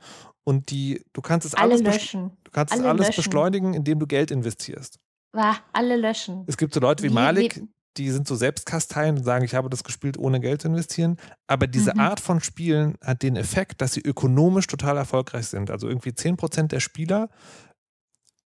Und 0.45 0.71
die, 0.71 1.03
du 1.11 1.21
kannst 1.21 1.45
es 1.45 1.53
alle 1.53 1.73
alles, 1.73 1.81
löschen. 1.81 2.31
du 2.45 2.51
kannst 2.51 2.73
es 2.73 2.79
alle 2.79 2.89
alles 2.89 3.07
löschen. 3.07 3.23
beschleunigen, 3.23 3.73
indem 3.73 3.99
du 3.99 4.07
Geld 4.07 4.31
investierst. 4.31 4.99
Wah, 5.33 5.57
alle 5.73 5.97
löschen. 5.97 6.45
Es 6.47 6.55
gibt 6.55 6.73
so 6.73 6.79
Leute 6.79 7.03
wie 7.03 7.09
Wie- 7.09 7.13
Malik, 7.13 7.57
wie- 7.57 7.67
die 7.97 8.09
sind 8.11 8.27
so 8.27 8.35
selbstkasteiend 8.35 9.19
und 9.19 9.25
sagen, 9.25 9.43
ich 9.43 9.55
habe 9.55 9.69
das 9.69 9.83
gespielt, 9.83 10.17
ohne 10.17 10.39
Geld 10.39 10.61
zu 10.61 10.67
investieren. 10.69 11.17
Aber 11.47 11.67
diese 11.67 11.93
Mhm. 11.95 11.99
Art 11.99 12.19
von 12.21 12.39
Spielen 12.41 12.95
hat 13.03 13.23
den 13.23 13.35
Effekt, 13.35 13.81
dass 13.81 13.91
sie 13.93 14.01
ökonomisch 14.01 14.67
total 14.67 14.95
erfolgreich 14.97 15.47
sind. 15.47 15.69
Also 15.71 15.89
irgendwie 15.89 16.13
10% 16.13 16.71
der 16.71 16.79
Spieler 16.79 17.29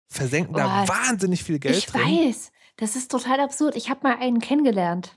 versenken 0.09 0.55
da 0.55 0.85
Oh, 0.85 0.88
wahnsinnig 0.88 1.42
viel 1.44 1.59
Geld 1.59 1.76
ich 1.76 1.87
drin. 1.87 2.00
weiß, 2.03 2.50
das 2.80 2.96
ist 2.96 3.10
total 3.10 3.40
absurd. 3.40 3.76
Ich 3.76 3.90
habe 3.90 4.00
mal 4.02 4.16
einen 4.18 4.40
kennengelernt. 4.40 5.16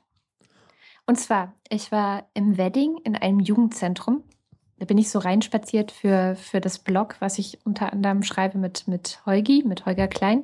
Und 1.06 1.18
zwar, 1.18 1.54
ich 1.70 1.92
war 1.92 2.28
im 2.34 2.58
Wedding 2.58 2.98
in 3.04 3.16
einem 3.16 3.40
Jugendzentrum. 3.40 4.24
Da 4.80 4.86
bin 4.86 4.98
ich 4.98 5.10
so 5.10 5.20
reinspaziert 5.20 5.92
für, 5.92 6.36
für 6.36 6.60
das 6.60 6.80
Blog, 6.80 7.16
was 7.20 7.40
ich 7.40 7.60
unter 7.66 7.94
anderem 7.94 8.24
schreibe 8.24 8.58
mit, 8.58 8.88
mit 8.88 9.22
Heugi, 9.26 9.64
mit 9.66 9.86
Holger 9.86 10.08
Klein. 10.08 10.44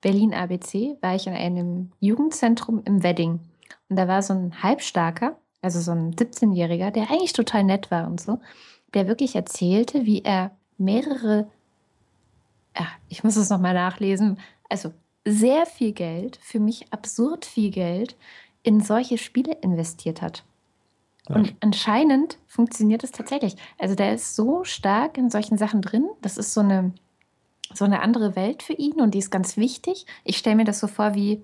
Berlin 0.00 0.32
ABC 0.32 0.96
war 1.00 1.14
ich 1.16 1.26
in 1.26 1.34
einem 1.34 1.92
Jugendzentrum 1.98 2.82
im 2.84 3.02
Wedding. 3.02 3.40
Und 3.88 3.96
da 3.96 4.06
war 4.06 4.22
so 4.22 4.32
ein 4.32 4.62
Halbstarker, 4.62 5.36
also 5.62 5.80
so 5.80 5.90
ein 5.90 6.14
17-Jähriger, 6.14 6.90
der 6.90 7.10
eigentlich 7.10 7.32
total 7.32 7.64
nett 7.64 7.90
war 7.90 8.06
und 8.06 8.20
so, 8.20 8.38
der 8.94 9.08
wirklich 9.08 9.34
erzählte, 9.34 10.06
wie 10.06 10.22
er 10.22 10.52
mehrere, 10.78 11.50
ja, 12.78 12.86
ich 13.08 13.24
muss 13.24 13.36
es 13.36 13.50
nochmal 13.50 13.74
nachlesen, 13.74 14.38
also 14.68 14.92
sehr 15.24 15.66
viel 15.66 15.92
Geld, 15.92 16.38
für 16.42 16.60
mich 16.60 16.92
absurd 16.92 17.44
viel 17.44 17.70
Geld, 17.70 18.16
in 18.62 18.80
solche 18.80 19.18
Spiele 19.18 19.56
investiert 19.62 20.22
hat. 20.22 20.44
Ja. 21.28 21.36
Und 21.36 21.54
anscheinend 21.60 22.38
funktioniert 22.46 23.04
es 23.04 23.12
tatsächlich. 23.12 23.56
Also 23.78 23.94
der 23.94 24.14
ist 24.14 24.34
so 24.36 24.64
stark 24.64 25.16
in 25.18 25.30
solchen 25.30 25.58
Sachen 25.58 25.82
drin. 25.82 26.08
Das 26.22 26.36
ist 26.36 26.52
so 26.52 26.60
eine, 26.60 26.92
so 27.72 27.84
eine 27.84 28.02
andere 28.02 28.36
Welt 28.36 28.62
für 28.62 28.72
ihn 28.72 29.00
und 29.00 29.14
die 29.14 29.18
ist 29.18 29.30
ganz 29.30 29.56
wichtig. 29.56 30.06
Ich 30.24 30.38
stelle 30.38 30.56
mir 30.56 30.64
das 30.64 30.80
so 30.80 30.86
vor 30.86 31.14
wie, 31.14 31.42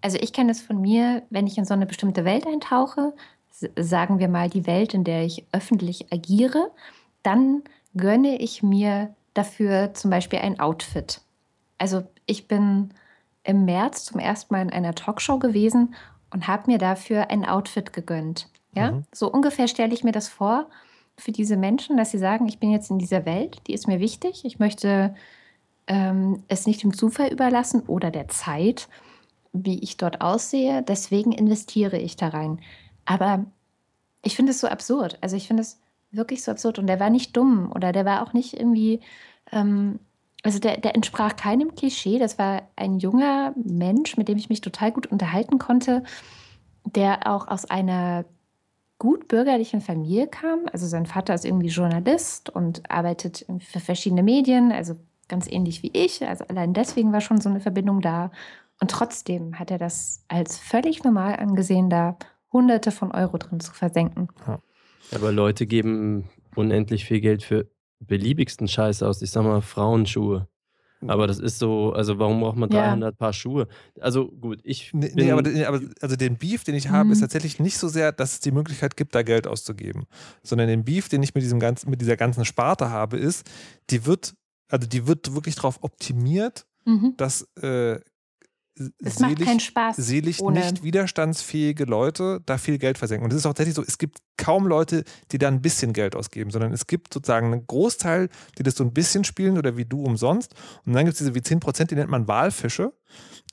also 0.00 0.18
ich 0.20 0.32
kenne 0.32 0.52
es 0.52 0.60
von 0.60 0.80
mir, 0.80 1.22
wenn 1.30 1.46
ich 1.46 1.58
in 1.58 1.64
so 1.64 1.74
eine 1.74 1.86
bestimmte 1.86 2.24
Welt 2.24 2.46
eintauche, 2.46 3.14
sagen 3.78 4.18
wir 4.18 4.28
mal 4.28 4.48
die 4.48 4.66
Welt, 4.66 4.94
in 4.94 5.04
der 5.04 5.24
ich 5.24 5.46
öffentlich 5.52 6.12
agiere, 6.12 6.70
dann 7.22 7.62
gönne 7.96 8.38
ich 8.40 8.62
mir 8.62 9.14
dafür 9.34 9.94
zum 9.94 10.10
Beispiel 10.10 10.40
ein 10.40 10.58
Outfit. 10.58 11.20
Also 11.78 12.02
ich 12.26 12.48
bin 12.48 12.92
im 13.44 13.64
März 13.64 14.04
zum 14.04 14.20
ersten 14.20 14.54
Mal 14.54 14.62
in 14.62 14.70
einer 14.70 14.94
Talkshow 14.94 15.38
gewesen 15.38 15.94
und 16.30 16.46
habe 16.48 16.70
mir 16.70 16.78
dafür 16.78 17.30
ein 17.30 17.44
Outfit 17.44 17.92
gegönnt. 17.92 18.48
Ja, 18.74 18.92
Mhm. 18.92 19.04
so 19.12 19.30
ungefähr 19.30 19.68
stelle 19.68 19.92
ich 19.92 20.04
mir 20.04 20.12
das 20.12 20.28
vor 20.28 20.68
für 21.18 21.32
diese 21.32 21.56
Menschen, 21.56 21.96
dass 21.98 22.10
sie 22.10 22.18
sagen, 22.18 22.48
ich 22.48 22.58
bin 22.58 22.70
jetzt 22.70 22.90
in 22.90 22.98
dieser 22.98 23.26
Welt, 23.26 23.60
die 23.66 23.74
ist 23.74 23.86
mir 23.86 24.00
wichtig, 24.00 24.44
ich 24.44 24.58
möchte 24.58 25.14
ähm, 25.86 26.42
es 26.48 26.66
nicht 26.66 26.82
dem 26.82 26.94
Zufall 26.94 27.28
überlassen 27.28 27.82
oder 27.86 28.10
der 28.10 28.28
Zeit, 28.28 28.88
wie 29.52 29.78
ich 29.80 29.98
dort 29.98 30.20
aussehe, 30.22 30.82
deswegen 30.82 31.32
investiere 31.32 31.98
ich 31.98 32.16
da 32.16 32.28
rein. 32.28 32.60
Aber 33.04 33.44
ich 34.22 34.36
finde 34.36 34.52
es 34.52 34.60
so 34.60 34.68
absurd. 34.68 35.18
Also 35.20 35.36
ich 35.36 35.46
finde 35.48 35.62
es 35.62 35.80
wirklich 36.12 36.42
so 36.44 36.50
absurd. 36.52 36.78
Und 36.78 36.86
der 36.86 37.00
war 37.00 37.10
nicht 37.10 37.36
dumm 37.36 37.70
oder 37.74 37.92
der 37.92 38.04
war 38.04 38.22
auch 38.22 38.32
nicht 38.32 38.54
irgendwie, 38.58 39.00
ähm, 39.50 39.98
also 40.42 40.58
der, 40.58 40.78
der 40.78 40.94
entsprach 40.94 41.36
keinem 41.36 41.74
Klischee. 41.74 42.18
Das 42.18 42.38
war 42.38 42.62
ein 42.76 42.98
junger 42.98 43.54
Mensch, 43.56 44.16
mit 44.16 44.28
dem 44.28 44.38
ich 44.38 44.48
mich 44.48 44.60
total 44.60 44.92
gut 44.92 45.06
unterhalten 45.06 45.58
konnte, 45.58 46.02
der 46.84 47.30
auch 47.32 47.48
aus 47.48 47.64
einer 47.64 48.24
gut 48.98 49.28
bürgerlichen 49.28 49.80
Familie 49.80 50.26
kam. 50.26 50.66
Also 50.72 50.86
sein 50.86 51.06
Vater 51.06 51.34
ist 51.34 51.44
irgendwie 51.44 51.68
Journalist 51.68 52.50
und 52.50 52.88
arbeitet 52.90 53.46
für 53.60 53.80
verschiedene 53.80 54.22
Medien, 54.22 54.72
also 54.72 54.96
ganz 55.28 55.50
ähnlich 55.50 55.82
wie 55.82 55.90
ich. 55.92 56.24
Also 56.26 56.44
allein 56.46 56.72
deswegen 56.72 57.12
war 57.12 57.20
schon 57.20 57.40
so 57.40 57.48
eine 57.48 57.60
Verbindung 57.60 58.00
da. 58.00 58.30
Und 58.80 58.90
trotzdem 58.90 59.58
hat 59.58 59.70
er 59.70 59.78
das 59.78 60.24
als 60.28 60.58
völlig 60.58 61.04
normal 61.04 61.36
angesehen, 61.36 61.88
da 61.88 62.16
Hunderte 62.52 62.90
von 62.90 63.12
Euro 63.12 63.38
drin 63.38 63.60
zu 63.60 63.72
versenken. 63.72 64.28
Aber 65.12 65.32
Leute 65.32 65.66
geben 65.66 66.28
unendlich 66.54 67.04
viel 67.04 67.20
Geld 67.20 67.42
für 67.42 67.71
beliebigsten 68.06 68.68
Scheiß 68.68 69.02
aus. 69.02 69.22
Ich 69.22 69.30
sag 69.30 69.42
mal 69.44 69.60
Frauenschuhe. 69.62 70.48
Aber 71.08 71.26
das 71.26 71.40
ist 71.40 71.58
so, 71.58 71.92
also 71.92 72.20
warum 72.20 72.38
braucht 72.40 72.56
man 72.56 72.70
Ja. 72.70 72.82
300 72.82 73.18
Paar 73.18 73.32
Schuhe? 73.32 73.66
Also 74.00 74.28
gut, 74.30 74.60
ich 74.62 74.92
Nee, 74.92 75.08
bin, 75.08 75.24
nee, 75.26 75.30
aber, 75.32 75.42
nee, 75.42 75.64
aber 75.64 75.80
also 76.00 76.14
den 76.14 76.36
Beef, 76.36 76.62
den 76.62 76.76
ich 76.76 76.90
habe, 76.90 77.06
Mhm. 77.06 77.12
ist 77.12 77.20
tatsächlich 77.20 77.58
nicht 77.58 77.76
so 77.76 77.88
sehr, 77.88 78.12
dass 78.12 78.34
es 78.34 78.40
die 78.40 78.52
Möglichkeit 78.52 78.96
gibt, 78.96 79.12
da 79.16 79.22
Geld 79.22 79.48
auszugeben, 79.48 80.04
sondern 80.44 80.68
den 80.68 80.84
Beef, 80.84 81.08
den 81.08 81.20
ich 81.24 81.34
mit 81.34 81.42
diesem 81.42 81.58
ganzen, 81.58 81.90
mit 81.90 82.00
dieser 82.00 82.16
ganzen 82.16 82.44
Sparte 82.44 82.90
habe, 82.90 83.16
ist, 83.16 83.50
die 83.90 84.06
wird, 84.06 84.34
also 84.68 84.86
die 84.86 85.08
wird 85.08 85.34
wirklich 85.34 85.56
darauf 85.56 85.82
optimiert, 85.82 86.66
Mhm. 86.84 87.14
dass 87.16 87.48
äh, 87.60 87.98
Es 89.04 89.18
macht 89.20 89.32
selig, 89.32 89.46
keinen 89.46 89.60
Spaß. 89.60 89.96
selig 89.96 90.40
ohne- 90.40 90.60
nicht 90.60 90.82
widerstandsfähige 90.82 91.84
Leute 91.84 92.40
da 92.46 92.56
viel 92.58 92.78
Geld 92.78 92.96
versenken. 92.98 93.24
Und 93.24 93.30
es 93.32 93.38
ist 93.38 93.46
auch 93.46 93.50
tatsächlich 93.50 93.74
so, 93.74 93.82
es 93.82 93.98
gibt 93.98 94.18
kaum 94.38 94.66
Leute, 94.66 95.04
die 95.30 95.38
da 95.38 95.48
ein 95.48 95.60
bisschen 95.60 95.92
Geld 95.92 96.16
ausgeben, 96.16 96.50
sondern 96.50 96.72
es 96.72 96.86
gibt 96.86 97.12
sozusagen 97.12 97.52
einen 97.52 97.66
Großteil, 97.66 98.28
die 98.58 98.62
das 98.62 98.74
so 98.74 98.84
ein 98.84 98.92
bisschen 98.94 99.24
spielen 99.24 99.58
oder 99.58 99.76
wie 99.76 99.84
du 99.84 100.02
umsonst. 100.02 100.54
Und 100.86 100.94
dann 100.94 101.04
gibt 101.04 101.12
es 101.14 101.18
diese 101.18 101.34
wie 101.34 101.42
10 101.42 101.60
Prozent, 101.60 101.90
die 101.90 101.96
nennt 101.96 102.10
man 102.10 102.28
Walfische, 102.28 102.92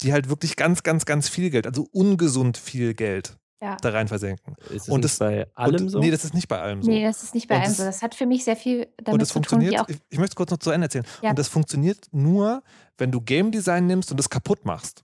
die 0.01 0.13
halt 0.13 0.29
wirklich 0.29 0.55
ganz, 0.55 0.83
ganz, 0.83 1.05
ganz 1.05 1.27
viel 1.27 1.49
Geld, 1.49 1.67
also 1.67 1.87
ungesund 1.91 2.57
viel 2.57 2.93
Geld 2.93 3.37
Ja. 3.61 3.75
da 3.81 3.89
rein 3.89 4.07
versenken. 4.07 4.55
ist 4.69 4.83
es 4.83 4.87
und 4.89 5.01
nicht 5.01 5.03
das- 5.05 5.19
bei 5.19 5.47
allem 5.53 5.81
und, 5.83 5.89
so? 5.89 5.99
Nee, 5.99 6.11
das 6.11 6.23
ist 6.23 6.33
nicht 6.33 6.47
bei 6.47 6.61
allem 6.61 6.81
so. 6.81 6.89
Nee, 6.89 7.03
das 7.03 7.23
ist 7.23 7.35
nicht 7.35 7.49
bei 7.49 7.55
Und 7.55 7.61
einem 7.63 7.71
das- 7.71 7.77
so. 7.77 7.83
Das 7.83 8.01
hat 8.01 8.15
für 8.15 8.25
mich 8.25 8.45
sehr 8.45 8.55
viel 8.55 8.83
und 8.97 9.07
damit 9.07 9.21
das 9.21 9.27
zu 9.27 9.33
tun, 9.33 9.43
funktioniert, 9.43 9.73
wie 9.73 9.79
auch. 9.79 9.89
ich, 9.89 9.97
ich 10.09 10.17
möchte 10.17 10.31
es 10.31 10.35
kurz 10.37 10.51
noch 10.51 10.59
zu 10.59 10.71
Ende 10.71 10.85
erzählen. 10.85 11.05
Ja. 11.21 11.31
Und 11.31 11.39
das 11.39 11.49
funktioniert 11.49 12.07
nur, 12.13 12.63
wenn 12.97 13.11
du 13.11 13.19
Game 13.19 13.51
Design 13.51 13.85
nimmst 13.85 14.11
und 14.13 14.19
es 14.21 14.29
kaputt 14.29 14.63
machst. 14.63 15.03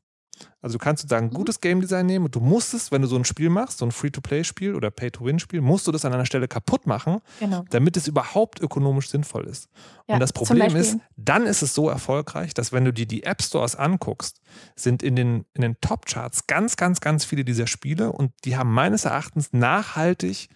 Also 0.66 0.80
du 0.80 0.84
kannst 0.84 1.02
sozusagen 1.04 1.28
Mhm. 1.28 1.34
gutes 1.34 1.62
Game 1.62 1.80
Design 1.80 2.08
nehmen 2.08 2.26
und 2.26 2.34
du 2.34 2.40
musst 2.40 2.74
es, 2.74 2.92
wenn 2.92 3.04
du 3.04 3.08
so 3.08 3.16
ein 3.16 3.24
Spiel 3.24 3.52
machst, 3.52 3.78
so 3.78 3.86
ein 3.86 3.92
Free-to-Play-Spiel 3.92 4.74
oder 4.74 4.90
Pay-to-Win-Spiel, 4.90 5.62
musst 5.62 5.86
du 5.86 5.92
das 5.92 6.06
an 6.06 6.14
einer 6.14 6.26
Stelle 6.26 6.48
kaputt 6.48 6.88
machen, 6.88 7.20
Genau. 7.40 7.64
damit 7.70 7.96
es 7.98 8.08
überhaupt 8.08 8.60
ökonomisch 8.62 9.10
sinnvoll 9.10 9.46
ist. 9.46 9.70
Ja, 10.08 10.16
und 10.16 10.22
das 10.22 10.34
Problem 10.34 10.76
ist, 10.76 10.98
dann 11.18 11.46
ist 11.46 11.62
es 11.62 11.76
so 11.76 11.88
erfolgreich, 11.88 12.56
dass 12.56 12.74
wenn 12.74 12.84
du 12.84 12.92
dir 12.92 13.06
die 13.06 13.22
App 13.26 13.44
Stores 13.44 13.76
anguckst, 13.76 14.42
sind 14.76 15.04
in 15.04 15.16
den, 15.16 15.46
in 15.54 15.62
den 15.62 15.80
Top-Charts 15.82 16.48
ganz, 16.48 16.78
ganz, 16.78 17.00
ganz 17.00 17.26
viele 17.26 17.46
dieser 17.46 17.68
Spiele 17.68 18.12
und 18.12 18.32
die 18.44 18.58
haben 18.58 18.74
meines 18.74 19.06
Erachtens 19.06 19.54
nachhaltig 19.54 20.50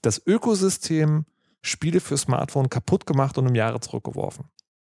das 0.00 0.26
Ökosystem 0.26 1.26
Spiele 1.60 2.00
für 2.00 2.16
Smartphone 2.16 2.70
kaputt 2.70 3.04
gemacht 3.04 3.36
und 3.36 3.46
im 3.46 3.54
Jahre 3.54 3.78
zurückgeworfen. 3.80 4.46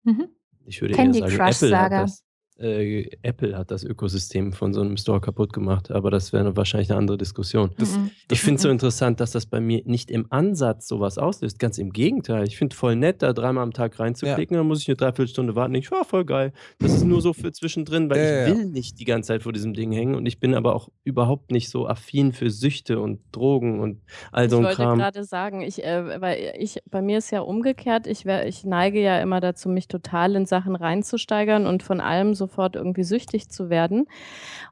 Mhm. 0.05 0.29
Ich 0.65 0.81
würde 0.81 0.95
Candy 0.95 1.19
eher 1.21 1.29
sagen, 1.29 1.37
Crush 1.45 1.57
Apple 1.63 1.77
hat, 1.79 1.83
Saga. 1.91 2.01
das, 2.05 2.24
äh, 2.59 3.09
Apple 3.23 3.57
hat 3.59 3.71
das 3.71 3.83
Ökosystem 3.85 4.53
von 4.53 4.73
so 4.73 4.81
einem 4.81 4.97
Store 4.97 5.21
kaputt 5.21 5.53
gemacht, 5.53 5.91
aber 5.91 6.11
das 6.11 6.33
wäre 6.33 6.57
wahrscheinlich 6.57 6.91
eine 6.91 6.99
andere 6.99 7.19
Diskussion. 7.19 7.71
Das- 7.79 7.97
Mhm. 7.97 8.11
Ich 8.31 8.41
finde 8.41 8.57
es 8.57 8.63
so 8.63 8.69
interessant, 8.69 9.21
dass 9.21 9.33
das 9.33 9.47
bei 9.47 9.61
mir 9.61 9.83
nicht 9.85 10.11
im 10.11 10.27
Ansatz 10.31 10.87
sowas 10.89 11.19
auslöst. 11.19 11.59
Ganz 11.59 11.79
im 11.79 11.91
Gegenteil. 11.93 12.47
Ich 12.47 12.57
finde 12.57 12.75
voll 12.77 12.97
nett, 12.97 13.23
da 13.23 13.33
dreimal 13.33 13.63
am 13.65 13.73
Tag 13.73 13.99
reinzuklicken, 14.01 14.57
dann 14.57 14.67
muss 14.67 14.81
ich 14.83 14.89
eine 14.89 14.97
Dreiviertelstunde 14.97 15.55
warten. 15.55 15.75
Ich 15.75 15.91
war 15.91 16.05
voll 16.05 16.25
geil. 16.25 16.53
Das 16.79 16.93
ist 16.95 17.05
nur 17.05 17.21
so 17.21 17.33
für 17.33 17.53
zwischendrin, 17.53 18.09
weil 18.09 18.19
Ja, 18.19 18.25
ja, 18.25 18.43
ich 18.45 18.49
ja. 18.51 18.57
will 18.57 18.65
nicht 18.67 18.99
die 19.01 19.05
ganze 19.05 19.29
Zeit 19.29 19.43
vor 19.43 19.53
diesem 19.53 19.75
Ding 19.75 19.93
hängen 19.93 20.15
und 20.15 20.27
ich 20.27 20.39
bin 20.41 20.55
aber 20.55 20.75
auch 20.75 20.89
überhaupt 21.05 21.51
nicht 21.51 21.69
so 21.71 21.87
affin 21.89 22.33
für 22.33 22.51
Süchte 22.51 22.99
und 23.01 23.21
Drogen 23.33 23.81
und 23.81 24.01
all 24.33 24.49
so 24.49 24.57
ich 24.57 24.61
ein 24.61 24.65
wollte 24.67 24.77
Kram. 24.83 24.99
gerade 24.99 25.25
sagen, 25.25 25.61
ich, 25.61 25.85
äh, 25.85 26.21
weil 26.21 26.39
ich, 26.59 26.79
bei 26.91 27.03
mir 27.03 27.19
ist 27.19 27.31
ja 27.31 27.41
umgekehrt, 27.41 28.07
ich, 28.07 28.25
wär, 28.25 28.47
ich 28.47 28.65
neige 28.65 29.01
ja 29.01 29.21
immer 29.21 29.41
dazu, 29.41 29.69
mich 29.69 29.89
total 29.89 30.35
in 30.37 30.47
Sachen 30.47 30.77
reinzusteigern 30.77 31.67
und 31.67 31.83
von 31.83 32.01
allem 32.01 32.35
sofort 32.45 32.77
irgendwie 32.77 33.05
süchtig 33.05 33.49
zu 33.49 33.71
werden. 33.71 34.07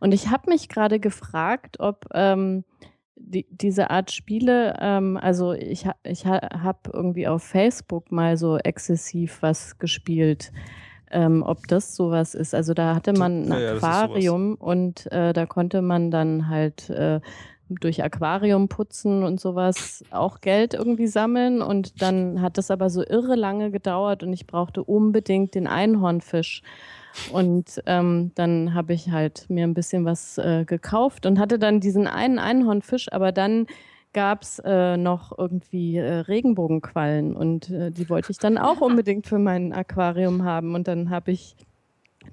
Und 0.00 0.12
ich 0.12 0.30
habe 0.30 0.50
mich 0.50 0.68
gerade 0.68 1.00
gefragt, 1.00 1.80
ob 1.80 2.06
ähm, 2.14 2.64
die, 3.16 3.46
diese 3.50 3.90
Art 3.90 4.10
Spiele, 4.10 4.76
ähm, 4.80 5.16
also 5.16 5.52
ich, 5.52 5.86
ich 6.04 6.26
ha, 6.26 6.40
habe 6.62 6.90
irgendwie 6.92 7.28
auf 7.28 7.42
Facebook 7.42 8.10
mal 8.10 8.36
so 8.36 8.58
exzessiv 8.58 9.38
was 9.42 9.78
gespielt. 9.78 10.52
Ähm, 11.14 11.42
ob 11.42 11.68
das 11.68 11.94
sowas 11.94 12.34
ist. 12.34 12.54
Also 12.54 12.72
da 12.72 12.94
hatte 12.94 13.12
man 13.12 13.52
ein 13.52 13.60
Ja. 13.60 13.74
Aquarium 13.74 14.54
und 14.54 15.12
äh, 15.12 15.34
da 15.34 15.44
konnte 15.44 15.82
man 15.82 16.10
dann 16.10 16.48
halt 16.48 16.88
äh, 16.88 17.20
durch 17.80 18.02
Aquarium 18.02 18.68
putzen 18.68 19.22
und 19.22 19.40
sowas 19.40 20.04
auch 20.10 20.40
Geld 20.40 20.74
irgendwie 20.74 21.06
sammeln. 21.06 21.62
Und 21.62 22.00
dann 22.02 22.40
hat 22.40 22.58
das 22.58 22.70
aber 22.70 22.90
so 22.90 23.04
irre 23.04 23.36
lange 23.36 23.70
gedauert 23.70 24.22
und 24.22 24.32
ich 24.32 24.46
brauchte 24.46 24.82
unbedingt 24.82 25.54
den 25.54 25.66
Einhornfisch. 25.66 26.62
Und 27.30 27.82
ähm, 27.86 28.32
dann 28.34 28.74
habe 28.74 28.94
ich 28.94 29.10
halt 29.10 29.50
mir 29.50 29.64
ein 29.64 29.74
bisschen 29.74 30.04
was 30.04 30.38
äh, 30.38 30.64
gekauft 30.64 31.26
und 31.26 31.38
hatte 31.38 31.58
dann 31.58 31.80
diesen 31.80 32.06
einen 32.06 32.38
Einhornfisch, 32.38 33.12
aber 33.12 33.32
dann 33.32 33.66
gab 34.12 34.42
es 34.42 34.58
äh, 34.64 34.96
noch 34.96 35.36
irgendwie 35.36 35.96
äh, 35.96 36.18
Regenbogenquallen 36.20 37.34
und 37.34 37.70
äh, 37.70 37.90
die 37.90 38.08
wollte 38.08 38.32
ich 38.32 38.38
dann 38.38 38.58
auch 38.58 38.80
unbedingt 38.80 39.26
für 39.26 39.38
mein 39.38 39.72
Aquarium 39.72 40.44
haben. 40.44 40.74
Und 40.74 40.88
dann 40.88 41.10
habe 41.10 41.32
ich 41.32 41.56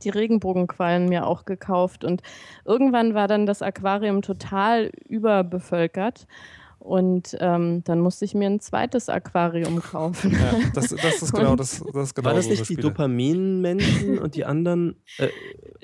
die 0.04 0.10
Regenbogenquallen 0.10 1.08
mir 1.10 1.26
auch 1.28 1.46
gekauft. 1.46 2.04
Und 2.04 2.22
irgendwann 2.66 3.14
war 3.14 3.28
dann 3.28 3.46
das 3.46 3.62
Aquarium 3.62 4.22
total 4.22 4.92
überbevölkert. 5.08 6.28
Und 6.80 7.36
ähm, 7.42 7.84
dann 7.84 8.00
musste 8.00 8.24
ich 8.24 8.34
mir 8.34 8.50
ein 8.50 8.62
zweites 8.62 9.10
Aquarium 9.10 9.82
kaufen. 9.82 10.32
Ja, 10.32 10.54
das, 10.74 10.88
das 11.04 11.22
ist 11.22 11.34
genau 11.34 11.56
das, 11.58 11.84
das 11.94 12.04
ist 12.08 12.16
genau 12.16 12.30
War 12.30 12.36
das 12.36 12.46
so 12.46 12.52
nicht 12.52 12.70
die. 12.70 12.76
Dopaminmenschen 12.78 14.18
und 14.18 14.36
die 14.36 14.46
anderen? 14.46 14.96
Äh, 15.18 15.28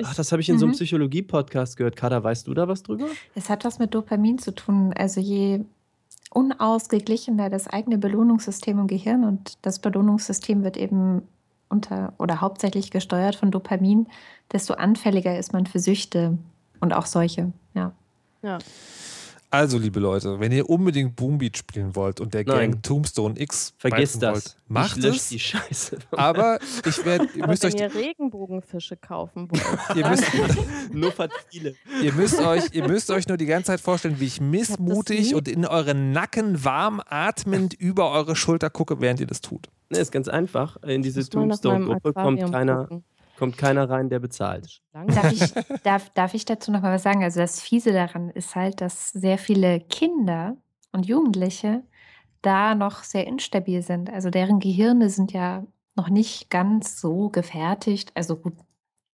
ach, 0.03 0.15
das 0.15 0.31
habe 0.31 0.41
ich 0.41 0.47
in 0.49 0.57
so 0.57 0.65
einem 0.65 0.71
Mhm. 0.71 0.75
Psychologie-Podcast 0.77 1.75
gehört. 1.75 1.97
Kada, 1.97 2.23
weißt 2.23 2.47
du 2.47 2.53
da 2.53 2.67
was 2.69 2.81
drüber? 2.83 3.07
Es 3.35 3.49
hat 3.49 3.65
was 3.65 3.77
mit 3.77 3.93
Dopamin 3.93 4.37
zu 4.37 4.55
tun. 4.55 4.93
Also 4.95 5.19
je 5.19 5.65
unausgeglichener 6.31 7.49
das 7.49 7.67
eigene 7.67 7.97
Belohnungssystem 7.97 8.79
im 8.79 8.87
Gehirn 8.87 9.23
und 9.23 9.57
das 9.61 9.79
Belohnungssystem 9.79 10.63
wird 10.63 10.77
eben 10.77 11.21
unter 11.75 12.13
oder 12.17 12.41
hauptsächlich 12.41 12.89
gesteuert 12.91 13.35
von 13.35 13.51
Dopamin, 13.51 14.07
desto 14.51 14.75
anfälliger 14.75 15.37
ist 15.37 15.53
man 15.53 15.65
für 15.65 15.79
Süchte 15.79 16.37
und 16.79 16.93
auch 16.93 17.05
solche. 17.05 17.51
Ja. 17.73 17.91
Ja. 18.41 18.59
Also, 19.51 19.77
liebe 19.77 20.01
Leute, 20.01 20.39
wenn 20.41 20.51
ihr 20.51 20.69
unbedingt 20.69 21.15
Boom 21.15 21.37
Beat 21.37 21.55
spielen 21.55 21.95
wollt 21.95 22.19
und 22.19 22.33
der 22.33 22.43
Nein. 22.43 22.71
Gang 22.71 22.83
Tombstone 22.83 23.39
X 23.39 23.73
beißen 23.81 24.19
das. 24.19 24.33
wollt, 24.33 24.57
macht 24.67 24.97
es. 25.03 25.29
die 25.29 25.39
Scheiße. 25.39 25.97
Aber 26.11 26.59
ich 26.85 27.05
werde, 27.05 27.29
ihr 27.35 27.47
müsst 27.47 27.63
wenn 27.63 27.73
euch, 27.73 27.79
ihr 27.79 27.95
Regenbogenfische 27.95 28.97
kaufen 28.97 29.49
wollt, 29.49 29.97
ihr 29.97 30.07
müsst, 30.09 30.25
Nur 30.91 31.11
Fatile. 31.11 31.75
ihr 32.01 32.13
müsst 32.13 32.39
euch, 32.39 32.65
ihr 32.73 32.85
müsst 32.85 33.09
euch 33.11 33.29
nur 33.29 33.37
die 33.37 33.45
ganze 33.45 33.67
Zeit 33.67 33.79
vorstellen, 33.79 34.19
wie 34.19 34.25
ich 34.25 34.41
missmutig 34.41 35.35
und 35.35 35.47
in 35.47 35.65
euren 35.65 36.11
Nacken 36.11 36.65
warm 36.65 37.01
atmend 37.05 37.73
über 37.75 38.11
eure 38.11 38.35
Schulter 38.35 38.69
gucke, 38.69 38.99
während 38.99 39.21
ihr 39.21 39.27
das 39.27 39.39
tut. 39.39 39.69
Ne, 39.89 39.99
ist 39.99 40.11
ganz 40.11 40.27
einfach. 40.27 40.77
In 40.83 41.01
diese 41.01 41.27
Tombstone-Gruppe 41.29 42.13
kommt 42.13 42.51
keiner, 42.51 42.85
gucken. 42.85 43.03
kommt 43.37 43.57
keiner 43.57 43.89
rein, 43.89 44.09
der 44.09 44.19
bezahlt. 44.19 44.81
Darf 44.93 45.31
ich, 45.31 45.53
darf, 45.83 46.09
darf 46.11 46.33
ich 46.33 46.45
dazu 46.45 46.71
noch 46.71 46.81
mal 46.81 46.93
was 46.93 47.03
sagen? 47.03 47.23
Also 47.23 47.39
das 47.39 47.61
Fiese 47.61 47.91
daran 47.93 48.29
ist 48.29 48.55
halt, 48.55 48.81
dass 48.81 49.09
sehr 49.09 49.37
viele 49.37 49.79
Kinder 49.79 50.57
und 50.91 51.05
Jugendliche 51.05 51.83
da 52.41 52.75
noch 52.75 53.03
sehr 53.03 53.27
instabil 53.27 53.81
sind. 53.81 54.11
Also 54.11 54.29
deren 54.29 54.59
Gehirne 54.59 55.09
sind 55.09 55.33
ja 55.33 55.63
noch 55.95 56.09
nicht 56.09 56.49
ganz 56.49 56.99
so 56.99 57.29
gefertigt. 57.29 58.11
Also 58.15 58.35
gut, 58.35 58.53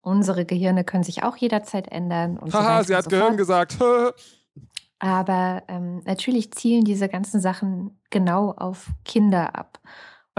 unsere 0.01 0.45
Gehirne 0.45 0.83
können 0.83 1.03
sich 1.03 1.23
auch 1.23 1.37
jederzeit 1.37 1.87
ändern. 1.91 2.37
Und 2.37 2.51
so 2.51 2.57
Haha, 2.57 2.75
weiter 2.77 2.83
sie 2.85 2.95
hat 2.95 3.03
so 3.05 3.09
Gehirn 3.09 3.27
fort. 3.27 3.37
gesagt. 3.37 3.77
Aber 4.99 5.63
ähm, 5.69 6.01
natürlich 6.05 6.51
zielen 6.51 6.83
diese 6.83 7.07
ganzen 7.07 7.39
Sachen 7.39 7.97
genau 8.09 8.51
auf 8.51 8.89
Kinder 9.05 9.55
ab. 9.55 9.79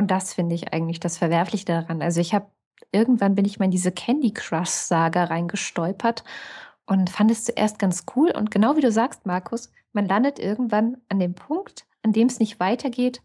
Und 0.01 0.11
das 0.11 0.33
finde 0.33 0.55
ich 0.55 0.73
eigentlich 0.73 0.99
das 0.99 1.19
Verwerfliche 1.19 1.67
daran. 1.67 2.01
Also 2.01 2.23
ich 2.23 2.33
habe 2.33 2.47
irgendwann 2.91 3.35
bin 3.35 3.45
ich 3.45 3.59
mal 3.59 3.67
in 3.67 3.71
diese 3.71 3.93
Candy 3.93 4.33
Crush 4.33 4.71
Saga 4.71 5.25
reingestolpert 5.25 6.25
und 6.87 7.11
fand 7.11 7.31
es 7.31 7.45
zuerst 7.45 7.79
ganz 7.79 8.07
cool. 8.17 8.31
Und 8.31 8.51
genau 8.51 8.77
wie 8.77 8.81
du 8.81 8.91
sagst, 8.91 9.27
Markus, 9.27 9.71
man 9.93 10.07
landet 10.07 10.39
irgendwann 10.39 10.97
an 11.11 11.19
dem 11.19 11.35
Punkt, 11.35 11.85
an 12.03 12.15
dem 12.15 12.29
es 12.29 12.39
nicht 12.39 12.59
weitergeht, 12.59 13.21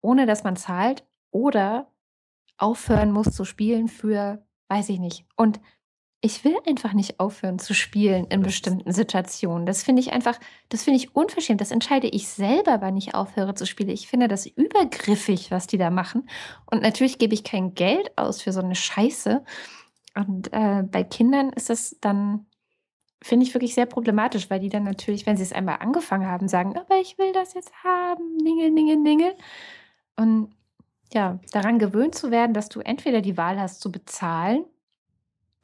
ohne 0.00 0.26
dass 0.26 0.42
man 0.42 0.56
zahlt 0.56 1.06
oder 1.30 1.86
aufhören 2.58 3.12
muss 3.12 3.30
zu 3.30 3.44
spielen 3.44 3.86
für, 3.86 4.44
weiß 4.66 4.88
ich 4.88 4.98
nicht. 4.98 5.24
Und 5.36 5.60
ich 6.24 6.42
will 6.42 6.56
einfach 6.66 6.94
nicht 6.94 7.20
aufhören 7.20 7.58
zu 7.58 7.74
spielen 7.74 8.24
in 8.28 8.40
Das- 8.40 8.48
bestimmten 8.52 8.90
Situationen. 8.92 9.66
Das 9.66 9.82
finde 9.82 10.00
ich 10.00 10.12
einfach, 10.12 10.38
das 10.70 10.82
finde 10.82 10.96
ich 10.98 11.14
unverschämt. 11.14 11.60
Das 11.60 11.70
entscheide 11.70 12.06
ich 12.08 12.28
selber, 12.28 12.80
wann 12.80 12.96
ich 12.96 13.14
aufhöre 13.14 13.54
zu 13.54 13.66
spielen. 13.66 13.90
Ich 13.90 14.08
finde 14.08 14.26
das 14.26 14.46
übergriffig, 14.46 15.50
was 15.50 15.66
die 15.66 15.76
da 15.76 15.90
machen. 15.90 16.28
Und 16.70 16.82
natürlich 16.82 17.18
gebe 17.18 17.34
ich 17.34 17.44
kein 17.44 17.74
Geld 17.74 18.16
aus 18.16 18.40
für 18.40 18.52
so 18.52 18.60
eine 18.60 18.74
Scheiße. 18.74 19.44
Und 20.14 20.52
äh, 20.52 20.82
bei 20.84 21.04
Kindern 21.04 21.50
ist 21.50 21.68
das 21.68 21.96
dann, 22.00 22.46
finde 23.22 23.44
ich 23.44 23.52
wirklich 23.52 23.74
sehr 23.74 23.86
problematisch, 23.86 24.48
weil 24.48 24.60
die 24.60 24.70
dann 24.70 24.84
natürlich, 24.84 25.26
wenn 25.26 25.36
sie 25.36 25.42
es 25.42 25.52
einmal 25.52 25.76
angefangen 25.80 26.26
haben, 26.26 26.48
sagen, 26.48 26.76
aber 26.78 27.00
ich 27.00 27.18
will 27.18 27.32
das 27.32 27.52
jetzt 27.52 27.72
haben, 27.84 28.36
ningel, 28.36 28.70
ningel, 28.70 28.96
ningel. 28.96 29.34
Und 30.16 30.54
ja, 31.12 31.38
daran 31.52 31.78
gewöhnt 31.78 32.14
zu 32.14 32.30
werden, 32.30 32.54
dass 32.54 32.70
du 32.70 32.80
entweder 32.80 33.20
die 33.20 33.36
Wahl 33.36 33.60
hast 33.60 33.80
zu 33.82 33.92
bezahlen. 33.92 34.64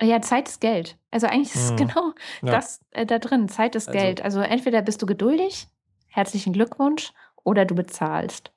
Ja, 0.01 0.20
Zeit 0.22 0.48
ist 0.48 0.61
Geld. 0.61 0.96
Also 1.11 1.26
eigentlich 1.26 1.55
ist 1.55 1.64
es 1.64 1.70
Mhm. 1.72 1.76
genau 1.76 2.12
Ja. 2.42 2.53
das 2.53 2.80
äh, 2.92 3.05
da 3.07 3.18
drin. 3.18 3.48
Zeit 3.48 3.74
ist 3.74 3.88
Also- 3.88 3.98
Geld. 4.01 4.22
Also 4.22 4.40
entweder 4.40 4.82
bist 4.82 5.03
du 5.03 5.07
geduldig, 5.07 5.66
herzlichen 6.09 6.53
Glückwunsch, 6.53 7.12
oder 7.44 7.64
du 7.64 7.74
bezahlst. 7.74 8.51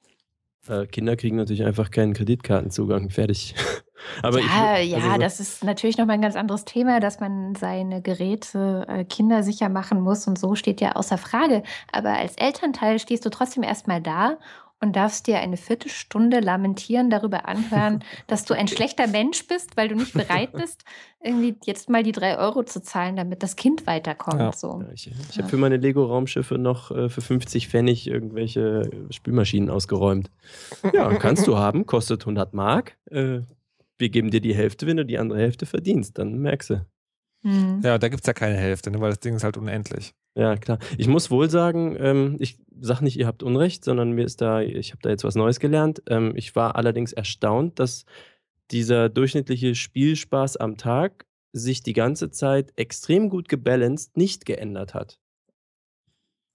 Äh, 0.68 0.86
Kinder 0.88 1.16
kriegen 1.16 1.36
natürlich 1.38 1.64
einfach 1.66 1.92
keinen 1.92 2.14
Kreditkartenzugang. 2.14 3.10
Fertig. 3.10 3.56
Aber 4.22 4.40
ja, 4.42 4.78
ich, 4.80 4.92
ja, 4.92 4.98
also 4.98 5.12
so- 5.14 5.18
das 5.20 5.40
ist 5.40 5.64
natürlich 5.64 5.98
nochmal 5.98 6.16
ein 6.16 6.22
ganz 6.22 6.36
anderes 6.36 6.66
Thema, 6.66 7.00
dass 7.00 7.20
man 7.22 7.56
seine 7.56 8.02
Geräte 8.02 8.86
äh, 8.90 9.04
kindersicher 9.06 9.70
machen 9.70 10.02
muss 10.02 10.28
und 10.28 10.38
so 10.38 10.56
steht 10.56 10.82
ja 10.82 10.94
außer 10.94 11.18
Frage. 11.18 11.64
Aber 11.92 12.10
als 12.18 12.36
Elternteil 12.36 13.00
stehst 13.00 13.26
du 13.26 13.30
trotzdem 13.30 13.64
erstmal 13.64 14.02
da 14.02 14.38
und 14.84 14.96
darfst 14.96 15.28
dir 15.28 15.40
eine 15.40 15.58
Viertelstunde 15.58 16.42
lamentieren 16.42 17.10
darüber 17.10 17.48
anhören, 17.48 18.04
dass 18.28 18.46
du 18.46 18.54
ein 18.54 18.68
schlechter 18.68 19.08
Mensch 19.08 19.48
bist, 19.48 19.78
weil 19.78 19.88
du 19.88 19.96
nicht 19.96 20.14
bereit 20.14 20.52
bist, 20.54 20.84
irgendwie 21.24 21.56
jetzt 21.66 21.90
mal 21.90 22.04
die 22.04 22.12
drei 22.12 22.38
Euro 22.38 22.64
zu 22.64 22.84
zahlen, 22.84 23.16
damit 23.16 23.42
das 23.42 23.56
Kind 23.56 23.88
weiterkommt. 23.88 24.40
Ja. 24.40 24.52
So. 24.52 24.84
Ich 24.94 25.10
ich 25.30 25.38
habe 25.38 25.48
für 25.48 25.58
meine 25.58 25.78
Lego-Raumschiffe 25.78 26.58
noch 26.58 26.92
äh, 26.92 27.10
für 27.10 27.22
50 27.22 27.70
Pfennig 27.70 28.08
irgendwelche 28.08 28.90
Spülmaschinen 29.10 29.70
ausgeräumt. 29.70 30.30
Ja, 30.94 31.14
kannst 31.16 31.48
du 31.48 31.58
haben, 31.58 31.86
kostet 31.86 32.22
100 32.22 32.54
Mark. 32.54 32.98
Äh, 33.10 33.40
wir 33.98 34.10
geben 34.10 34.32
dir 34.32 34.42
die 34.42 34.54
Hälfte, 34.54 34.86
wenn 34.86 34.98
du 34.98 35.06
die 35.06 35.18
andere 35.18 35.40
Hälfte 35.40 35.66
verdienst. 35.66 36.18
Dann 36.18 36.38
merkst 36.40 36.72
du. 36.72 36.86
Hm. 37.44 37.82
Ja, 37.84 37.98
da 37.98 38.08
gibt 38.10 38.24
es 38.24 38.28
ja 38.28 38.34
keine 38.34 38.56
Hälfte, 38.58 38.90
ne, 38.92 39.00
weil 39.02 39.10
das 39.10 39.20
Ding 39.20 39.36
ist 39.36 39.44
halt 39.44 39.58
unendlich. 39.58 40.14
Ja, 40.36 40.56
klar. 40.56 40.80
Ich 40.98 41.08
muss 41.08 41.30
wohl 41.30 41.50
sagen, 41.50 41.96
ähm, 42.00 42.38
ich 42.40 42.58
sage 42.80 43.04
nicht, 43.04 43.20
ihr 43.20 43.28
habt 43.28 43.44
Unrecht, 43.44 43.84
sondern 43.84 44.12
mir 44.14 44.26
ist 44.26 44.42
da, 44.42 44.62
ich 44.62 44.92
habe 44.92 45.02
da 45.04 45.10
jetzt 45.10 45.24
was 45.24 45.36
Neues 45.36 45.60
gelernt. 45.60 46.02
Ähm, 46.10 46.34
ich 46.36 46.56
war 46.56 46.76
allerdings 46.76 47.14
erstaunt, 47.14 47.80
dass 47.80 48.06
dieser 48.72 49.10
durchschnittliche 49.10 49.76
Spielspaß 49.76 50.58
am 50.58 50.78
Tag 50.78 51.26
sich 51.52 51.84
die 51.84 51.94
ganze 51.94 52.32
Zeit 52.32 52.72
extrem 52.78 53.30
gut 53.30 53.48
gebalanced 53.50 54.18
nicht 54.18 54.46
geändert 54.46 54.94
hat. 54.96 55.20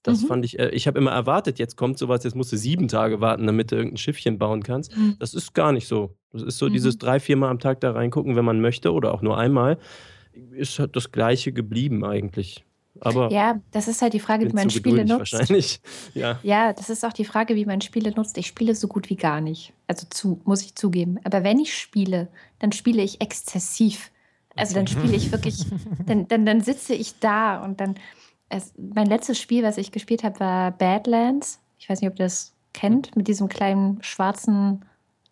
Das 0.03 0.23
Mhm. 0.23 0.27
fand 0.27 0.45
ich, 0.45 0.59
äh, 0.59 0.71
ich 0.71 0.87
habe 0.87 0.99
immer 0.99 1.11
erwartet, 1.11 1.59
jetzt 1.59 1.77
kommt 1.77 1.99
sowas, 1.99 2.25
jetzt 2.25 2.35
musst 2.35 2.53
du 2.53 2.57
sieben 2.57 2.89
Tage 2.89 3.21
warten, 3.21 3.47
damit 3.47 3.71
du 3.71 3.77
irgendein 3.77 3.97
Schiffchen 3.99 4.39
bauen 4.39 4.63
kannst. 4.63 4.97
Mhm. 4.97 5.17
Das 5.19 5.35
ist 5.35 5.55
gar 5.55 5.73
nicht 5.73 5.87
so. 5.87 6.17
Das 6.33 6.43
ist 6.43 6.59
so 6.59 6.67
Mhm. 6.67 6.73
dieses 6.73 6.99
drei, 6.99 7.21
viermal 7.21 7.51
am 7.51 7.59
Tag 7.59 7.81
da 7.81 7.93
reingucken, 7.93 8.35
wenn 8.37 8.45
man 8.45 8.61
möchte 8.61 8.93
oder 8.93 9.13
auch 9.13 9.23
nur 9.23 9.39
einmal. 9.39 9.79
Ist 10.53 10.79
halt 10.79 10.97
das 10.97 11.13
Gleiche 11.13 11.53
geblieben 11.53 12.05
eigentlich. 12.05 12.65
Aber 13.01 13.31
Ja, 13.31 13.61
das 13.71 13.87
ist 13.89 14.03
halt 14.03 14.13
die 14.13 14.21
Frage, 14.21 14.49
wie 14.49 14.53
man 14.53 14.71
Spiele 14.71 15.05
nutzt. 15.05 15.33
wahrscheinlich. 15.33 15.81
Ja. 16.15 16.39
Ja, 16.43 16.73
das 16.73 16.91
ist 16.91 17.05
auch 17.05 17.13
die 17.13 17.25
Frage, 17.25 17.55
wie 17.55 17.65
man 17.65 17.81
Spiele 17.81 18.11
nutzt. 18.11 18.37
Ich 18.39 18.47
spiele 18.47 18.75
so 18.75 18.89
gut 18.89 19.09
wie 19.11 19.17
gar 19.17 19.41
nicht. 19.41 19.73
Also 19.87 20.07
zu, 20.11 20.41
muss 20.45 20.63
ich 20.63 20.75
zugeben. 20.75 21.19
Aber 21.25 21.45
wenn 21.45 21.61
ich 21.61 21.77
spiele, 21.77 22.29
dann 22.59 22.73
spiele 22.73 23.03
ich 23.03 23.21
exzessiv. 23.21 24.11
Also 24.57 24.75
dann 24.75 24.89
spiele 24.89 25.15
ich 25.15 25.31
wirklich, 25.31 25.67
dann, 26.07 26.27
dann, 26.27 26.45
dann 26.45 26.61
sitze 26.61 26.95
ich 26.95 27.19
da 27.21 27.63
und 27.63 27.81
dann. 27.81 27.95
Es, 28.49 28.73
mein 28.79 29.07
letztes 29.07 29.39
Spiel, 29.39 29.63
was 29.63 29.77
ich 29.77 29.93
gespielt 29.93 30.25
habe, 30.25 30.41
war 30.41 30.71
Badlands. 30.73 31.61
Ich 31.79 31.89
weiß 31.89 32.01
nicht, 32.01 32.11
ob 32.11 32.19
ihr 32.19 32.25
das 32.25 32.55
kennt, 32.73 33.15
mit 33.15 33.29
diesem 33.29 33.49
kleinen 33.49 34.03
schwarzen 34.03 34.85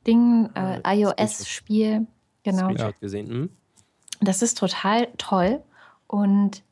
Ding, 0.06 0.50
äh, 0.54 0.80
das 0.82 0.94
iOS-Spiel. 0.94 2.06
Genau. 2.42 2.64
Screenshot 2.64 3.00
gesehen. 3.00 3.28
Hm? 3.28 3.50
Das 4.20 4.42
ist 4.42 4.58
total 4.58 5.08
toll. 5.18 5.62
Und 6.06 6.62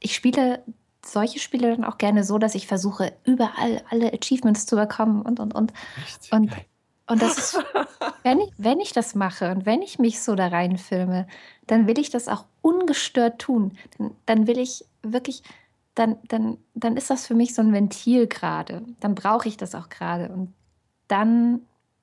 ich 0.00 0.14
spiele 0.14 0.62
solche 1.04 1.38
Spiele 1.38 1.70
dann 1.70 1.84
auch 1.84 1.98
gerne 1.98 2.24
so, 2.24 2.38
dass 2.38 2.54
ich 2.54 2.66
versuche, 2.66 3.12
überall 3.24 3.82
alle 3.90 4.12
Achievements 4.12 4.66
zu 4.66 4.76
bekommen 4.76 5.22
und, 5.22 5.40
und, 5.40 5.54
und. 5.54 5.72
Echt? 6.04 6.32
Und, 6.32 6.50
Geil. 6.50 6.64
und 7.08 7.22
das 7.22 7.38
ist, 7.38 7.64
wenn 8.22 8.40
ich, 8.40 8.50
wenn 8.56 8.80
ich 8.80 8.92
das 8.92 9.14
mache 9.14 9.50
und 9.50 9.66
wenn 9.66 9.82
ich 9.82 9.98
mich 9.98 10.22
so 10.22 10.34
da 10.34 10.48
reinfilme, 10.48 11.26
dann 11.66 11.86
will 11.86 11.98
ich 11.98 12.10
das 12.10 12.28
auch 12.28 12.44
ungestört 12.60 13.40
tun. 13.40 13.76
Dann, 13.98 14.14
dann 14.26 14.46
will 14.46 14.58
ich 14.58 14.84
wirklich, 15.02 15.42
dann, 15.94 16.18
dann, 16.28 16.58
dann 16.74 16.96
ist 16.96 17.10
das 17.10 17.26
für 17.26 17.34
mich 17.34 17.54
so 17.54 17.62
ein 17.62 17.72
Ventil 17.72 18.26
gerade. 18.26 18.82
Dann 19.00 19.14
brauche 19.14 19.48
ich 19.48 19.56
das 19.56 19.74
auch 19.74 19.88
gerade. 19.88 20.28
Und 20.28 20.52
dann 21.08 21.62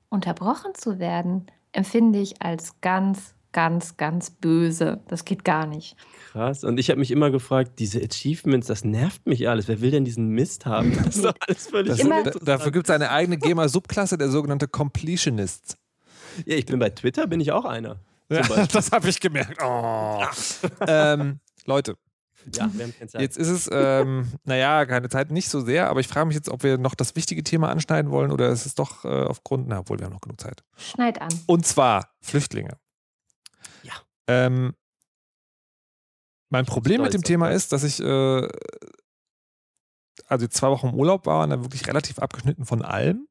unterbrochen 0.10 0.76
zu 0.76 1.00
werden, 1.00 1.48
empfinde 1.72 2.20
ich 2.20 2.42
als 2.42 2.82
ganz, 2.82 3.34
ganz, 3.52 3.98
ganz 3.98 4.30
böse. 4.32 5.02
Das 5.08 5.26
geht 5.26 5.44
gar 5.44 5.66
nicht. 5.66 5.96
Krass. 6.32 6.64
Und 6.64 6.80
ich 6.80 6.90
habe 6.90 7.00
mich 7.00 7.12
immer 7.12 7.32
gefragt, 7.32 7.80
diese 7.80 8.00
Achievements, 8.02 8.68
das 8.68 8.84
nervt 8.84 9.26
mich 9.26 9.50
alles. 9.50 9.68
Wer 9.68 9.82
will 9.82 9.92
denn 9.92 10.06
diesen 10.06 10.28
Mist 10.30 10.66
haben? 10.66 10.96
Das 11.04 11.16
ist 11.18 11.26
doch 11.26 11.34
alles 11.48 11.68
völlig 11.68 11.90
Das, 11.90 12.00
Immer- 12.00 12.24
dafür 12.24 12.72
gibt 12.72 12.88
es 12.88 12.94
eine 12.96 13.10
eigene 13.12 13.38
GEMA-Subklasse, 13.38 14.18
der 14.18 14.30
sogenannte 14.30 14.68
Completionist. 14.68 15.78
Ja, 16.46 16.56
ich 16.56 16.66
bin 16.66 16.80
bei 16.80 16.90
Twitter, 16.92 17.26
bin 17.28 17.40
ich 17.42 17.52
auch 17.52 17.66
einer. 17.66 17.98
Ja, 18.30 18.42
das 18.72 18.92
habe 18.92 19.10
ich 19.10 19.20
gemerkt. 19.20 19.58
Oh. 19.64 20.24
ähm, 20.88 21.40
Leute, 21.66 21.96
Ja, 22.54 22.70
wir 22.72 22.86
haben 22.86 22.94
keine 22.98 23.10
Zeit. 23.10 23.22
jetzt 23.22 23.38
ist 23.38 23.48
es, 23.50 23.70
ähm, 23.72 24.32
naja, 24.46 24.86
keine 24.86 25.10
Zeit, 25.10 25.32
nicht 25.32 25.50
so 25.50 25.62
sehr, 25.62 25.90
aber 25.90 26.00
ich 26.00 26.08
frage 26.08 26.28
mich 26.28 26.36
jetzt, 26.36 26.50
ob 26.50 26.62
wir 26.64 26.78
noch 26.78 26.94
das 26.94 27.16
wichtige 27.16 27.44
Thema 27.44 27.70
anschneiden 27.70 28.12
wollen 28.12 28.32
oder 28.32 28.50
ist 28.50 28.68
es 28.68 28.76
doch 28.76 29.04
äh, 29.04 29.08
aufgrund, 29.08 29.68
na, 29.68 29.80
obwohl 29.80 29.98
wir 29.98 30.06
haben 30.06 30.14
noch 30.14 30.22
genug 30.22 30.40
Zeit. 30.40 30.64
Schneid 30.78 31.20
an. 31.22 31.30
Und 31.48 31.66
zwar 31.66 32.12
Flüchtlinge. 32.22 32.78
Ähm, 34.30 34.74
mein 36.50 36.66
Problem 36.66 37.02
mit 37.02 37.14
dem 37.14 37.24
Thema 37.24 37.50
ist, 37.50 37.72
dass 37.74 37.84
ich 37.84 38.00
äh, 38.00 38.48
also 40.28 40.48
zwei 40.48 40.70
Wochen 40.70 40.90
im 40.90 40.94
Urlaub 40.96 41.26
war 41.26 41.44
und 41.44 41.50
dann 41.50 41.64
wirklich 41.64 41.88
relativ 41.88 42.20
abgeschnitten 42.20 42.66
von 42.66 42.82
allem 42.82 43.28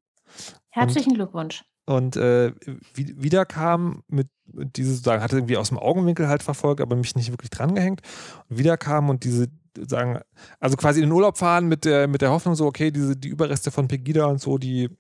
Herzlichen 0.71 1.15
Glückwunsch. 1.15 1.65
und 1.87 2.17
äh, 2.17 2.53
wie, 2.95 3.21
wieder 3.23 3.47
kam 3.47 4.03
mit, 4.09 4.29
mit 4.53 4.77
diese 4.77 4.91
sozusagen, 4.93 5.23
hatte 5.23 5.37
irgendwie 5.37 5.57
aus 5.57 5.69
dem 5.69 5.79
Augenwinkel 5.79 6.29
halt 6.29 6.43
verfolgt, 6.43 6.81
aber 6.81 6.97
mich 6.97 7.15
nicht 7.17 7.31
wirklich 7.31 7.51
drangehängt. 7.51 8.03
Und 8.49 8.59
wieder 8.59 8.77
kam 8.77 9.09
und 9.09 9.25
diese 9.25 9.49
sagen, 9.87 10.21
also 10.61 10.77
quasi 10.77 11.01
in 11.01 11.07
den 11.09 11.13
Urlaub 11.13 11.39
fahren 11.39 11.67
mit 11.69 11.85
der, 11.85 12.09
mit 12.09 12.21
der 12.23 12.31
Hoffnung 12.31 12.55
so, 12.57 12.67
okay, 12.67 12.91
diese, 12.91 13.17
die 13.17 13.29
Überreste 13.29 13.71
von 13.71 13.89
Pegida 13.89 14.27
und 14.27 14.41
so, 14.41 14.59
die 14.59 14.91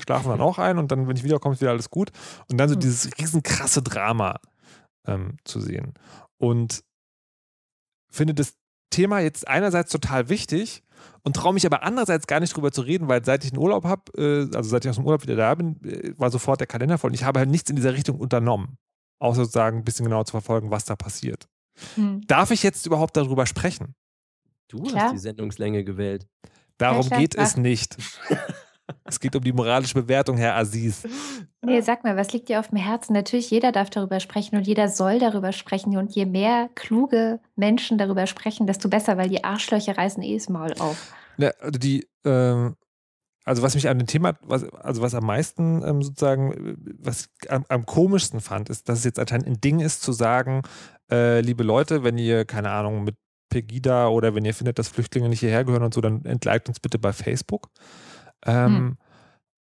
schlafen 0.00 0.28
dann 0.30 0.40
auch 0.48 0.58
ein 0.58 0.78
und 0.78 0.90
dann, 0.92 1.08
wenn 1.08 1.16
ich 1.16 1.24
wiederkomme, 1.24 1.54
ist 1.54 1.60
wieder 1.60 1.72
alles 1.72 1.90
gut. 1.90 2.10
Und 2.50 2.58
dann 2.58 2.68
so 2.68 2.74
Mhm. 2.76 2.80
dieses 2.80 3.10
riesenkrasse 3.18 3.82
Drama 3.82 4.38
ähm, 5.08 5.36
zu 5.44 5.60
sehen. 5.60 5.94
Und 6.38 6.84
finde 8.10 8.34
das 8.34 8.56
Thema 8.90 9.20
jetzt 9.20 9.46
einerseits 9.48 9.90
total 9.90 10.28
wichtig 10.28 10.82
und 11.22 11.36
traue 11.36 11.52
mich 11.52 11.66
aber 11.66 11.82
andererseits 11.82 12.26
gar 12.26 12.40
nicht 12.40 12.56
drüber 12.56 12.72
zu 12.72 12.82
reden, 12.82 13.08
weil 13.08 13.24
seit 13.24 13.44
ich 13.44 13.52
einen 13.52 13.62
Urlaub 13.62 13.84
habe, 13.84 14.02
äh, 14.16 14.56
also 14.56 14.70
seit 14.70 14.84
ich 14.84 14.90
aus 14.90 14.96
dem 14.96 15.04
Urlaub 15.04 15.22
wieder 15.22 15.36
da 15.36 15.54
bin, 15.54 15.82
äh, 15.84 16.14
war 16.16 16.30
sofort 16.30 16.60
der 16.60 16.66
Kalender 16.66 16.98
voll 16.98 17.10
und 17.10 17.14
ich 17.14 17.24
habe 17.24 17.40
halt 17.40 17.50
nichts 17.50 17.70
in 17.70 17.76
dieser 17.76 17.94
Richtung 17.94 18.18
unternommen. 18.18 18.78
Außer 19.20 19.42
sozusagen 19.42 19.78
ein 19.78 19.84
bisschen 19.84 20.04
genau 20.04 20.22
zu 20.24 20.30
verfolgen, 20.30 20.70
was 20.70 20.84
da 20.84 20.96
passiert. 20.96 21.48
Hm. 21.94 22.22
Darf 22.26 22.50
ich 22.50 22.62
jetzt 22.62 22.86
überhaupt 22.86 23.16
darüber 23.16 23.46
sprechen? 23.46 23.94
Du 24.68 24.82
Klar. 24.82 25.04
hast 25.04 25.12
die 25.14 25.18
Sendungslänge 25.18 25.84
gewählt. 25.84 26.26
Darum 26.76 27.08
geht 27.08 27.34
es 27.34 27.56
nicht. 27.56 27.96
es 29.04 29.20
geht 29.20 29.34
um 29.36 29.42
die 29.42 29.52
moralische 29.52 29.94
Bewertung, 29.94 30.36
Herr 30.36 30.56
Aziz. 30.56 31.06
Nee, 31.62 31.80
sag 31.80 32.04
mal, 32.04 32.16
was 32.16 32.32
liegt 32.32 32.48
dir 32.48 32.60
auf 32.60 32.68
dem 32.68 32.78
Herzen? 32.78 33.12
Natürlich, 33.12 33.50
jeder 33.50 33.72
darf 33.72 33.90
darüber 33.90 34.20
sprechen 34.20 34.56
und 34.56 34.66
jeder 34.66 34.88
soll 34.88 35.18
darüber 35.18 35.52
sprechen. 35.52 35.96
Und 35.96 36.14
je 36.14 36.24
mehr 36.24 36.70
kluge 36.74 37.40
Menschen 37.56 37.98
darüber 37.98 38.26
sprechen, 38.26 38.66
desto 38.66 38.88
besser, 38.88 39.16
weil 39.16 39.28
die 39.28 39.44
Arschlöcher 39.44 39.96
reißen 39.96 40.22
eh 40.22 40.34
das 40.34 40.48
Maul 40.48 40.72
auf. 40.78 41.12
Ja, 41.36 41.50
also 41.60 41.78
die, 41.78 42.06
ähm, 42.24 42.76
also 43.44 43.62
was 43.62 43.74
mich 43.74 43.88
an 43.88 43.98
dem 43.98 44.06
Thema, 44.06 44.38
was, 44.42 44.64
also 44.72 45.02
was 45.02 45.14
am 45.14 45.24
meisten 45.24 45.82
ähm, 45.82 46.02
sozusagen, 46.02 46.52
äh, 46.52 46.76
was 46.98 47.28
ich 47.42 47.50
am, 47.50 47.64
am 47.68 47.86
komischsten 47.86 48.40
fand, 48.40 48.68
ist, 48.68 48.88
dass 48.88 48.98
es 48.98 49.04
jetzt 49.04 49.18
anscheinend 49.18 49.46
ein 49.48 49.60
Ding 49.60 49.80
ist 49.80 50.02
zu 50.02 50.12
sagen, 50.12 50.62
äh, 51.10 51.40
liebe 51.40 51.64
Leute, 51.64 52.04
wenn 52.04 52.18
ihr, 52.18 52.44
keine 52.44 52.70
Ahnung, 52.70 53.04
mit 53.04 53.16
Pegida 53.48 54.08
oder 54.08 54.34
wenn 54.34 54.44
ihr 54.44 54.54
findet, 54.54 54.78
dass 54.78 54.88
Flüchtlinge 54.88 55.28
nicht 55.28 55.40
hierher 55.40 55.64
gehören 55.64 55.82
und 55.82 55.94
so, 55.94 56.00
dann 56.00 56.24
entliked 56.24 56.68
uns 56.68 56.80
bitte 56.80 56.98
bei 56.98 57.12
Facebook. 57.12 57.70
Ähm, 58.46 58.76
Hm. 58.76 58.96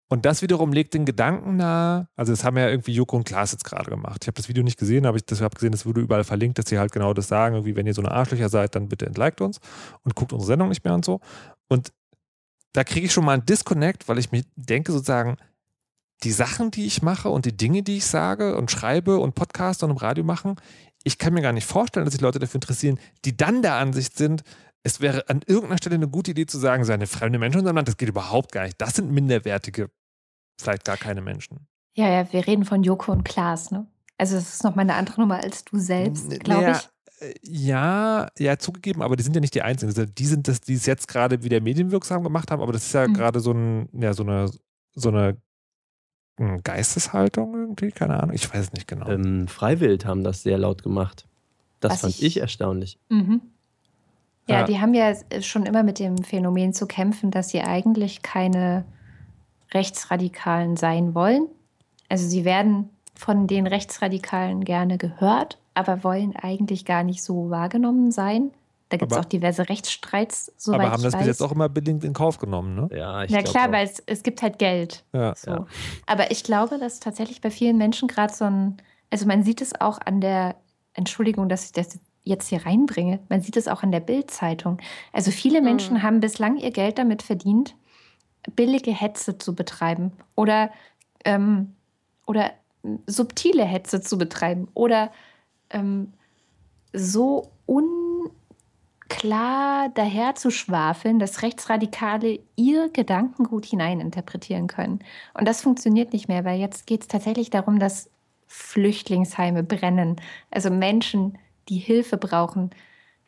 Und 0.07 0.26
das 0.26 0.43
wiederum 0.43 0.71
legt 0.71 0.93
den 0.93 1.05
Gedanken 1.05 1.55
nahe, 1.55 2.07
also 2.15 2.32
das 2.32 2.43
haben 2.43 2.57
ja 2.57 2.69
irgendwie 2.69 2.93
Joko 2.93 3.17
und 3.17 3.23
Klaas 3.23 3.53
jetzt 3.53 3.63
gerade 3.63 3.89
gemacht. 3.89 4.19
Ich 4.23 4.28
habe 4.28 4.36
das 4.36 4.47
Video 4.47 4.63
nicht 4.63 4.78
gesehen, 4.78 5.05
aber 5.07 5.17
ich 5.17 5.41
habe 5.41 5.55
gesehen, 5.55 5.71
das 5.71 5.86
wurde 5.86 6.01
überall 6.01 6.23
verlinkt, 6.23 6.59
dass 6.59 6.69
sie 6.69 6.78
halt 6.78 6.91
genau 6.91 7.13
das 7.13 7.28
sagen, 7.28 7.55
irgendwie, 7.55 7.76
wenn 7.76 7.88
ihr 7.88 7.93
so 7.95 8.03
eine 8.03 8.11
Arschlöcher 8.11 8.49
seid, 8.49 8.76
dann 8.76 8.88
bitte 8.88 9.07
entliked 9.07 9.41
uns 9.41 9.59
und 10.03 10.13
guckt 10.13 10.32
unsere 10.32 10.47
Sendung 10.47 10.69
nicht 10.69 10.86
mehr 10.86 10.93
und 10.93 11.03
so. 11.03 11.21
Und 11.69 11.91
da 12.73 12.84
kriege 12.84 13.07
ich 13.07 13.13
schon 13.13 13.26
mal 13.26 13.34
einen 13.34 13.45
Disconnect, 13.45 14.07
weil 14.07 14.19
ich 14.19 14.32
mir 14.32 14.43
denke 14.55 14.91
sozusagen, 14.91 15.38
die 16.23 16.32
Sachen, 16.32 16.69
die 16.69 16.86
ich 16.86 17.01
mache 17.01 17.30
und 17.30 17.45
die 17.45 17.57
Dinge, 17.57 17.82
die 17.82 17.97
ich 17.97 18.05
sage 18.05 18.55
und 18.57 18.69
schreibe 18.69 19.17
und 19.17 19.34
Podcast 19.34 19.84
und 19.84 19.89
im 19.89 19.97
Radio 19.97 20.23
machen, 20.23 20.55
ich 21.03 21.17
kann 21.17 21.34
mir 21.34 21.41
gar 21.41 21.53
nicht 21.53 21.67
vorstellen, 21.67 22.05
dass 22.05 22.13
sich 22.13 22.21
Leute 22.21 22.39
dafür 22.39 22.59
interessieren, 22.59 22.99
die 23.26 23.36
dann 23.36 23.61
der 23.61 23.76
Ansicht 23.76 24.17
sind, 24.17 24.43
es 24.86 25.01
wäre 25.01 25.27
an 25.29 25.41
irgendeiner 25.47 25.77
Stelle 25.77 25.95
eine 25.95 26.07
gute 26.07 26.31
Idee 26.31 26.45
zu 26.45 26.57
sagen, 26.59 26.86
seine 26.86 27.07
fremde 27.07 27.39
Menschen 27.39 27.55
in 27.57 27.59
unserem 27.61 27.75
Land, 27.77 27.88
das 27.88 27.97
geht 27.97 28.09
überhaupt 28.09 28.51
gar 28.51 28.63
nicht. 28.65 28.79
Das 28.79 28.93
sind 28.95 29.11
minderwertige, 29.11 29.89
vielleicht 30.61 30.86
gar 30.86 30.97
keine 30.97 31.21
Menschen. 31.21 31.67
Ja, 31.95 32.07
ja, 32.09 32.31
wir 32.31 32.45
reden 32.45 32.65
von 32.65 32.83
Joko 32.83 33.11
und 33.11 33.23
Klaas, 33.25 33.71
ne? 33.71 33.88
Also, 34.17 34.36
das 34.36 34.53
ist 34.53 34.63
nochmal 34.63 34.83
eine 34.83 34.93
andere 34.95 35.19
Nummer 35.21 35.43
als 35.43 35.65
du 35.65 35.77
selbst, 35.79 36.39
glaube 36.41 36.71
ich. 36.71 36.89
äh, 37.21 37.33
Ja, 37.41 38.27
ja, 38.38 38.57
zugegeben, 38.57 39.01
aber 39.01 39.15
die 39.15 39.23
sind 39.23 39.33
ja 39.36 39.41
nicht 39.41 39.55
die 39.55 39.61
Einzigen. 39.61 39.89
Also 39.89 40.05
die 40.05 40.25
sind 40.25 40.47
das, 40.47 40.61
die 40.61 40.73
es 40.75 40.86
jetzt 40.86 41.07
gerade 41.07 41.43
wieder 41.43 41.59
medienwirksam 41.61 42.23
gemacht 42.23 42.51
haben, 42.51 42.61
aber 42.61 42.71
das 42.73 42.86
ist 42.86 42.93
ja 42.93 43.07
Mhm. 43.07 43.13
gerade 43.13 43.39
so, 43.39 43.51
ein, 43.53 43.89
ja, 43.93 44.13
so, 44.13 44.23
eine, 44.23 44.51
so 44.93 45.09
eine 45.09 45.38
hm, 46.39 46.61
Geisteshaltung 46.63 47.55
irgendwie, 47.55 47.91
keine 47.91 48.21
Ahnung, 48.21 48.36
ich 48.36 48.53
weiß 48.53 48.65
es 48.65 48.73
nicht 48.73 48.88
genau. 48.88 49.07
Ähm, 49.09 49.47
Freiwild 49.47 50.05
haben 50.05 50.23
das 50.23 50.43
sehr 50.43 50.57
laut 50.57 50.83
gemacht. 50.83 51.27
Das 51.79 51.93
Was 51.93 52.01
fand 52.01 52.13
ich- 52.15 52.23
ich, 52.23 52.38
erstaunlich. 52.38 52.99
Mhm. 53.09 53.41
Ja, 54.48 54.60
Ja. 54.60 54.66
die 54.66 54.80
haben 54.80 54.93
ja 54.93 55.14
schon 55.41 55.66
immer 55.66 55.84
mit 55.84 56.00
dem 56.00 56.18
Phänomen 56.20 56.74
zu 56.74 56.86
kämpfen, 56.88 57.32
dass 57.32 57.50
sie 57.50 57.62
eigentlich 57.62 58.22
keine 58.22 58.86
Rechtsradikalen 59.74 60.78
sein 60.78 61.16
wollen. 61.16 61.48
Also 62.10 62.28
sie 62.28 62.46
werden 62.46 62.89
von 63.16 63.48
den 63.48 63.66
Rechtsradikalen 63.68 64.64
gerne 64.64 64.98
gehört, 64.98 65.58
aber 65.74 66.04
wollen 66.04 66.36
eigentlich 66.36 66.86
gar 66.86 67.04
nicht 67.04 67.24
so 67.24 67.50
wahrgenommen 67.50 68.12
sein. 68.12 68.52
Da 68.89 68.98
gibt 68.98 69.12
es 69.12 69.18
auch 69.18 69.26
diverse 69.26 69.68
Rechtsstreits, 69.68 70.54
soweit 70.58 70.82
Aber 70.82 70.91
haben 70.91 71.00
ich 71.00 71.06
das 71.06 71.14
weiß. 71.14 71.20
bis 71.22 71.28
jetzt 71.28 71.41
auch 71.41 71.52
immer 71.52 71.68
bedingt 71.70 72.04
in 72.04 72.14
Kauf 72.14 72.38
genommen, 72.38 72.76
ne? 72.76 72.89
Ja, 72.96 73.24
ich 73.24 73.30
glaub 73.30 73.46
klar, 73.46 73.68
auch. 73.70 73.72
weil 73.72 73.86
es, 73.86 74.04
es 74.06 74.22
gibt 74.22 74.43
halt 74.43 74.60
Geld. 74.60 75.04
Ja. 75.12 75.34
So. 75.36 75.52
Ja. 75.52 75.66
Aber 76.06 76.30
ich 76.30 76.43
glaube, 76.43 76.78
dass 76.78 77.00
tatsächlich 77.00 77.41
bei 77.41 77.50
vielen 77.50 77.78
Menschen 77.78 78.08
gerade 78.08 78.32
so 78.32 78.46
ein, 78.46 78.78
also 79.10 79.26
man 79.26 79.41
sieht 79.43 79.62
es 79.62 79.80
auch 79.82 79.98
an 80.06 80.22
der, 80.22 80.56
Entschuldigung, 80.93 81.50
dass 81.50 81.66
ich 81.66 81.72
das 81.72 82.00
jetzt 82.26 82.49
hier 82.49 82.65
reinbringe, 82.65 83.19
man 83.30 83.39
sieht 83.41 83.55
es 83.55 83.67
auch 83.69 83.84
an 83.84 83.91
der 83.93 84.01
Bild-Zeitung. 84.01 84.80
Also 85.13 85.32
viele 85.32 85.61
Menschen 85.61 85.97
Mhm. 85.97 86.03
haben 86.03 86.19
bislang 86.19 86.57
ihr 86.57 86.71
Geld 86.71 86.97
damit 86.97 87.21
verdient, 87.23 87.76
billige 88.55 88.91
Hetze 88.91 89.38
zu 89.38 89.55
betreiben 89.55 90.11
oder, 90.36 90.69
ähm, 91.23 91.73
oder 92.26 92.51
subtile 93.07 93.63
Hetze 93.63 94.01
zu 94.01 94.17
betreiben 94.17 94.67
oder 94.73 95.11
ähm, 95.69 96.13
so 96.93 97.49
unklar 97.65 98.30
daher 99.93 100.36
zu 100.36 100.51
schwafeln, 100.51 101.19
dass 101.19 101.41
Rechtsradikale 101.41 102.39
ihr 102.55 102.89
Gedankengut 102.89 103.65
hineininterpretieren 103.65 104.67
können. 104.67 104.99
Und 105.34 105.47
das 105.47 105.61
funktioniert 105.61 106.13
nicht 106.13 106.28
mehr, 106.28 106.45
weil 106.45 106.59
jetzt 106.59 106.86
geht 106.88 107.01
es 107.01 107.07
tatsächlich 107.07 107.49
darum, 107.49 107.80
dass 107.80 108.09
Flüchtlingsheime 108.47 109.63
brennen. 109.63 110.17
Also 110.51 110.69
Menschen, 110.69 111.38
die 111.70 111.78
Hilfe 111.78 112.18
brauchen, 112.18 112.72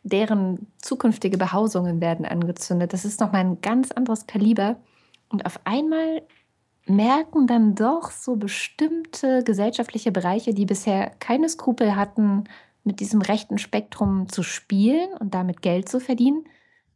deren 0.03 0.67
zukünftige 0.77 1.37
Behausungen 1.37 2.01
werden 2.01 2.25
angezündet. 2.25 2.93
Das 2.93 3.05
ist 3.05 3.19
nochmal 3.19 3.41
ein 3.41 3.61
ganz 3.61 3.91
anderes 3.91 4.27
Kaliber. 4.27 4.77
Und 5.29 5.45
auf 5.45 5.59
einmal 5.65 6.21
merken 6.85 7.47
dann 7.47 7.75
doch 7.75 8.11
so 8.11 8.37
bestimmte 8.37 9.43
gesellschaftliche 9.43 10.11
Bereiche, 10.11 10.53
die 10.53 10.65
bisher 10.65 11.11
keine 11.19 11.49
Skrupel 11.49 11.95
hatten, 11.95 12.45
mit 12.83 13.01
diesem 13.01 13.21
rechten 13.21 13.57
Spektrum 13.57 14.29
zu 14.29 14.43
spielen 14.43 15.09
und 15.19 15.33
damit 15.33 15.61
Geld 15.61 15.89
zu 15.89 15.99
verdienen, 15.99 16.45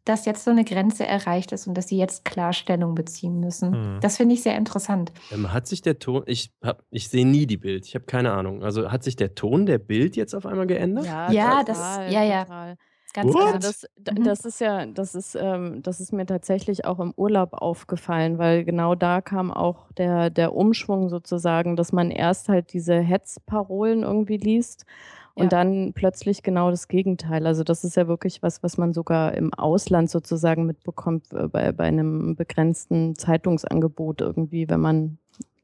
dass 0.06 0.26
jetzt 0.26 0.44
so 0.44 0.52
eine 0.52 0.64
Grenze 0.64 1.06
erreicht 1.06 1.52
ist 1.52 1.68
und 1.68 1.76
dass 1.76 1.88
sie 1.88 1.98
jetzt 1.98 2.26
Klarstellung 2.26 2.96
beziehen 2.96 3.40
müssen. 3.40 3.74
Hm. 3.74 3.98
Das 4.02 4.18
finde 4.18 4.34
ich 4.36 4.44
sehr 4.44 4.58
interessant. 4.58 5.12
Ähm, 5.32 5.54
hat 5.54 5.68
sich 5.68 5.82
der 5.82 6.00
Ton, 6.00 6.24
ich, 6.26 6.52
hab- 6.64 6.84
ich 6.90 7.10
sehe 7.10 7.26
nie 7.28 7.46
die 7.46 7.58
Bild, 7.58 7.86
ich 7.86 7.96
habe 7.96 8.06
keine 8.06 8.32
Ahnung. 8.34 8.64
Also 8.64 8.92
hat 8.92 9.04
sich 9.04 9.16
der 9.16 9.36
Ton 9.36 9.66
der 9.66 9.78
Bild 9.78 10.16
jetzt 10.16 10.34
auf 10.34 10.46
einmal 10.46 10.68
geändert? 10.68 11.06
Ja, 11.06 11.64
das- 11.64 11.78
ja, 12.10 12.24
ja. 12.24 12.44
Total. 12.46 12.76
Ganz. 13.14 13.36
Also 13.36 13.60
das, 13.60 13.86
Mhm. 14.18 14.24
das 14.24 14.46
ist 14.46 14.62
ja, 14.62 14.86
das 14.86 15.16
ist, 15.16 15.36
ähm, 15.36 15.84
das 15.84 16.00
ist 16.00 16.14
mir 16.14 16.26
tatsächlich 16.26 16.86
auch 16.86 16.98
im 17.02 17.14
Urlaub 17.18 17.52
aufgefallen, 17.52 18.38
weil 18.38 18.64
genau 18.64 18.96
da 18.96 19.20
kam 19.20 19.52
auch 19.52 19.92
der, 19.98 20.30
der 20.30 20.56
Umschwung 20.56 21.10
sozusagen, 21.10 21.76
dass 21.76 21.92
man 21.92 22.10
erst 22.10 22.48
halt 22.48 22.72
diese 22.72 22.96
Hetzparolen 22.96 24.04
irgendwie 24.04 24.38
liest 24.38 24.86
und 25.34 25.46
Ja. 25.46 25.50
dann 25.50 25.94
plötzlich 25.94 26.44
genau 26.44 26.70
das 26.72 26.88
Gegenteil. 26.88 27.48
Also 27.48 27.64
das 27.64 27.84
ist 27.84 27.96
ja 27.96 28.08
wirklich 28.08 28.42
was, 28.44 28.64
was 28.64 28.78
man 28.78 28.94
sogar 28.94 29.34
im 29.36 29.54
Ausland 29.54 30.10
sozusagen 30.10 30.66
mitbekommt 30.66 31.32
äh, 31.34 31.48
bei, 31.48 31.72
bei 31.72 31.86
einem 31.86 32.36
begrenzten 32.36 33.16
Zeitungsangebot 33.16 34.22
irgendwie, 34.22 34.70
wenn 34.70 34.80
man 34.82 35.18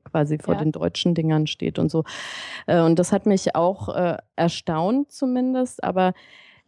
quasi 0.06 0.38
vor 0.38 0.56
Ja. 0.56 0.62
den 0.64 0.72
deutschen 0.72 1.16
Dingern 1.16 1.48
steht 1.48 1.80
und 1.80 1.92
so. 1.92 2.04
Äh, 2.66 2.82
Und 2.82 2.98
das 3.00 3.12
hat 3.12 3.26
mich 3.26 3.56
auch 3.56 3.90
äh, 3.96 4.18
erstaunt 4.36 5.12
zumindest, 5.12 5.84
aber 5.84 6.14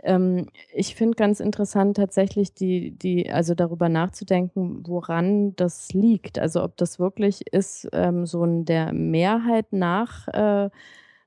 ähm, 0.04 0.48
ich 0.74 0.96
finde 0.96 1.16
ganz 1.16 1.40
interessant 1.40 1.98
tatsächlich 1.98 2.54
die, 2.54 2.92
die, 2.92 3.32
also 3.32 3.54
darüber 3.56 3.90
nachzudenken, 3.90 4.84
woran 4.88 5.56
das 5.58 5.94
liegt. 5.94 6.40
Also 6.40 6.64
ob 6.64 6.78
das 6.78 7.00
wirklich 7.00 7.48
ist, 7.54 7.88
ähm, 7.94 8.26
so 8.26 8.44
ein 8.44 8.66
der 8.66 8.94
Mehrheit 8.94 9.72
nach 9.74 10.28
äh, 10.30 10.70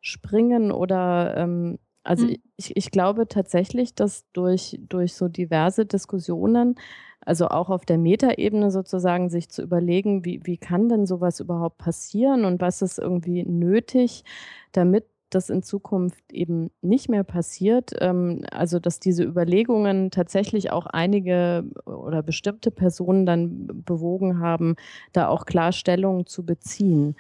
springen 0.03 0.73
oder 0.73 1.37
ähm, 1.39 1.79
also 2.05 2.27
Hm. 2.29 2.37
ich, 2.57 2.77
ich 2.77 2.91
glaube 2.91 3.29
tatsächlich, 3.29 3.95
dass 3.95 4.27
durch, 4.35 4.79
durch 4.89 5.15
so 5.15 5.29
diverse 5.29 5.87
Diskussionen, 5.87 6.77
also 7.25 7.49
auch 7.49 7.71
auf 7.71 7.85
der 7.87 7.99
Metaebene 7.99 8.71
sozusagen, 8.73 9.31
sich 9.31 9.49
zu 9.51 9.63
überlegen, 9.63 10.25
wie, 10.25 10.41
wie 10.45 10.59
kann 10.59 10.89
denn 10.89 11.07
sowas 11.07 11.41
überhaupt 11.41 11.79
passieren 11.79 12.45
und 12.45 12.61
was 12.61 12.83
ist 12.83 12.99
irgendwie 12.99 13.45
nötig, 13.45 14.25
damit 14.73 15.07
das 15.31 15.49
in 15.49 15.63
Zukunft 15.63 16.31
eben 16.33 16.71
nicht 16.83 17.09
mehr 17.09 17.25
passiert. 17.25 17.93
Ähm, 18.01 18.45
also 18.51 18.81
dass 18.81 19.01
diese 19.01 19.25
Überlegungen 19.25 20.11
tatsächlich 20.11 20.73
auch 20.73 20.87
einige 20.87 21.65
oder 21.87 22.23
bestimmte 22.23 22.71
Personen 22.71 23.25
dann 23.27 23.67
bewogen 23.85 24.41
haben, 24.41 24.75
da 25.13 25.29
auch 25.29 25.47
klar 25.47 25.73
Stellung 25.73 26.27
zu 26.27 26.45
beziehen. 26.45 27.17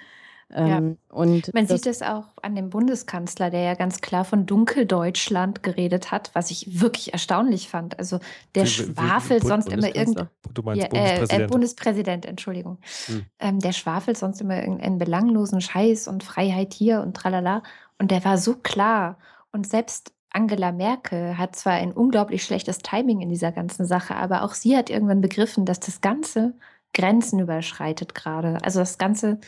Ja. 0.55 0.79
Ähm, 0.79 0.99
und 1.09 1.53
Man 1.55 1.67
das, 1.67 1.83
sieht 1.83 1.87
es 1.91 2.03
auch 2.03 2.25
an 2.43 2.55
dem 2.55 2.69
Bundeskanzler, 2.71 3.49
der 3.51 3.61
ja 3.63 3.75
ganz 3.75 4.01
klar 4.03 4.25
von 4.25 4.45
Dunkeldeutschland 4.45 5.63
geredet 5.63 6.11
hat, 6.11 6.31
was 6.35 6.51
ich 6.51 6.81
wirklich 6.81 7.13
erstaunlich 7.13 7.69
fand. 7.69 7.99
Also 7.99 8.19
der 8.55 8.65
Wie- 8.65 8.69
wie- 8.69 8.89
wie- 8.89 8.93
schwafelt 8.93 9.41
Bund- 9.41 9.49
sonst 9.49 9.69
immer 9.73 9.87
irgend 9.95 10.17
Bundeskanzler? 10.17 10.53
Du 10.55 10.63
meinst 10.63 10.83
ja, 10.83 10.89
äh, 10.89 10.91
Bundespräsident. 10.91 11.41
Äh, 11.43 11.47
Bundespräsident, 11.47 12.27
Entschuldigung. 12.27 12.79
Hm. 13.07 13.25
Ähm, 13.39 13.59
der 13.61 13.73
schwafelt 13.73 14.19
sonst 14.19 14.41
immer 14.41 14.61
irgendeinen 14.61 14.99
belanglosen 14.99 15.61
Scheiß 15.61 16.09
und 16.09 16.23
Freiheit 16.23 16.75
hier 16.75 17.01
und 17.01 17.17
tralala. 17.17 17.63
Und 17.99 18.11
der 18.11 18.25
war 18.25 18.37
so 18.37 18.55
klar. 18.55 19.19
Und 19.53 19.67
selbst 19.67 20.13
Angela 20.31 20.73
Merkel 20.73 21.37
hat 21.39 21.57
zwar 21.57 21.75
ein 21.75 21.93
unglaublich 21.93 22.43
schlechtes 22.45 22.79
Timing 22.79 23.21
in 23.21 23.29
dieser 23.29 23.53
ganzen 23.53 23.87
Sache, 23.87 24.17
aber 24.17 24.43
auch 24.43 24.55
sie 24.55 24.77
hat 24.77 24.89
irgendwann 24.91 25.21
begriffen, 25.21 25.65
dass 25.67 25.79
das 25.81 26.01
Ganze 26.01 26.55
Grenzen 26.95 27.39
überschreitet 27.39 28.15
gerade. 28.15 28.59
Also 28.63 28.81
das 28.81 28.99
Ganze 28.99 29.39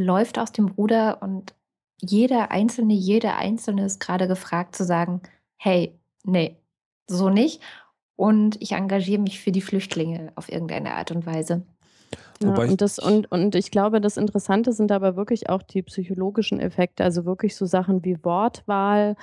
läuft 0.00 0.38
aus 0.38 0.52
dem 0.52 0.68
Ruder 0.68 1.22
und 1.22 1.54
jeder 2.00 2.50
Einzelne, 2.50 2.94
jeder 2.94 3.36
Einzelne 3.36 3.84
ist 3.84 4.00
gerade 4.00 4.26
gefragt 4.26 4.74
zu 4.74 4.84
sagen, 4.84 5.20
hey, 5.56 5.94
nee, 6.24 6.56
so 7.06 7.28
nicht. 7.28 7.60
Und 8.16 8.60
ich 8.60 8.72
engagiere 8.72 9.20
mich 9.20 9.40
für 9.40 9.52
die 9.52 9.60
Flüchtlinge 9.60 10.32
auf 10.34 10.50
irgendeine 10.50 10.94
Art 10.94 11.10
und 11.10 11.26
Weise. 11.26 11.62
Ja, 12.42 12.54
und, 12.54 12.80
das, 12.80 12.98
und, 12.98 13.30
und 13.30 13.54
ich 13.54 13.70
glaube, 13.70 14.00
das 14.00 14.16
Interessante 14.16 14.72
sind 14.72 14.92
aber 14.92 15.16
wirklich 15.16 15.50
auch 15.50 15.62
die 15.62 15.82
psychologischen 15.82 16.58
Effekte, 16.58 17.04
also 17.04 17.26
wirklich 17.26 17.54
so 17.54 17.66
Sachen 17.66 18.02
wie 18.04 18.22
Wortwahl, 18.24 19.16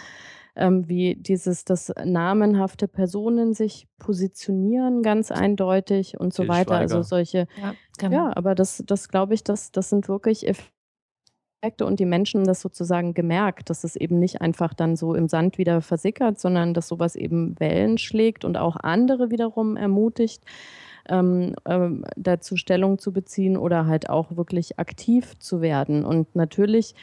ähm, 0.57 0.89
wie 0.89 1.15
dieses, 1.15 1.63
dass 1.63 1.93
namenhafte 2.03 2.87
Personen 2.87 3.53
sich 3.53 3.87
positionieren 3.99 5.03
ganz 5.03 5.31
eindeutig 5.31 6.19
und 6.19 6.33
so 6.33 6.43
Til 6.43 6.49
weiter. 6.49 6.75
Also 6.75 6.95
Schweiger. 6.95 7.03
solche, 7.03 7.47
Ja, 7.61 7.75
genau. 7.97 8.15
ja, 8.15 8.35
aber 8.35 8.55
das, 8.55 8.83
das 8.85 9.07
glaube 9.07 9.35
ich, 9.35 9.43
das, 9.43 9.71
das 9.71 9.89
sind 9.89 10.09
wirklich 10.09 10.47
Effekte 10.47 11.85
und 11.85 11.99
die 11.99 12.05
Menschen 12.05 12.39
haben 12.39 12.47
das 12.47 12.61
sozusagen 12.61 13.13
gemerkt, 13.13 13.69
dass 13.69 13.83
es 13.83 13.95
eben 13.95 14.19
nicht 14.19 14.41
einfach 14.41 14.73
dann 14.73 14.95
so 14.95 15.13
im 15.13 15.29
Sand 15.29 15.57
wieder 15.59 15.81
versickert, 15.81 16.39
sondern 16.39 16.73
dass 16.73 16.87
sowas 16.87 17.15
eben 17.15 17.59
Wellen 17.59 17.97
schlägt 17.97 18.43
und 18.43 18.57
auch 18.57 18.77
andere 18.77 19.29
wiederum 19.29 19.77
ermutigt, 19.77 20.43
ähm, 21.09 21.55
ähm, 21.65 22.03
dazu 22.15 22.57
Stellung 22.57 22.99
zu 22.99 23.13
beziehen 23.13 23.57
oder 23.57 23.85
halt 23.85 24.09
auch 24.09 24.35
wirklich 24.35 24.79
aktiv 24.79 25.37
zu 25.39 25.61
werden. 25.61 26.03
Und 26.03 26.35
natürlich 26.35 26.95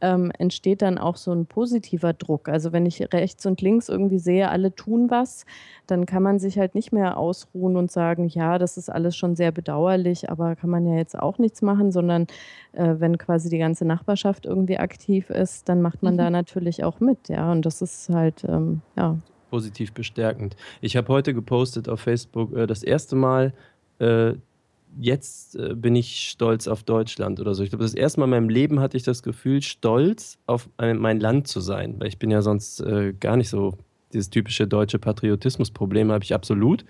ähm, 0.00 0.30
entsteht 0.38 0.82
dann 0.82 0.98
auch 0.98 1.16
so 1.16 1.32
ein 1.32 1.46
positiver 1.46 2.12
Druck. 2.12 2.48
Also 2.48 2.72
wenn 2.72 2.86
ich 2.86 3.00
rechts 3.12 3.46
und 3.46 3.60
links 3.60 3.88
irgendwie 3.88 4.18
sehe, 4.18 4.48
alle 4.48 4.74
tun 4.74 5.10
was, 5.10 5.44
dann 5.86 6.06
kann 6.06 6.22
man 6.22 6.38
sich 6.38 6.58
halt 6.58 6.74
nicht 6.74 6.92
mehr 6.92 7.16
ausruhen 7.16 7.76
und 7.76 7.90
sagen, 7.90 8.28
ja, 8.28 8.58
das 8.58 8.76
ist 8.76 8.88
alles 8.90 9.16
schon 9.16 9.36
sehr 9.36 9.52
bedauerlich, 9.52 10.30
aber 10.30 10.56
kann 10.56 10.70
man 10.70 10.86
ja 10.86 10.94
jetzt 10.96 11.18
auch 11.18 11.38
nichts 11.38 11.62
machen, 11.62 11.92
sondern 11.92 12.26
äh, 12.72 12.94
wenn 12.98 13.18
quasi 13.18 13.48
die 13.48 13.58
ganze 13.58 13.84
Nachbarschaft 13.84 14.46
irgendwie 14.46 14.78
aktiv 14.78 15.30
ist, 15.30 15.68
dann 15.68 15.82
macht 15.82 16.02
man 16.02 16.14
Mhm. 16.14 16.18
da 16.18 16.30
natürlich 16.30 16.84
auch 16.84 17.00
mit, 17.00 17.28
ja. 17.28 17.50
Und 17.52 17.66
das 17.66 17.82
ist 17.82 18.08
halt, 18.10 18.44
ähm, 18.48 18.82
ja, 18.96 19.16
positiv 19.50 19.92
bestärkend. 19.92 20.56
Ich 20.80 20.96
habe 20.96 21.08
heute 21.08 21.32
gepostet 21.32 21.88
auf 21.88 22.00
Facebook, 22.00 22.54
äh, 22.56 22.66
das 22.66 22.82
erste 22.82 23.16
Mal, 23.16 23.52
äh, 24.00 24.34
jetzt 24.98 25.56
äh, 25.56 25.74
bin 25.74 25.94
ich 25.94 26.28
stolz 26.30 26.68
auf 26.68 26.82
Deutschland 26.82 27.40
oder 27.40 27.54
so. 27.54 27.62
Ich 27.62 27.70
glaube, 27.70 27.84
das 27.84 27.94
erste 27.94 28.20
Mal 28.20 28.24
in 28.26 28.30
meinem 28.30 28.48
Leben 28.48 28.80
hatte 28.80 28.96
ich 28.96 29.02
das 29.02 29.22
Gefühl, 29.22 29.62
stolz 29.62 30.38
auf 30.46 30.68
ein, 30.76 30.98
mein 30.98 31.20
Land 31.20 31.48
zu 31.48 31.60
sein, 31.60 31.96
weil 31.98 32.08
ich 32.08 32.18
bin 32.18 32.30
ja 32.30 32.42
sonst 32.42 32.80
äh, 32.80 33.12
gar 33.12 33.36
nicht 33.36 33.48
so, 33.48 33.74
dieses 34.12 34.30
typische 34.30 34.66
deutsche 34.66 34.98
Patriotismusproblem 34.98 36.12
habe 36.12 36.24
ich 36.24 36.34
absolut. 36.34 36.84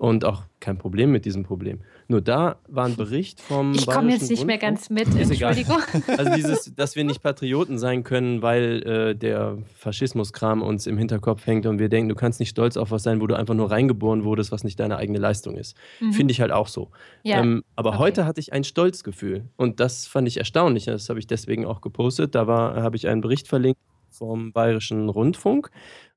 Und 0.00 0.24
auch 0.24 0.44
kein 0.60 0.78
Problem 0.78 1.12
mit 1.12 1.26
diesem 1.26 1.42
Problem. 1.42 1.80
Nur 2.08 2.22
da 2.22 2.56
war 2.68 2.86
ein 2.86 2.96
Bericht 2.96 3.38
vom. 3.38 3.74
Ich 3.74 3.86
komme 3.86 4.10
jetzt 4.12 4.30
nicht 4.30 4.46
mehr 4.46 4.56
ganz 4.56 4.88
mit, 4.88 5.14
Entschuldigung. 5.14 5.76
Also 6.16 6.34
dieses, 6.34 6.74
dass 6.74 6.96
wir 6.96 7.04
nicht 7.04 7.22
Patrioten 7.22 7.78
sein 7.78 8.02
können, 8.02 8.40
weil 8.40 8.82
äh, 8.82 9.14
der 9.14 9.58
Faschismuskram 9.76 10.62
uns 10.62 10.86
im 10.86 10.96
Hinterkopf 10.96 11.46
hängt 11.46 11.66
und 11.66 11.78
wir 11.78 11.90
denken, 11.90 12.08
du 12.08 12.14
kannst 12.14 12.40
nicht 12.40 12.48
stolz 12.48 12.78
auf 12.78 12.90
was 12.90 13.02
sein, 13.02 13.20
wo 13.20 13.26
du 13.26 13.34
einfach 13.34 13.54
nur 13.54 13.70
reingeboren 13.70 14.24
wurdest, 14.24 14.52
was 14.52 14.64
nicht 14.64 14.80
deine 14.80 14.96
eigene 14.96 15.18
Leistung 15.18 15.56
ist. 15.56 15.76
Mhm. 16.00 16.12
Finde 16.14 16.32
ich 16.32 16.40
halt 16.40 16.50
auch 16.50 16.68
so. 16.68 16.90
Ja. 17.22 17.40
Ähm, 17.40 17.62
aber 17.76 17.90
okay. 17.90 17.98
heute 17.98 18.24
hatte 18.24 18.40
ich 18.40 18.54
ein 18.54 18.64
Stolzgefühl 18.64 19.44
und 19.56 19.80
das 19.80 20.06
fand 20.06 20.26
ich 20.26 20.38
erstaunlich. 20.38 20.86
Das 20.86 21.10
habe 21.10 21.18
ich 21.18 21.26
deswegen 21.26 21.66
auch 21.66 21.82
gepostet. 21.82 22.34
Da 22.34 22.46
habe 22.46 22.96
ich 22.96 23.06
einen 23.06 23.20
Bericht 23.20 23.48
verlinkt 23.48 23.78
vom 24.10 24.52
Bayerischen 24.52 25.08
Rundfunk, 25.08 25.70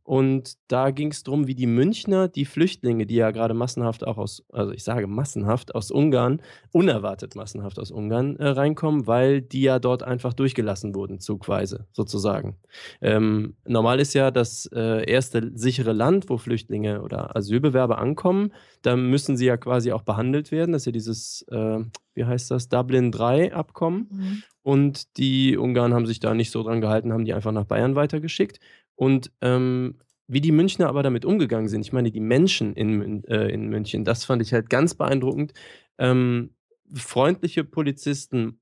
und 0.04 0.58
da 0.68 0.92
ging 0.92 1.12
es 1.12 1.24
darum, 1.24 1.48
wie 1.48 1.56
die 1.56 1.66
Münchner 1.66 2.28
die 2.28 2.44
Flüchtlinge, 2.44 3.06
die 3.06 3.16
ja 3.16 3.32
gerade 3.32 3.54
massenhaft 3.54 4.06
auch 4.06 4.18
aus, 4.18 4.44
also 4.52 4.74
ich 4.74 4.84
sage 4.84 5.08
massenhaft 5.08 5.74
aus 5.76 5.92
Ungarn, 5.92 6.42
unerwartet 6.72 7.36
massenhaft 7.36 7.80
aus 7.80 7.90
Ungarn 7.90 8.36
äh, 8.36 8.50
reinkommen, 8.50 9.08
weil 9.08 9.42
die 9.42 9.62
ja 9.62 9.80
dort 9.80 10.04
einfach 10.04 10.34
durchgelassen 10.34 10.94
wurden, 10.94 11.20
zugweise 11.20 11.88
sozusagen. 11.94 12.58
Ähm, 13.02 13.56
normal 13.66 14.02
ist 14.02 14.14
ja 14.14 14.30
das 14.30 14.70
äh, 14.74 15.10
erste 15.10 15.52
sichere 15.56 15.94
Land, 15.94 16.30
wo 16.30 16.38
Flüchtlinge 16.38 17.02
oder 17.02 17.36
Asylbewerber 17.36 17.98
ankommen, 17.98 18.52
da 18.84 18.98
müssen 18.98 19.38
sie 19.38 19.46
ja 19.46 19.56
quasi 19.56 19.94
auch 19.94 20.04
behandelt 20.04 20.52
werden. 20.52 20.74
Das 20.74 20.82
ist 20.84 20.88
ja 20.88 20.92
dieses, 20.92 21.46
äh, 21.50 21.80
wie 22.14 22.26
heißt 22.26 22.52
das, 22.52 22.68
Dublin 22.68 23.12
3 23.12 23.54
Abkommen. 23.54 24.08
Mhm. 24.12 24.44
Und 24.62 25.18
die 25.18 25.58
Ungarn 25.58 25.94
haben 25.94 26.06
sich 26.06 26.20
da 26.20 26.34
nicht 26.34 26.52
so 26.52 26.64
dran 26.64 26.82
gehalten, 26.82 27.12
haben 27.12 27.26
die 27.26 27.34
einfach 27.34 27.52
nach 27.52 27.66
Bayern 27.66 27.96
weitergeschickt. 27.96 28.60
Und 29.04 29.34
ähm, 29.42 29.96
wie 30.28 30.40
die 30.40 30.54
Münchner 30.54 30.88
aber 30.88 31.04
damit 31.04 31.26
umgegangen 31.26 31.68
sind, 31.68 31.82
ich 31.82 31.92
meine, 31.92 32.10
die 32.10 32.22
Menschen 32.22 32.74
in, 32.74 33.26
äh, 33.26 33.50
in 33.50 33.68
München, 33.68 34.06
das 34.06 34.24
fand 34.24 34.42
ich 34.42 34.54
halt 34.54 34.70
ganz 34.70 34.96
beeindruckend. 34.96 35.54
Ähm, 35.98 36.52
freundliche 36.94 37.66
Polizisten, 37.66 38.62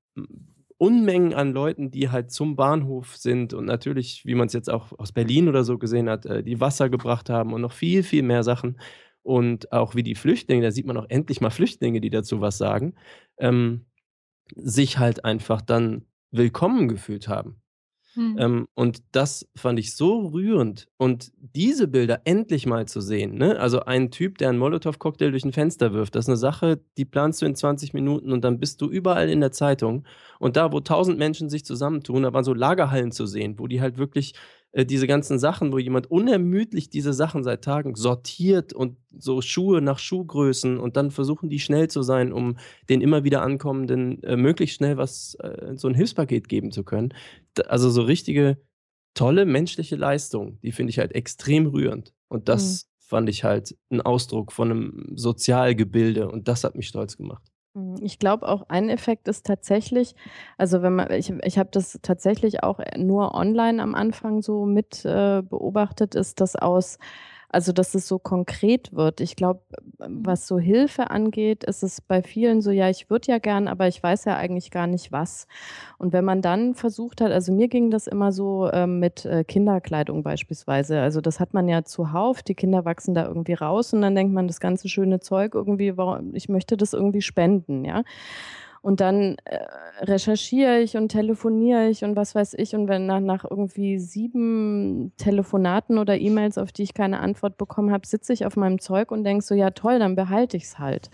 Unmengen 0.78 1.36
an 1.36 1.54
Leuten, 1.54 1.92
die 1.92 2.10
halt 2.10 2.32
zum 2.32 2.56
Bahnhof 2.56 3.16
sind 3.18 3.54
und 3.54 3.66
natürlich, 3.66 4.26
wie 4.26 4.34
man 4.34 4.48
es 4.48 4.54
jetzt 4.54 4.72
auch 4.72 4.98
aus 4.98 5.12
Berlin 5.12 5.48
oder 5.48 5.64
so 5.64 5.78
gesehen 5.78 6.10
hat, 6.10 6.26
äh, 6.26 6.42
die 6.42 6.60
Wasser 6.60 6.90
gebracht 6.90 7.30
haben 7.30 7.54
und 7.54 7.62
noch 7.62 7.74
viel, 7.74 8.02
viel 8.02 8.24
mehr 8.24 8.42
Sachen. 8.42 8.80
Und 9.22 9.72
auch 9.72 9.94
wie 9.94 10.02
die 10.02 10.16
Flüchtlinge, 10.16 10.64
da 10.64 10.72
sieht 10.72 10.88
man 10.88 10.98
auch 10.98 11.06
endlich 11.08 11.40
mal 11.40 11.52
Flüchtlinge, 11.52 12.02
die 12.02 12.10
dazu 12.10 12.42
was 12.42 12.58
sagen, 12.58 12.96
ähm, 13.38 13.86
sich 14.56 14.98
halt 14.98 15.24
einfach 15.24 15.62
dann 15.62 16.06
willkommen 16.32 16.88
gefühlt 16.88 17.28
haben. 17.28 17.61
Mhm. 18.16 18.36
Ähm, 18.40 18.68
und 18.74 19.04
das 19.12 19.48
fand 19.56 19.80
ich 19.80 19.96
so 19.96 20.28
rührend. 20.28 20.88
Und 20.98 21.32
diese 21.38 21.88
Bilder 21.88 22.22
endlich 22.26 22.66
mal 22.66 22.88
zu 22.88 23.02
sehen, 23.02 23.36
ne? 23.36 23.60
also 23.60 23.82
ein 23.82 24.12
Typ, 24.12 24.38
der 24.38 24.50
einen 24.50 24.60
Molotow-Cocktail 24.60 25.32
durch 25.32 25.46
ein 25.46 25.54
Fenster 25.54 25.94
wirft, 25.94 26.16
das 26.16 26.26
ist 26.26 26.30
eine 26.30 26.38
Sache, 26.38 26.80
die 26.98 27.06
planst 27.06 27.42
du 27.42 27.46
in 27.46 27.56
20 27.56 27.94
Minuten 27.94 28.32
und 28.32 28.44
dann 28.44 28.60
bist 28.60 28.82
du 28.82 28.90
überall 28.90 29.30
in 29.30 29.40
der 29.40 29.52
Zeitung. 29.52 30.06
Und 30.40 30.58
da, 30.58 30.72
wo 30.72 30.80
tausend 30.80 31.20
Menschen 31.20 31.50
sich 31.50 31.66
zusammentun, 31.66 32.24
da 32.24 32.34
waren 32.34 32.44
so 32.44 32.54
Lagerhallen 32.54 33.12
zu 33.12 33.26
sehen, 33.26 33.60
wo 33.60 33.68
die 33.68 33.82
halt 33.82 33.98
wirklich 33.98 34.34
äh, 34.74 34.86
diese 34.86 35.08
ganzen 35.08 35.38
Sachen, 35.38 35.74
wo 35.74 35.80
jemand 35.80 36.10
unermüdlich 36.10 36.90
diese 36.90 37.14
Sachen 37.14 37.44
seit 37.44 37.64
Tagen 37.64 37.96
sortiert 37.96 38.74
und 38.74 38.98
so 39.18 39.42
Schuhe 39.42 39.82
nach 39.82 40.00
Schuhgrößen 40.00 40.78
und 40.78 40.96
dann 40.96 41.12
versuchen 41.12 41.50
die 41.50 41.60
schnell 41.60 41.90
zu 41.90 42.02
sein, 42.04 42.32
um 42.32 42.58
den 42.90 43.02
immer 43.02 43.24
wieder 43.26 43.42
ankommenden 43.42 44.24
äh, 44.24 44.38
möglichst 44.38 44.78
schnell 44.78 44.98
was, 44.98 45.36
äh, 45.36 45.74
so 45.76 45.90
ein 45.90 45.94
Hilfspaket 45.94 46.48
geben 46.48 46.72
zu 46.72 46.84
können. 46.84 47.14
Also 47.68 47.90
so 47.90 48.04
richtige 48.04 48.58
tolle 49.14 49.46
menschliche 49.46 49.96
Leistung, 49.96 50.60
die 50.62 50.72
finde 50.72 50.92
ich 50.92 51.00
halt 51.00 51.14
extrem 51.14 51.68
rührend. 51.68 52.14
Und 52.28 52.50
das 52.50 52.84
mhm. 52.84 53.06
fand 53.08 53.30
ich 53.30 53.44
halt 53.44 53.78
ein 53.90 54.02
Ausdruck 54.02 54.52
von 54.52 54.72
einem 54.72 55.06
Sozialgebilde 55.16 56.30
und 56.30 56.48
das 56.48 56.64
hat 56.64 56.76
mich 56.76 56.88
stolz 56.88 57.18
gemacht. 57.18 57.44
Hm, 57.76 57.96
ich 58.02 58.20
glaube 58.20 58.48
auch 58.48 58.64
ein 58.70 58.90
Effekt 58.90 59.28
ist 59.28 59.46
tatsächlich, 59.46 60.16
also 60.58 60.82
wenn 60.82 60.96
man, 60.96 61.12
ich, 61.12 61.30
ich 61.44 61.58
habe 61.58 61.70
das 61.72 62.00
tatsächlich 62.02 62.64
auch 62.64 62.80
nur 62.98 63.34
online 63.34 63.82
am 63.82 63.96
Anfang 63.96 64.42
so 64.42 64.66
mit 64.66 65.06
äh, 65.06 65.42
beobachtet, 65.42 66.16
ist 66.16 66.40
das 66.42 66.56
aus 66.56 66.98
also, 67.52 67.74
dass 67.74 67.96
es 67.96 68.08
so 68.08 68.18
konkret 68.18 68.94
wird. 68.94 69.20
Ich 69.20 69.36
glaube, 69.36 69.62
was 69.98 70.48
so 70.48 70.58
Hilfe 70.58 71.10
angeht, 71.10 71.66
ist 71.66 71.84
es 71.84 72.00
bei 72.00 72.24
vielen 72.24 72.62
so, 72.62 72.72
ja, 72.72 72.90
ich 72.90 73.10
würde 73.10 73.28
ja 73.28 73.40
gern, 73.40 73.68
aber 73.68 73.88
ich 73.90 74.02
weiß 74.02 74.26
ja 74.26 74.38
eigentlich 74.38 74.72
gar 74.72 74.88
nicht 74.88 75.12
was. 75.12 75.48
Und 75.98 76.14
wenn 76.14 76.24
man 76.24 76.42
dann 76.42 76.76
versucht 76.76 77.20
hat, 77.20 77.32
also 77.32 77.52
mir 77.52 77.68
ging 77.68 77.92
das 77.92 78.08
immer 78.08 78.32
so 78.32 78.70
ähm, 78.72 79.00
mit 79.00 79.26
äh, 79.26 79.44
Kinderkleidung 79.44 80.24
beispielsweise. 80.24 81.02
Also 81.02 81.20
das 81.20 81.42
hat 81.42 81.54
man 81.54 81.68
ja 81.68 81.84
zuhauf, 81.84 82.42
die 82.42 82.56
Kinder 82.56 82.86
wachsen 82.86 83.14
da 83.14 83.26
irgendwie 83.26 83.54
raus 83.54 83.94
und 83.94 84.02
dann 84.02 84.16
denkt 84.16 84.34
man, 84.34 84.48
das 84.48 84.62
ganze 84.62 84.88
schöne 84.88 85.20
Zeug 85.20 85.54
irgendwie, 85.54 85.98
warum, 85.98 86.34
ich 86.34 86.48
möchte 86.48 86.78
das 86.78 86.94
irgendwie 86.94 87.22
spenden, 87.22 87.84
ja. 87.84 88.04
Und 88.82 89.00
dann 89.00 89.38
äh, 89.46 89.60
recherchiere 90.02 90.80
ich 90.80 90.98
und 90.98 91.10
telefoniere 91.10 91.88
ich 91.90 92.04
und 92.04 92.16
was 92.16 92.34
weiß 92.34 92.56
ich. 92.56 92.76
Und 92.76 92.88
wenn 92.88 93.06
nach, 93.06 93.20
nach 93.20 93.46
irgendwie 93.48 94.00
sieben 94.00 95.14
Telefonaten 95.18 96.00
oder 96.00 96.18
E-Mails, 96.18 96.58
auf 96.58 96.72
die 96.72 96.84
ich 96.84 96.96
keine 96.96 97.20
Antwort 97.20 97.58
bekommen 97.58 97.92
habe, 97.92 98.08
sitze 98.08 98.34
ich 98.34 98.46
auf 98.46 98.56
meinem 98.56 98.80
Zeug 98.80 99.12
und 99.12 99.24
denke 99.24 99.44
so, 99.46 99.54
ja 99.54 99.70
toll, 99.70 100.00
dann 100.00 100.16
behalte 100.16 100.58
ich 100.58 100.64
es 100.64 100.80
halt. 100.80 101.12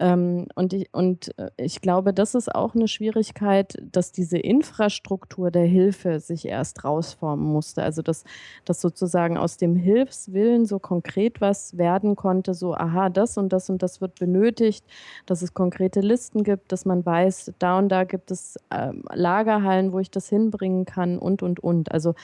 Ähm, 0.00 0.48
und, 0.56 0.72
ich, 0.72 0.88
und 0.92 1.38
äh, 1.38 1.50
ich 1.56 1.80
glaube, 1.80 2.12
das 2.12 2.34
ist 2.34 2.52
auch 2.52 2.74
eine 2.74 2.88
Schwierigkeit, 2.88 3.76
dass 3.92 4.10
diese 4.10 4.38
Infrastruktur 4.38 5.52
der 5.52 5.66
Hilfe 5.66 6.18
sich 6.18 6.46
erst 6.46 6.84
rausformen 6.84 7.46
musste. 7.46 7.82
Also 7.82 8.02
dass, 8.02 8.24
dass 8.64 8.80
sozusagen 8.80 9.38
aus 9.38 9.56
dem 9.56 9.76
Hilfswillen 9.76 10.66
so 10.66 10.80
konkret 10.80 11.40
was 11.40 11.78
werden 11.78 12.16
konnte, 12.16 12.54
so, 12.54 12.74
aha, 12.74 13.08
das 13.08 13.38
und 13.38 13.52
das 13.52 13.70
und 13.70 13.82
das 13.82 14.00
wird 14.00 14.18
benötigt, 14.18 14.84
dass 15.26 15.42
es 15.42 15.54
konkrete 15.54 16.00
Listen 16.00 16.42
gibt, 16.42 16.72
dass 16.72 16.84
man 16.84 17.06
weiß, 17.06 17.52
da 17.60 17.78
und 17.78 17.88
da 17.88 18.02
gibt 18.02 18.32
es 18.32 18.56
äh, 18.70 18.92
Lagerhallen, 19.12 19.92
wo 19.92 20.00
ich 20.00 20.10
das 20.10 20.28
hinbringen 20.28 20.86
kann 20.86 21.18
und, 21.18 21.42
und, 21.42 21.60
und. 21.60 21.92
Also 21.92 22.14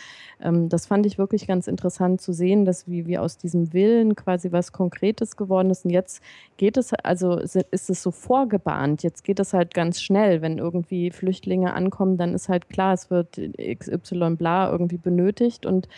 ähm, 0.41 0.69
das 0.69 0.87
fand 0.87 1.07
ich 1.07 1.19
wirklich 1.19 1.47
ganz 1.47 1.69
interessant 1.69 2.21
zu 2.21 2.33
sehen, 2.33 2.65
dass 2.65 2.89
wie, 2.89 3.07
wie 3.07 3.19
aus 3.19 3.37
diesem 3.37 3.73
Willen 3.73 4.17
quasi 4.17 4.51
was 4.51 4.73
Konkretes 4.73 5.37
geworden 5.37 5.71
ist. 5.71 5.85
Und 5.85 5.93
jetzt 5.93 6.21
geht 6.57 6.77
es, 6.77 6.93
also 6.95 7.39
ist 7.71 7.91
es 7.91 8.03
so 8.03 8.11
vorgebahnt. 8.11 9.03
Jetzt 9.03 9.25
geht 9.25 9.41
es 9.41 9.53
halt 9.53 9.75
ganz 9.75 10.01
schnell. 10.01 10.43
Wenn 10.43 10.59
irgendwie 10.59 11.11
Flüchtlinge 11.11 11.75
ankommen, 11.75 12.17
dann 12.17 12.35
ist 12.35 12.49
halt 12.49 12.69
klar, 12.69 12.95
es 12.95 13.11
wird 13.11 13.41
XY 13.57 14.37
bla 14.37 14.71
irgendwie 14.71 14.99
benötigt 14.99 15.67
und 15.67 15.89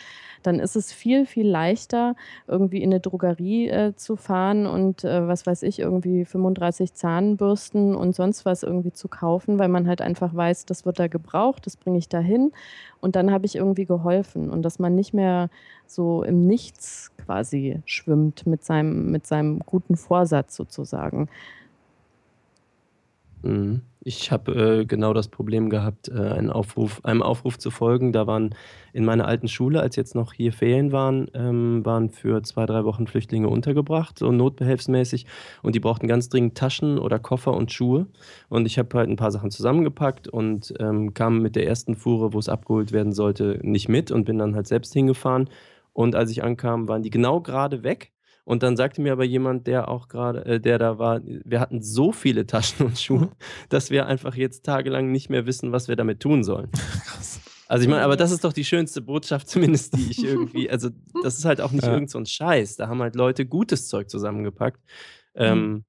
dann 0.43 0.59
ist 0.59 0.75
es 0.75 0.91
viel, 0.91 1.25
viel 1.25 1.47
leichter, 1.47 2.15
irgendwie 2.47 2.83
in 2.83 2.91
eine 2.91 2.99
Drogerie 2.99 3.69
äh, 3.69 3.95
zu 3.95 4.15
fahren 4.15 4.65
und 4.67 5.03
äh, 5.03 5.27
was 5.27 5.45
weiß 5.45 5.63
ich, 5.63 5.79
irgendwie 5.79 6.25
35 6.25 6.93
Zahnbürsten 6.93 7.95
und 7.95 8.13
sonst 8.13 8.45
was 8.45 8.63
irgendwie 8.63 8.91
zu 8.91 9.07
kaufen, 9.07 9.57
weil 9.57 9.69
man 9.69 9.87
halt 9.87 10.01
einfach 10.01 10.35
weiß, 10.35 10.65
das 10.65 10.85
wird 10.85 10.99
da 10.99 11.07
gebraucht, 11.07 11.65
das 11.65 11.77
bringe 11.77 11.97
ich 11.97 12.09
da 12.09 12.19
hin 12.19 12.51
und 12.99 13.15
dann 13.15 13.31
habe 13.31 13.45
ich 13.45 13.55
irgendwie 13.55 13.85
geholfen 13.85 14.49
und 14.49 14.61
dass 14.63 14.79
man 14.79 14.95
nicht 14.95 15.13
mehr 15.13 15.49
so 15.87 16.23
im 16.23 16.45
Nichts 16.45 17.12
quasi 17.25 17.81
schwimmt 17.85 18.45
mit 18.45 18.63
seinem, 18.63 19.11
mit 19.11 19.25
seinem 19.25 19.59
guten 19.59 19.97
Vorsatz 19.97 20.55
sozusagen. 20.55 21.29
Mhm. 23.43 23.81
Ich 24.05 24.31
habe 24.31 24.81
äh, 24.81 24.85
genau 24.85 25.13
das 25.13 25.29
Problem 25.29 25.69
gehabt, 25.69 26.09
äh, 26.09 26.49
Aufruf, 26.49 26.99
einem 27.05 27.21
Aufruf 27.21 27.57
zu 27.57 27.71
folgen. 27.71 28.11
Da 28.11 28.27
waren 28.27 28.53
in 28.91 29.05
meiner 29.05 29.25
alten 29.25 29.47
Schule, 29.47 29.79
als 29.79 29.95
jetzt 29.95 30.13
noch 30.13 30.33
hier 30.33 30.51
Ferien 30.51 30.91
waren, 30.91 31.29
ähm, 31.33 31.85
waren 31.85 32.09
für 32.09 32.43
zwei, 32.43 32.65
drei 32.65 32.83
Wochen 32.83 33.07
Flüchtlinge 33.07 33.47
untergebracht, 33.47 34.19
so 34.19 34.31
notbehelfsmäßig. 34.33 35.25
Und 35.61 35.75
die 35.75 35.79
brauchten 35.79 36.07
ganz 36.07 36.27
dringend 36.27 36.57
Taschen 36.57 36.99
oder 36.99 37.17
Koffer 37.17 37.53
und 37.53 37.71
Schuhe. 37.71 38.07
Und 38.49 38.65
ich 38.65 38.77
habe 38.77 38.97
halt 38.97 39.09
ein 39.09 39.15
paar 39.15 39.31
Sachen 39.31 39.51
zusammengepackt 39.51 40.27
und 40.27 40.73
ähm, 40.79 41.13
kam 41.13 41.41
mit 41.41 41.55
der 41.55 41.65
ersten 41.65 41.95
Fuhre, 41.95 42.33
wo 42.33 42.39
es 42.39 42.49
abgeholt 42.49 42.91
werden 42.91 43.13
sollte, 43.13 43.59
nicht 43.63 43.87
mit 43.87 44.11
und 44.11 44.25
bin 44.25 44.37
dann 44.37 44.53
halt 44.53 44.67
selbst 44.67 44.91
hingefahren. 44.91 45.49
Und 45.93 46.15
als 46.15 46.31
ich 46.31 46.43
ankam, 46.43 46.87
waren 46.87 47.03
die 47.03 47.11
genau 47.11 47.41
gerade 47.41 47.83
weg. 47.83 48.11
Und 48.45 48.61
dann 48.61 48.75
sagte 48.75 49.01
mir 49.01 49.13
aber 49.13 49.23
jemand, 49.23 49.67
der 49.67 49.87
auch 49.87 50.09
gerade, 50.09 50.45
äh, 50.45 50.59
der 50.59 50.77
da 50.77 50.99
war, 50.99 51.21
wir 51.23 51.59
hatten 51.59 51.81
so 51.81 52.11
viele 52.11 52.45
Taschen 52.47 52.87
und 52.87 52.99
Schuhe, 52.99 53.25
mhm. 53.25 53.31
dass 53.69 53.89
wir 53.89 54.07
einfach 54.07 54.35
jetzt 54.35 54.65
tagelang 54.65 55.11
nicht 55.11 55.29
mehr 55.29 55.45
wissen, 55.45 55.71
was 55.71 55.87
wir 55.87 55.95
damit 55.95 56.19
tun 56.19 56.43
sollen. 56.43 56.69
Krass. 57.05 57.39
Also 57.67 57.83
ich 57.85 57.89
meine, 57.89 58.03
aber 58.03 58.17
das 58.17 58.31
ist 58.31 58.43
doch 58.43 58.53
die 58.53 58.65
schönste 58.65 59.01
Botschaft, 59.01 59.47
zumindest 59.49 59.95
die 59.95 60.11
ich 60.11 60.23
irgendwie, 60.23 60.69
also 60.69 60.89
das 61.23 61.37
ist 61.37 61.45
halt 61.45 61.61
auch 61.61 61.71
nicht 61.71 61.85
ja. 61.85 61.93
irgend 61.93 62.09
so 62.09 62.19
ein 62.19 62.25
Scheiß. 62.25 62.75
Da 62.75 62.87
haben 62.87 63.01
halt 63.01 63.15
Leute 63.15 63.45
gutes 63.45 63.87
Zeug 63.87 64.09
zusammengepackt. 64.09 64.81
Ähm, 65.35 65.71
mhm. 65.71 65.85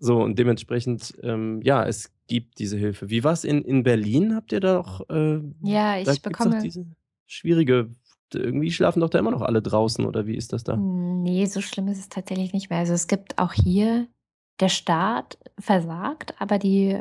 so, 0.00 0.22
und 0.22 0.38
dementsprechend, 0.38 1.14
ähm, 1.22 1.60
ja, 1.62 1.84
es 1.84 2.12
gibt 2.26 2.58
diese 2.58 2.76
Hilfe. 2.76 3.10
Wie 3.10 3.22
war 3.22 3.34
es 3.34 3.44
in, 3.44 3.62
in 3.62 3.82
Berlin? 3.82 4.34
Habt 4.34 4.52
ihr 4.52 4.60
da 4.60 4.78
auch, 4.78 5.08
äh, 5.10 5.40
ja, 5.62 5.98
ich 5.98 6.22
bekomme 6.22 6.60
diese 6.62 6.86
schwierige 7.26 7.90
irgendwie 8.34 8.70
schlafen 8.70 9.00
doch 9.00 9.10
da 9.10 9.18
immer 9.18 9.30
noch 9.30 9.42
alle 9.42 9.62
draußen 9.62 10.04
oder 10.04 10.26
wie 10.26 10.36
ist 10.36 10.52
das 10.52 10.64
da? 10.64 10.76
Nee, 10.76 11.46
so 11.46 11.60
schlimm 11.60 11.88
ist 11.88 11.98
es 11.98 12.08
tatsächlich 12.08 12.52
nicht 12.52 12.70
mehr. 12.70 12.78
Also 12.78 12.92
es 12.92 13.06
gibt 13.06 13.38
auch 13.38 13.52
hier, 13.52 14.06
der 14.60 14.68
Staat 14.68 15.38
versagt, 15.58 16.34
aber 16.38 16.58
die 16.58 17.00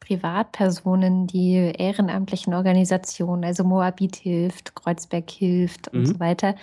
Privatpersonen, 0.00 1.26
die 1.26 1.72
ehrenamtlichen 1.78 2.54
Organisationen, 2.54 3.44
also 3.44 3.64
Moabit 3.64 4.16
hilft, 4.16 4.74
Kreuzberg 4.74 5.30
hilft 5.30 5.88
und 5.88 6.00
mhm. 6.00 6.06
so 6.06 6.20
weiter, 6.20 6.56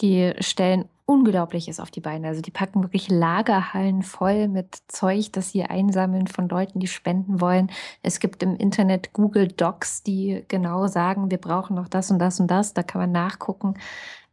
die 0.00 0.32
stellen 0.40 0.88
Unglaubliches 1.04 1.80
auf 1.80 1.90
die 1.90 2.00
Beine. 2.00 2.28
Also 2.28 2.42
die 2.42 2.50
packen 2.50 2.82
wirklich 2.82 3.08
Lagerhallen 3.08 4.02
voll 4.02 4.48
mit 4.48 4.78
Zeug, 4.88 5.32
das 5.32 5.50
sie 5.50 5.64
einsammeln 5.64 6.26
von 6.28 6.48
Leuten, 6.48 6.78
die 6.78 6.86
spenden 6.86 7.40
wollen. 7.40 7.70
Es 8.02 8.20
gibt 8.20 8.42
im 8.42 8.56
Internet 8.56 9.12
Google 9.12 9.48
Docs, 9.48 10.02
die 10.04 10.44
genau 10.48 10.86
sagen, 10.86 11.30
wir 11.30 11.38
brauchen 11.38 11.74
noch 11.76 11.88
das 11.88 12.10
und 12.10 12.18
das 12.18 12.38
und 12.40 12.50
das. 12.50 12.72
Da 12.72 12.82
kann 12.82 13.00
man 13.00 13.12
nachgucken. 13.12 13.74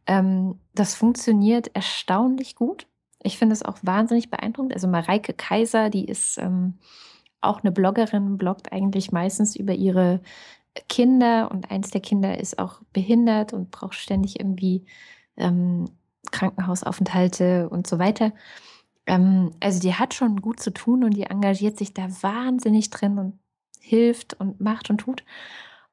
Ähm, 0.06 0.58
das 0.74 0.94
funktioniert 0.94 1.74
erstaunlich 1.74 2.54
gut. 2.54 2.86
Ich 3.22 3.36
finde 3.36 3.52
es 3.54 3.64
auch 3.64 3.78
wahnsinnig 3.82 4.30
beeindruckend. 4.30 4.72
Also 4.72 4.88
Mareike 4.88 5.32
Kaiser, 5.34 5.90
die 5.90 6.04
ist 6.04 6.38
ähm, 6.38 6.78
auch 7.40 7.62
eine 7.62 7.72
Bloggerin, 7.72 8.38
bloggt 8.38 8.72
eigentlich 8.72 9.12
meistens 9.12 9.56
über 9.56 9.74
ihre 9.74 10.20
Kinder 10.88 11.50
und 11.50 11.70
eins 11.70 11.90
der 11.90 12.00
Kinder 12.00 12.38
ist 12.38 12.58
auch 12.58 12.80
behindert 12.92 13.52
und 13.52 13.70
braucht 13.70 13.94
ständig 13.94 14.38
irgendwie 14.38 14.84
ähm, 15.36 15.86
Krankenhausaufenthalte 16.30 17.68
und 17.68 17.86
so 17.86 17.98
weiter. 17.98 18.32
Ähm, 19.06 19.52
also 19.60 19.80
die 19.80 19.94
hat 19.94 20.14
schon 20.14 20.40
gut 20.40 20.60
zu 20.60 20.72
tun 20.72 21.04
und 21.04 21.16
die 21.16 21.24
engagiert 21.24 21.78
sich 21.78 21.94
da 21.94 22.08
wahnsinnig 22.22 22.90
drin 22.90 23.18
und 23.18 23.38
hilft 23.80 24.34
und 24.34 24.60
macht 24.60 24.90
und 24.90 24.98
tut. 24.98 25.24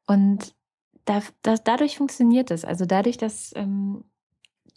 Und 0.06 0.56
da, 1.06 1.22
da, 1.42 1.56
dadurch 1.56 1.98
funktioniert 1.98 2.52
es. 2.52 2.66
Also 2.66 2.86
dadurch, 2.86 3.18
dass 3.18 3.54
ähm, 3.56 4.04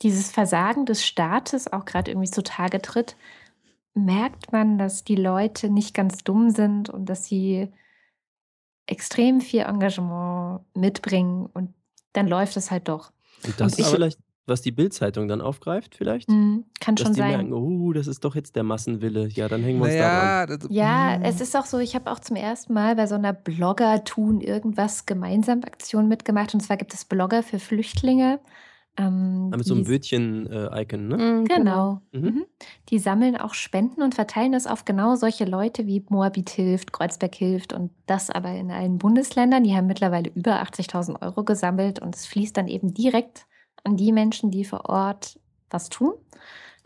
dieses 0.02 0.30
Versagen 0.30 0.86
des 0.86 1.04
Staates 1.04 1.72
auch 1.72 1.84
gerade 1.84 2.10
irgendwie 2.10 2.30
zutage 2.30 2.80
tritt, 2.80 3.16
merkt 3.94 4.52
man, 4.52 4.78
dass 4.78 5.04
die 5.04 5.16
Leute 5.16 5.68
nicht 5.68 5.94
ganz 5.94 6.18
dumm 6.24 6.50
sind 6.50 6.88
und 6.88 7.06
dass 7.06 7.24
sie 7.24 7.68
extrem 8.86 9.40
viel 9.40 9.60
Engagement 9.60 10.62
mitbringen 10.74 11.46
und 11.52 11.74
dann 12.12 12.26
läuft 12.26 12.56
es 12.56 12.70
halt 12.70 12.88
doch. 12.88 13.12
Und 13.44 13.60
das 13.60 13.72
und 13.74 13.78
ist 13.78 13.90
vielleicht, 13.90 14.18
was 14.46 14.62
die 14.62 14.72
Bildzeitung 14.72 15.28
dann 15.28 15.40
aufgreift, 15.40 15.94
vielleicht? 15.94 16.28
Mm, 16.28 16.60
kann 16.80 16.96
Dass 16.96 17.04
schon 17.04 17.12
die 17.14 17.18
sein. 17.20 17.30
merken, 17.30 17.52
oh, 17.52 17.92
das 17.92 18.06
ist 18.06 18.24
doch 18.24 18.34
jetzt 18.34 18.56
der 18.56 18.62
Massenwille. 18.64 19.28
Ja, 19.28 19.48
dann 19.48 19.62
hängen 19.62 19.78
wir 19.78 19.84
uns 19.84 19.94
Naja, 19.94 20.46
daran. 20.46 20.60
das, 20.60 20.68
Ja, 20.70 21.18
mm. 21.18 21.22
es 21.22 21.40
ist 21.40 21.56
auch 21.56 21.66
so, 21.66 21.78
ich 21.78 21.94
habe 21.94 22.10
auch 22.10 22.18
zum 22.18 22.36
ersten 22.36 22.72
Mal 22.74 22.96
bei 22.96 23.06
so 23.06 23.14
einer 23.14 23.32
Blogger 23.32 24.02
tun 24.04 24.40
irgendwas 24.40 25.06
gemeinsam 25.06 25.60
Aktion 25.64 26.08
mitgemacht. 26.08 26.52
Und 26.54 26.60
zwar 26.60 26.76
gibt 26.76 26.94
es 26.94 27.04
Blogger 27.04 27.42
für 27.42 27.58
Flüchtlinge. 27.58 28.40
Ähm, 28.96 29.50
Ah, 29.52 29.56
Mit 29.56 29.66
so 29.66 29.74
einem 29.74 29.84
die- 29.84 29.90
Wötchen-Icon, 29.90 31.08
ne? 31.08 31.16
Mhm, 31.16 31.44
Genau. 31.44 32.00
Mhm. 32.12 32.20
Mhm. 32.22 32.44
Die 32.88 32.98
sammeln 32.98 33.36
auch 33.36 33.54
Spenden 33.54 34.02
und 34.02 34.16
verteilen 34.16 34.52
es 34.52 34.66
auf 34.66 34.84
genau 34.84 35.14
solche 35.14 35.44
Leute 35.44 35.86
wie 35.86 36.04
Moabit 36.08 36.50
hilft, 36.50 36.92
Kreuzberg 36.92 37.34
hilft 37.36 37.72
und 37.72 37.92
das 38.06 38.30
aber 38.30 38.50
in 38.50 38.70
allen 38.72 38.98
Bundesländern. 38.98 39.62
Die 39.62 39.76
haben 39.76 39.86
mittlerweile 39.86 40.30
über 40.34 40.60
80.000 40.60 41.22
Euro 41.22 41.44
gesammelt 41.44 42.00
und 42.00 42.16
es 42.16 42.26
fließt 42.26 42.56
dann 42.56 42.66
eben 42.66 42.92
direkt 42.92 43.46
an 43.84 43.96
die 43.96 44.12
Menschen, 44.12 44.50
die 44.50 44.64
vor 44.64 44.88
Ort 44.88 45.38
was 45.70 45.88
tun. 45.88 46.14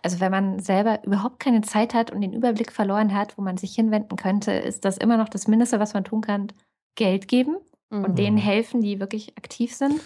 Also 0.02 0.20
wenn 0.20 0.30
man 0.30 0.58
selber 0.58 1.02
überhaupt 1.04 1.40
keine 1.40 1.62
Zeit 1.62 1.94
hat 1.94 2.10
und 2.10 2.20
den 2.20 2.34
Überblick 2.34 2.70
verloren 2.72 3.14
hat, 3.14 3.38
wo 3.38 3.42
man 3.42 3.56
sich 3.56 3.74
hinwenden 3.74 4.16
könnte, 4.16 4.52
ist 4.52 4.84
das 4.84 4.98
immer 4.98 5.16
noch 5.16 5.30
das 5.30 5.48
Mindeste, 5.48 5.80
was 5.80 5.94
man 5.94 6.04
tun 6.04 6.20
kann, 6.20 6.48
Geld 6.94 7.26
geben 7.28 7.56
Mhm. 7.90 8.04
und 8.04 8.18
denen 8.18 8.36
helfen, 8.36 8.80
die 8.80 9.00
wirklich 9.00 9.36
aktiv 9.38 9.74
sind. 9.74 10.00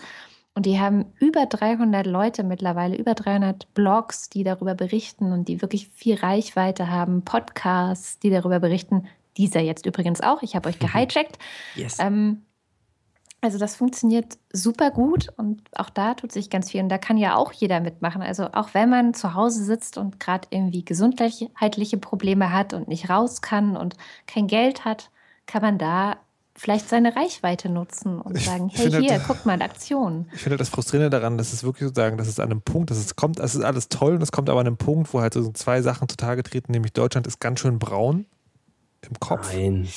Und 0.54 0.66
die 0.66 0.80
haben 0.80 1.06
über 1.20 1.46
300 1.46 2.06
Leute 2.06 2.42
mittlerweile, 2.42 2.96
über 2.96 3.14
300 3.14 3.72
Blogs, 3.74 4.28
die 4.28 4.42
darüber 4.42 4.74
berichten 4.74 5.32
und 5.32 5.46
die 5.48 5.62
wirklich 5.62 5.88
viel 5.88 6.16
Reichweite 6.16 6.90
haben, 6.90 7.22
Podcasts, 7.24 8.18
die 8.18 8.30
darüber 8.30 8.58
berichten. 8.58 9.06
Dieser 9.36 9.60
jetzt 9.60 9.86
übrigens 9.86 10.20
auch. 10.20 10.42
Ich 10.42 10.56
habe 10.56 10.68
euch 10.68 10.78
gehijackt. 10.80 11.38
Yes. 11.76 11.98
Ähm, 12.00 12.42
also 13.40 13.58
das 13.58 13.76
funktioniert 13.76 14.36
super 14.52 14.90
gut 14.90 15.28
und 15.36 15.62
auch 15.76 15.90
da 15.90 16.14
tut 16.14 16.32
sich 16.32 16.50
ganz 16.50 16.70
viel. 16.70 16.82
Und 16.82 16.88
da 16.88 16.98
kann 16.98 17.16
ja 17.16 17.36
auch 17.36 17.52
jeder 17.52 17.80
mitmachen. 17.80 18.20
Also 18.22 18.48
auch 18.52 18.70
wenn 18.74 18.90
man 18.90 19.14
zu 19.14 19.34
Hause 19.34 19.62
sitzt 19.64 19.96
und 19.96 20.18
gerade 20.18 20.48
irgendwie 20.50 20.84
gesundheitliche 20.84 21.98
Probleme 21.98 22.52
hat 22.52 22.72
und 22.74 22.88
nicht 22.88 23.08
raus 23.10 23.40
kann 23.42 23.76
und 23.76 23.96
kein 24.26 24.46
Geld 24.48 24.84
hat, 24.84 25.10
kann 25.46 25.62
man 25.62 25.78
da 25.78 26.16
vielleicht 26.56 26.88
seine 26.88 27.14
Reichweite 27.14 27.68
nutzen 27.68 28.20
und 28.20 28.36
Ich- 28.36 28.44
sagen, 28.46 28.66
ich 28.72 28.76
hey 28.78 28.90
finde 28.90 28.98
hier, 29.06 29.12
halt- 29.12 29.22
guck 29.28 29.46
mal, 29.46 29.62
Aktion. 29.62 30.28
Ich 30.34 30.40
finde 30.42 30.56
das 30.56 30.68
Frustrierende 30.68 31.08
daran, 31.08 31.38
dass 31.38 31.52
es 31.52 31.62
wirklich 31.62 31.88
so 31.88 31.94
sagen, 31.94 32.18
dass 32.18 32.26
es 32.26 32.40
an 32.40 32.50
einem 32.50 32.62
Punkt, 32.62 32.90
dass 32.90 32.98
es 32.98 33.14
kommt, 33.14 33.38
es 33.38 33.54
ist 33.54 33.62
alles 33.62 33.88
toll 33.88 34.14
und 34.16 34.22
es 34.22 34.32
kommt 34.32 34.50
aber 34.50 34.58
an 34.60 34.66
einem 34.66 34.76
Punkt, 34.76 35.14
wo 35.14 35.20
halt 35.20 35.34
so 35.34 35.52
zwei 35.52 35.80
Sachen 35.82 36.08
zutage 36.08 36.42
treten, 36.42 36.72
nämlich 36.72 36.92
Deutschland 36.92 37.28
ist 37.28 37.38
ganz 37.40 37.60
schön 37.60 37.78
braun 37.78 38.26
im 39.06 39.18
Kopf. 39.20 39.52
Nein. 39.54 39.88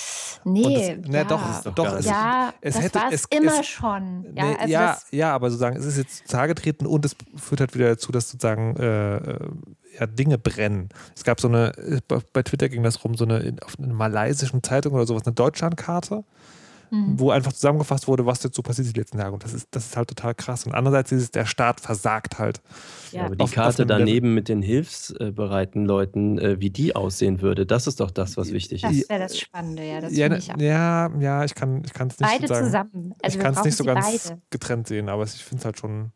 Nee, 0.43 0.63
Und 0.63 0.73
das- 0.75 0.87
ja, 0.87 0.95
na, 1.07 1.23
doch, 1.23 1.49
ist 1.51 1.65
doch 1.65 1.73
doch, 1.75 1.97
es- 1.97 2.05
ja 2.05 2.53
es 2.61 2.75
das 2.75 2.83
hätte- 2.83 2.99
war 2.99 3.07
es- 3.11 3.21
es 3.31 3.37
immer 3.37 3.59
es- 3.59 3.67
schon. 3.67 4.25
Ja, 4.35 4.45
Nee, 4.45 4.55
also 4.59 4.71
ja, 4.71 4.97
ja, 5.11 5.33
aber 5.33 5.49
sozusagen, 5.49 5.75
es 5.77 5.85
ist 5.85 5.97
jetzt 5.97 6.27
zutage 6.27 6.53
getreten 6.53 6.85
und 6.85 7.03
es 7.05 7.15
führt 7.35 7.61
halt 7.61 7.73
wieder 7.73 7.89
dazu, 7.89 8.11
dass 8.11 8.29
sozusagen 8.29 8.75
äh, 8.77 9.17
äh, 9.17 9.49
ja, 9.99 10.05
Dinge 10.07 10.37
brennen. 10.37 10.89
Es 11.15 11.23
gab 11.23 11.41
so 11.41 11.47
eine, 11.47 11.71
bei, 12.07 12.43
Twitter 12.43 12.69
ging 12.69 12.83
das 12.83 13.03
rum, 13.03 13.15
so 13.15 13.25
eine 13.25 13.39
in- 13.39 13.59
auf 13.61 13.77
einer 13.79 13.93
malaysischen 13.93 14.63
Zeitung 14.63 14.93
oder 14.93 15.05
sowas, 15.05 15.23
eine 15.25 15.33
Deutschlandkarte, 15.33 16.23
Mhm. 16.93 17.17
wo 17.19 17.31
einfach 17.31 17.53
zusammengefasst 17.53 18.07
wurde, 18.09 18.25
was 18.25 18.43
jetzt 18.43 18.53
so 18.55 18.61
passiert 18.61 18.85
ist 18.85 18.95
die 18.95 18.99
letzten 18.99 19.17
Tage. 19.17 19.31
Und 19.31 19.43
das 19.45 19.53
ist, 19.53 19.69
das 19.71 19.85
ist 19.85 19.95
halt 19.97 20.09
total 20.09 20.35
krass. 20.35 20.65
Und 20.65 20.73
andererseits 20.73 21.11
ist 21.13 21.21
es, 21.23 21.31
der 21.31 21.45
Staat 21.45 21.79
versagt 21.79 22.37
halt. 22.37 22.61
ja. 23.13 23.25
Aber 23.25 23.35
die 23.37 23.41
Auf- 23.41 23.49
auf 23.51 23.55
Karte 23.55 23.83
Level. 23.83 23.97
daneben 23.99 24.33
mit 24.33 24.49
den 24.49 24.61
hilfsbereiten 24.61 25.85
Leuten, 25.85 26.37
äh, 26.37 26.59
wie 26.59 26.69
die 26.69 26.95
aussehen 26.95 27.41
würde, 27.41 27.65
das 27.65 27.87
ist 27.87 27.99
doch 28.01 28.11
das, 28.11 28.35
was 28.37 28.51
wichtig 28.51 28.81
das 28.81 28.91
ist. 28.91 29.09
wäre 29.09 29.21
das 29.21 29.39
Spannende, 29.39 29.87
ja. 29.87 30.01
Das 30.01 30.15
ja, 30.15 30.25
finde 30.25 30.37
ich 30.39 30.51
auch. 30.53 30.59
ja, 30.59 31.11
ja, 31.19 31.45
ich 31.45 31.55
kann 31.55 31.81
es 31.83 31.93
nicht 31.93 32.19
Beide 32.19 32.47
zusammen. 32.47 33.13
Also 33.21 33.37
ich 33.37 33.43
kann 33.43 33.53
es 33.53 33.63
nicht 33.63 33.77
so 33.77 33.83
ganz 33.85 34.27
beide. 34.27 34.41
getrennt 34.49 34.87
sehen, 34.87 35.07
aber 35.09 35.23
ich 35.23 35.31
finde 35.43 35.59
es 35.61 35.65
halt 35.65 35.77
schon 35.79 36.11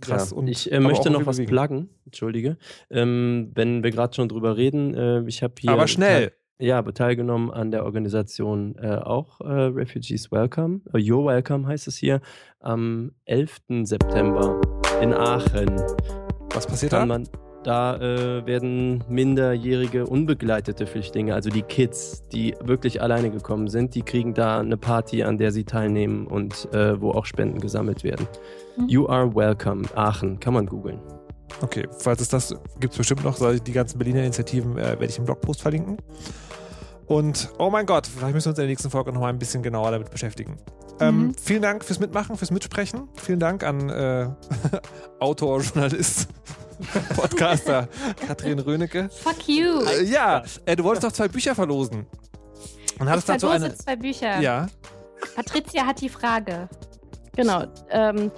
krass. 0.00 0.30
Ja, 0.32 0.36
und, 0.36 0.48
ich 0.48 0.72
äh, 0.72 0.80
möchte 0.80 1.10
noch 1.10 1.26
was 1.26 1.38
pluggen, 1.40 1.88
entschuldige. 2.04 2.56
Ähm, 2.90 3.52
wenn 3.54 3.82
wir 3.84 3.90
gerade 3.90 4.14
schon 4.14 4.28
drüber 4.28 4.56
reden, 4.56 4.94
äh, 4.94 5.22
ich 5.26 5.42
habe 5.42 5.54
hier. 5.58 5.70
Aber 5.70 5.86
schnell. 5.86 6.32
Ja, 6.60 6.78
aber 6.78 6.92
teilgenommen 6.92 7.50
an 7.50 7.70
der 7.70 7.86
Organisation 7.86 8.76
äh, 8.76 8.96
auch 8.96 9.40
äh, 9.40 9.44
Refugees 9.46 10.30
Welcome. 10.30 10.82
Äh, 10.92 10.98
You're 10.98 11.24
Welcome 11.24 11.66
heißt 11.66 11.88
es 11.88 11.96
hier. 11.96 12.20
Am 12.60 13.12
11. 13.24 13.60
September 13.84 14.60
in 15.00 15.14
Aachen 15.14 15.74
Was 16.52 16.66
passiert 16.66 16.92
da? 16.92 16.98
kann 16.98 17.08
man. 17.08 17.28
Da 17.64 17.96
äh, 17.96 18.46
werden 18.46 19.04
minderjährige, 19.08 20.06
unbegleitete 20.06 20.86
Flüchtlinge, 20.86 21.34
also 21.34 21.48
die 21.48 21.62
Kids, 21.62 22.26
die 22.28 22.54
wirklich 22.62 23.00
alleine 23.00 23.30
gekommen 23.30 23.68
sind, 23.68 23.94
die 23.94 24.02
kriegen 24.02 24.34
da 24.34 24.60
eine 24.60 24.76
Party, 24.76 25.22
an 25.22 25.38
der 25.38 25.52
sie 25.52 25.64
teilnehmen 25.64 26.26
und 26.26 26.68
äh, 26.74 27.00
wo 27.00 27.10
auch 27.12 27.24
Spenden 27.24 27.60
gesammelt 27.60 28.04
werden. 28.04 28.26
Mhm. 28.76 28.88
You 28.88 29.08
are 29.08 29.34
welcome, 29.34 29.84
Aachen, 29.94 30.40
kann 30.40 30.54
man 30.54 30.66
googeln. 30.66 31.00
Okay, 31.62 31.86
falls 31.98 32.20
es 32.20 32.28
das 32.28 32.54
gibt 32.78 32.92
es 32.92 32.98
bestimmt 32.98 33.24
noch, 33.24 33.36
soll 33.36 33.56
ich 33.56 33.62
die 33.62 33.72
ganzen 33.72 33.98
Berliner 33.98 34.20
Initiativen 34.20 34.78
äh, 34.78 34.82
werde 34.82 35.06
ich 35.06 35.18
im 35.18 35.24
Blogpost 35.24 35.60
verlinken. 35.60 35.98
Und 37.10 37.50
oh 37.58 37.70
mein 37.70 37.86
Gott, 37.86 38.06
vielleicht 38.06 38.34
müssen 38.34 38.46
wir 38.46 38.50
uns 38.50 38.58
in 38.58 38.62
der 38.62 38.68
nächsten 38.68 38.88
Folge 38.88 39.10
noch 39.12 39.20
mal 39.20 39.30
ein 39.30 39.38
bisschen 39.40 39.64
genauer 39.64 39.90
damit 39.90 40.10
beschäftigen. 40.12 40.56
Ähm, 41.00 41.18
Mhm. 41.28 41.34
vielen 41.34 41.60
Dank 41.62 41.84
fürs 41.84 41.98
Mitmachen, 41.98 42.36
fürs 42.36 42.52
Mitsprechen. 42.52 43.08
Vielen 43.16 43.40
Dank 43.40 43.64
an 43.64 43.88
äh, 43.90 44.28
Autor, 45.18 45.60
Journalist, 45.60 46.28
Podcaster 47.16 47.88
Katrin 48.28 48.60
Rönecke. 48.60 49.08
Fuck 49.10 49.48
you. 49.48 49.80
Äh, 49.86 50.04
ja, 50.04 50.44
äh, 50.66 50.76
du 50.76 50.84
wolltest 50.84 51.02
doch 51.04 51.10
zwei 51.12 51.26
Bücher 51.26 51.56
verlosen. 51.56 52.06
Und 53.00 53.06
Ich 53.06 53.08
hattest 53.08 53.28
dazu 53.28 53.48
verlose 53.48 53.66
eine. 53.66 53.74
zwei 53.74 53.96
Bücher. 53.96 54.40
Ja, 54.40 54.68
Patricia 55.34 55.86
hat 55.86 56.00
die 56.00 56.08
Frage. 56.10 56.68
Genau. 57.34 57.64
Ähm, 57.90 58.30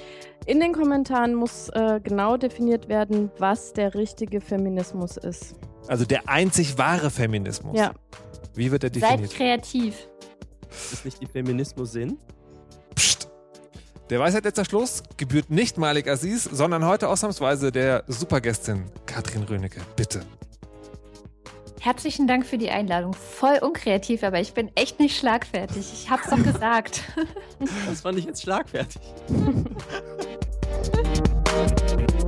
in 0.46 0.60
den 0.60 0.72
Kommentaren 0.72 1.34
muss 1.34 1.68
äh, 1.70 2.00
genau 2.02 2.38
definiert 2.38 2.88
werden, 2.88 3.30
was 3.38 3.74
der 3.74 3.94
richtige 3.94 4.40
Feminismus 4.40 5.18
ist. 5.18 5.56
also 5.88 6.04
der 6.06 6.28
einzig 6.28 6.78
wahre 6.78 7.10
Feminismus. 7.10 7.78
Ja. 7.78 7.92
Wie 8.54 8.70
wird 8.70 8.82
der 8.82 8.90
Seid 8.92 9.20
definiert? 9.20 9.34
kreativ. 9.34 9.94
Ist 10.70 10.92
das 10.92 11.04
nicht 11.04 11.20
die 11.20 11.26
Feminismus-Sinn? 11.26 12.18
Psst. 12.94 13.28
Der 14.10 14.20
Weisheit 14.20 14.44
letzter 14.44 14.64
Schluss 14.64 15.02
gebührt 15.16 15.50
nicht 15.50 15.78
Malik 15.78 16.08
Aziz, 16.08 16.44
sondern 16.44 16.84
heute 16.86 17.08
ausnahmsweise 17.08 17.72
der 17.72 18.04
Supergästin 18.08 18.84
Katrin 19.06 19.42
Rönecke. 19.44 19.80
Bitte. 19.96 20.22
Herzlichen 21.80 22.28
Dank 22.28 22.46
für 22.46 22.58
die 22.58 22.70
Einladung. 22.70 23.12
Voll 23.12 23.58
unkreativ, 23.60 24.22
aber 24.22 24.38
ich 24.40 24.54
bin 24.54 24.70
echt 24.76 25.00
nicht 25.00 25.16
schlagfertig. 25.18 25.84
Ich 25.92 26.10
hab's 26.10 26.30
doch 26.30 26.42
gesagt. 26.42 27.02
Das 27.86 28.00
fand 28.00 28.18
ich 28.18 28.24
jetzt 28.24 28.42
schlagfertig. 28.42 29.00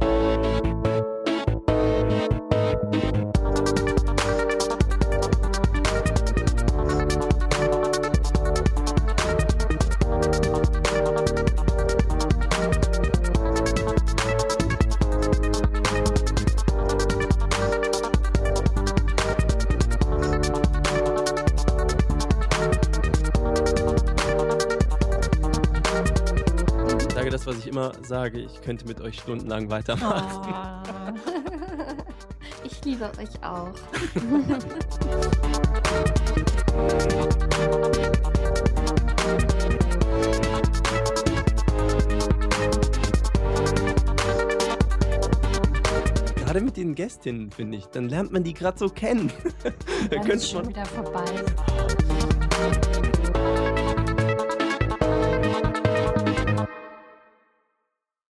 sage 28.05 28.39
ich 28.41 28.61
könnte 28.63 28.87
mit 28.87 29.01
euch 29.01 29.19
stundenlang 29.21 29.71
weitermachen. 29.71 30.43
Oh. 30.47 31.13
Ich 32.63 32.83
liebe 32.85 33.11
euch 33.19 33.43
auch. 33.43 33.75
Gerade 46.55 46.61
mit 46.61 46.77
den 46.77 46.95
Gästinnen, 46.95 47.51
finde 47.51 47.79
ich. 47.79 47.87
Dann 47.87 48.09
lernt 48.09 48.33
man 48.33 48.45
die 48.45 48.55
gerade 48.55 48.79
so 48.79 48.89
kennen. 48.89 49.33
da 49.63 49.71
Dann 50.17 50.27
ist 50.31 50.49
schon 50.49 50.69
wieder 50.69 50.87
vorbei. 50.87 51.25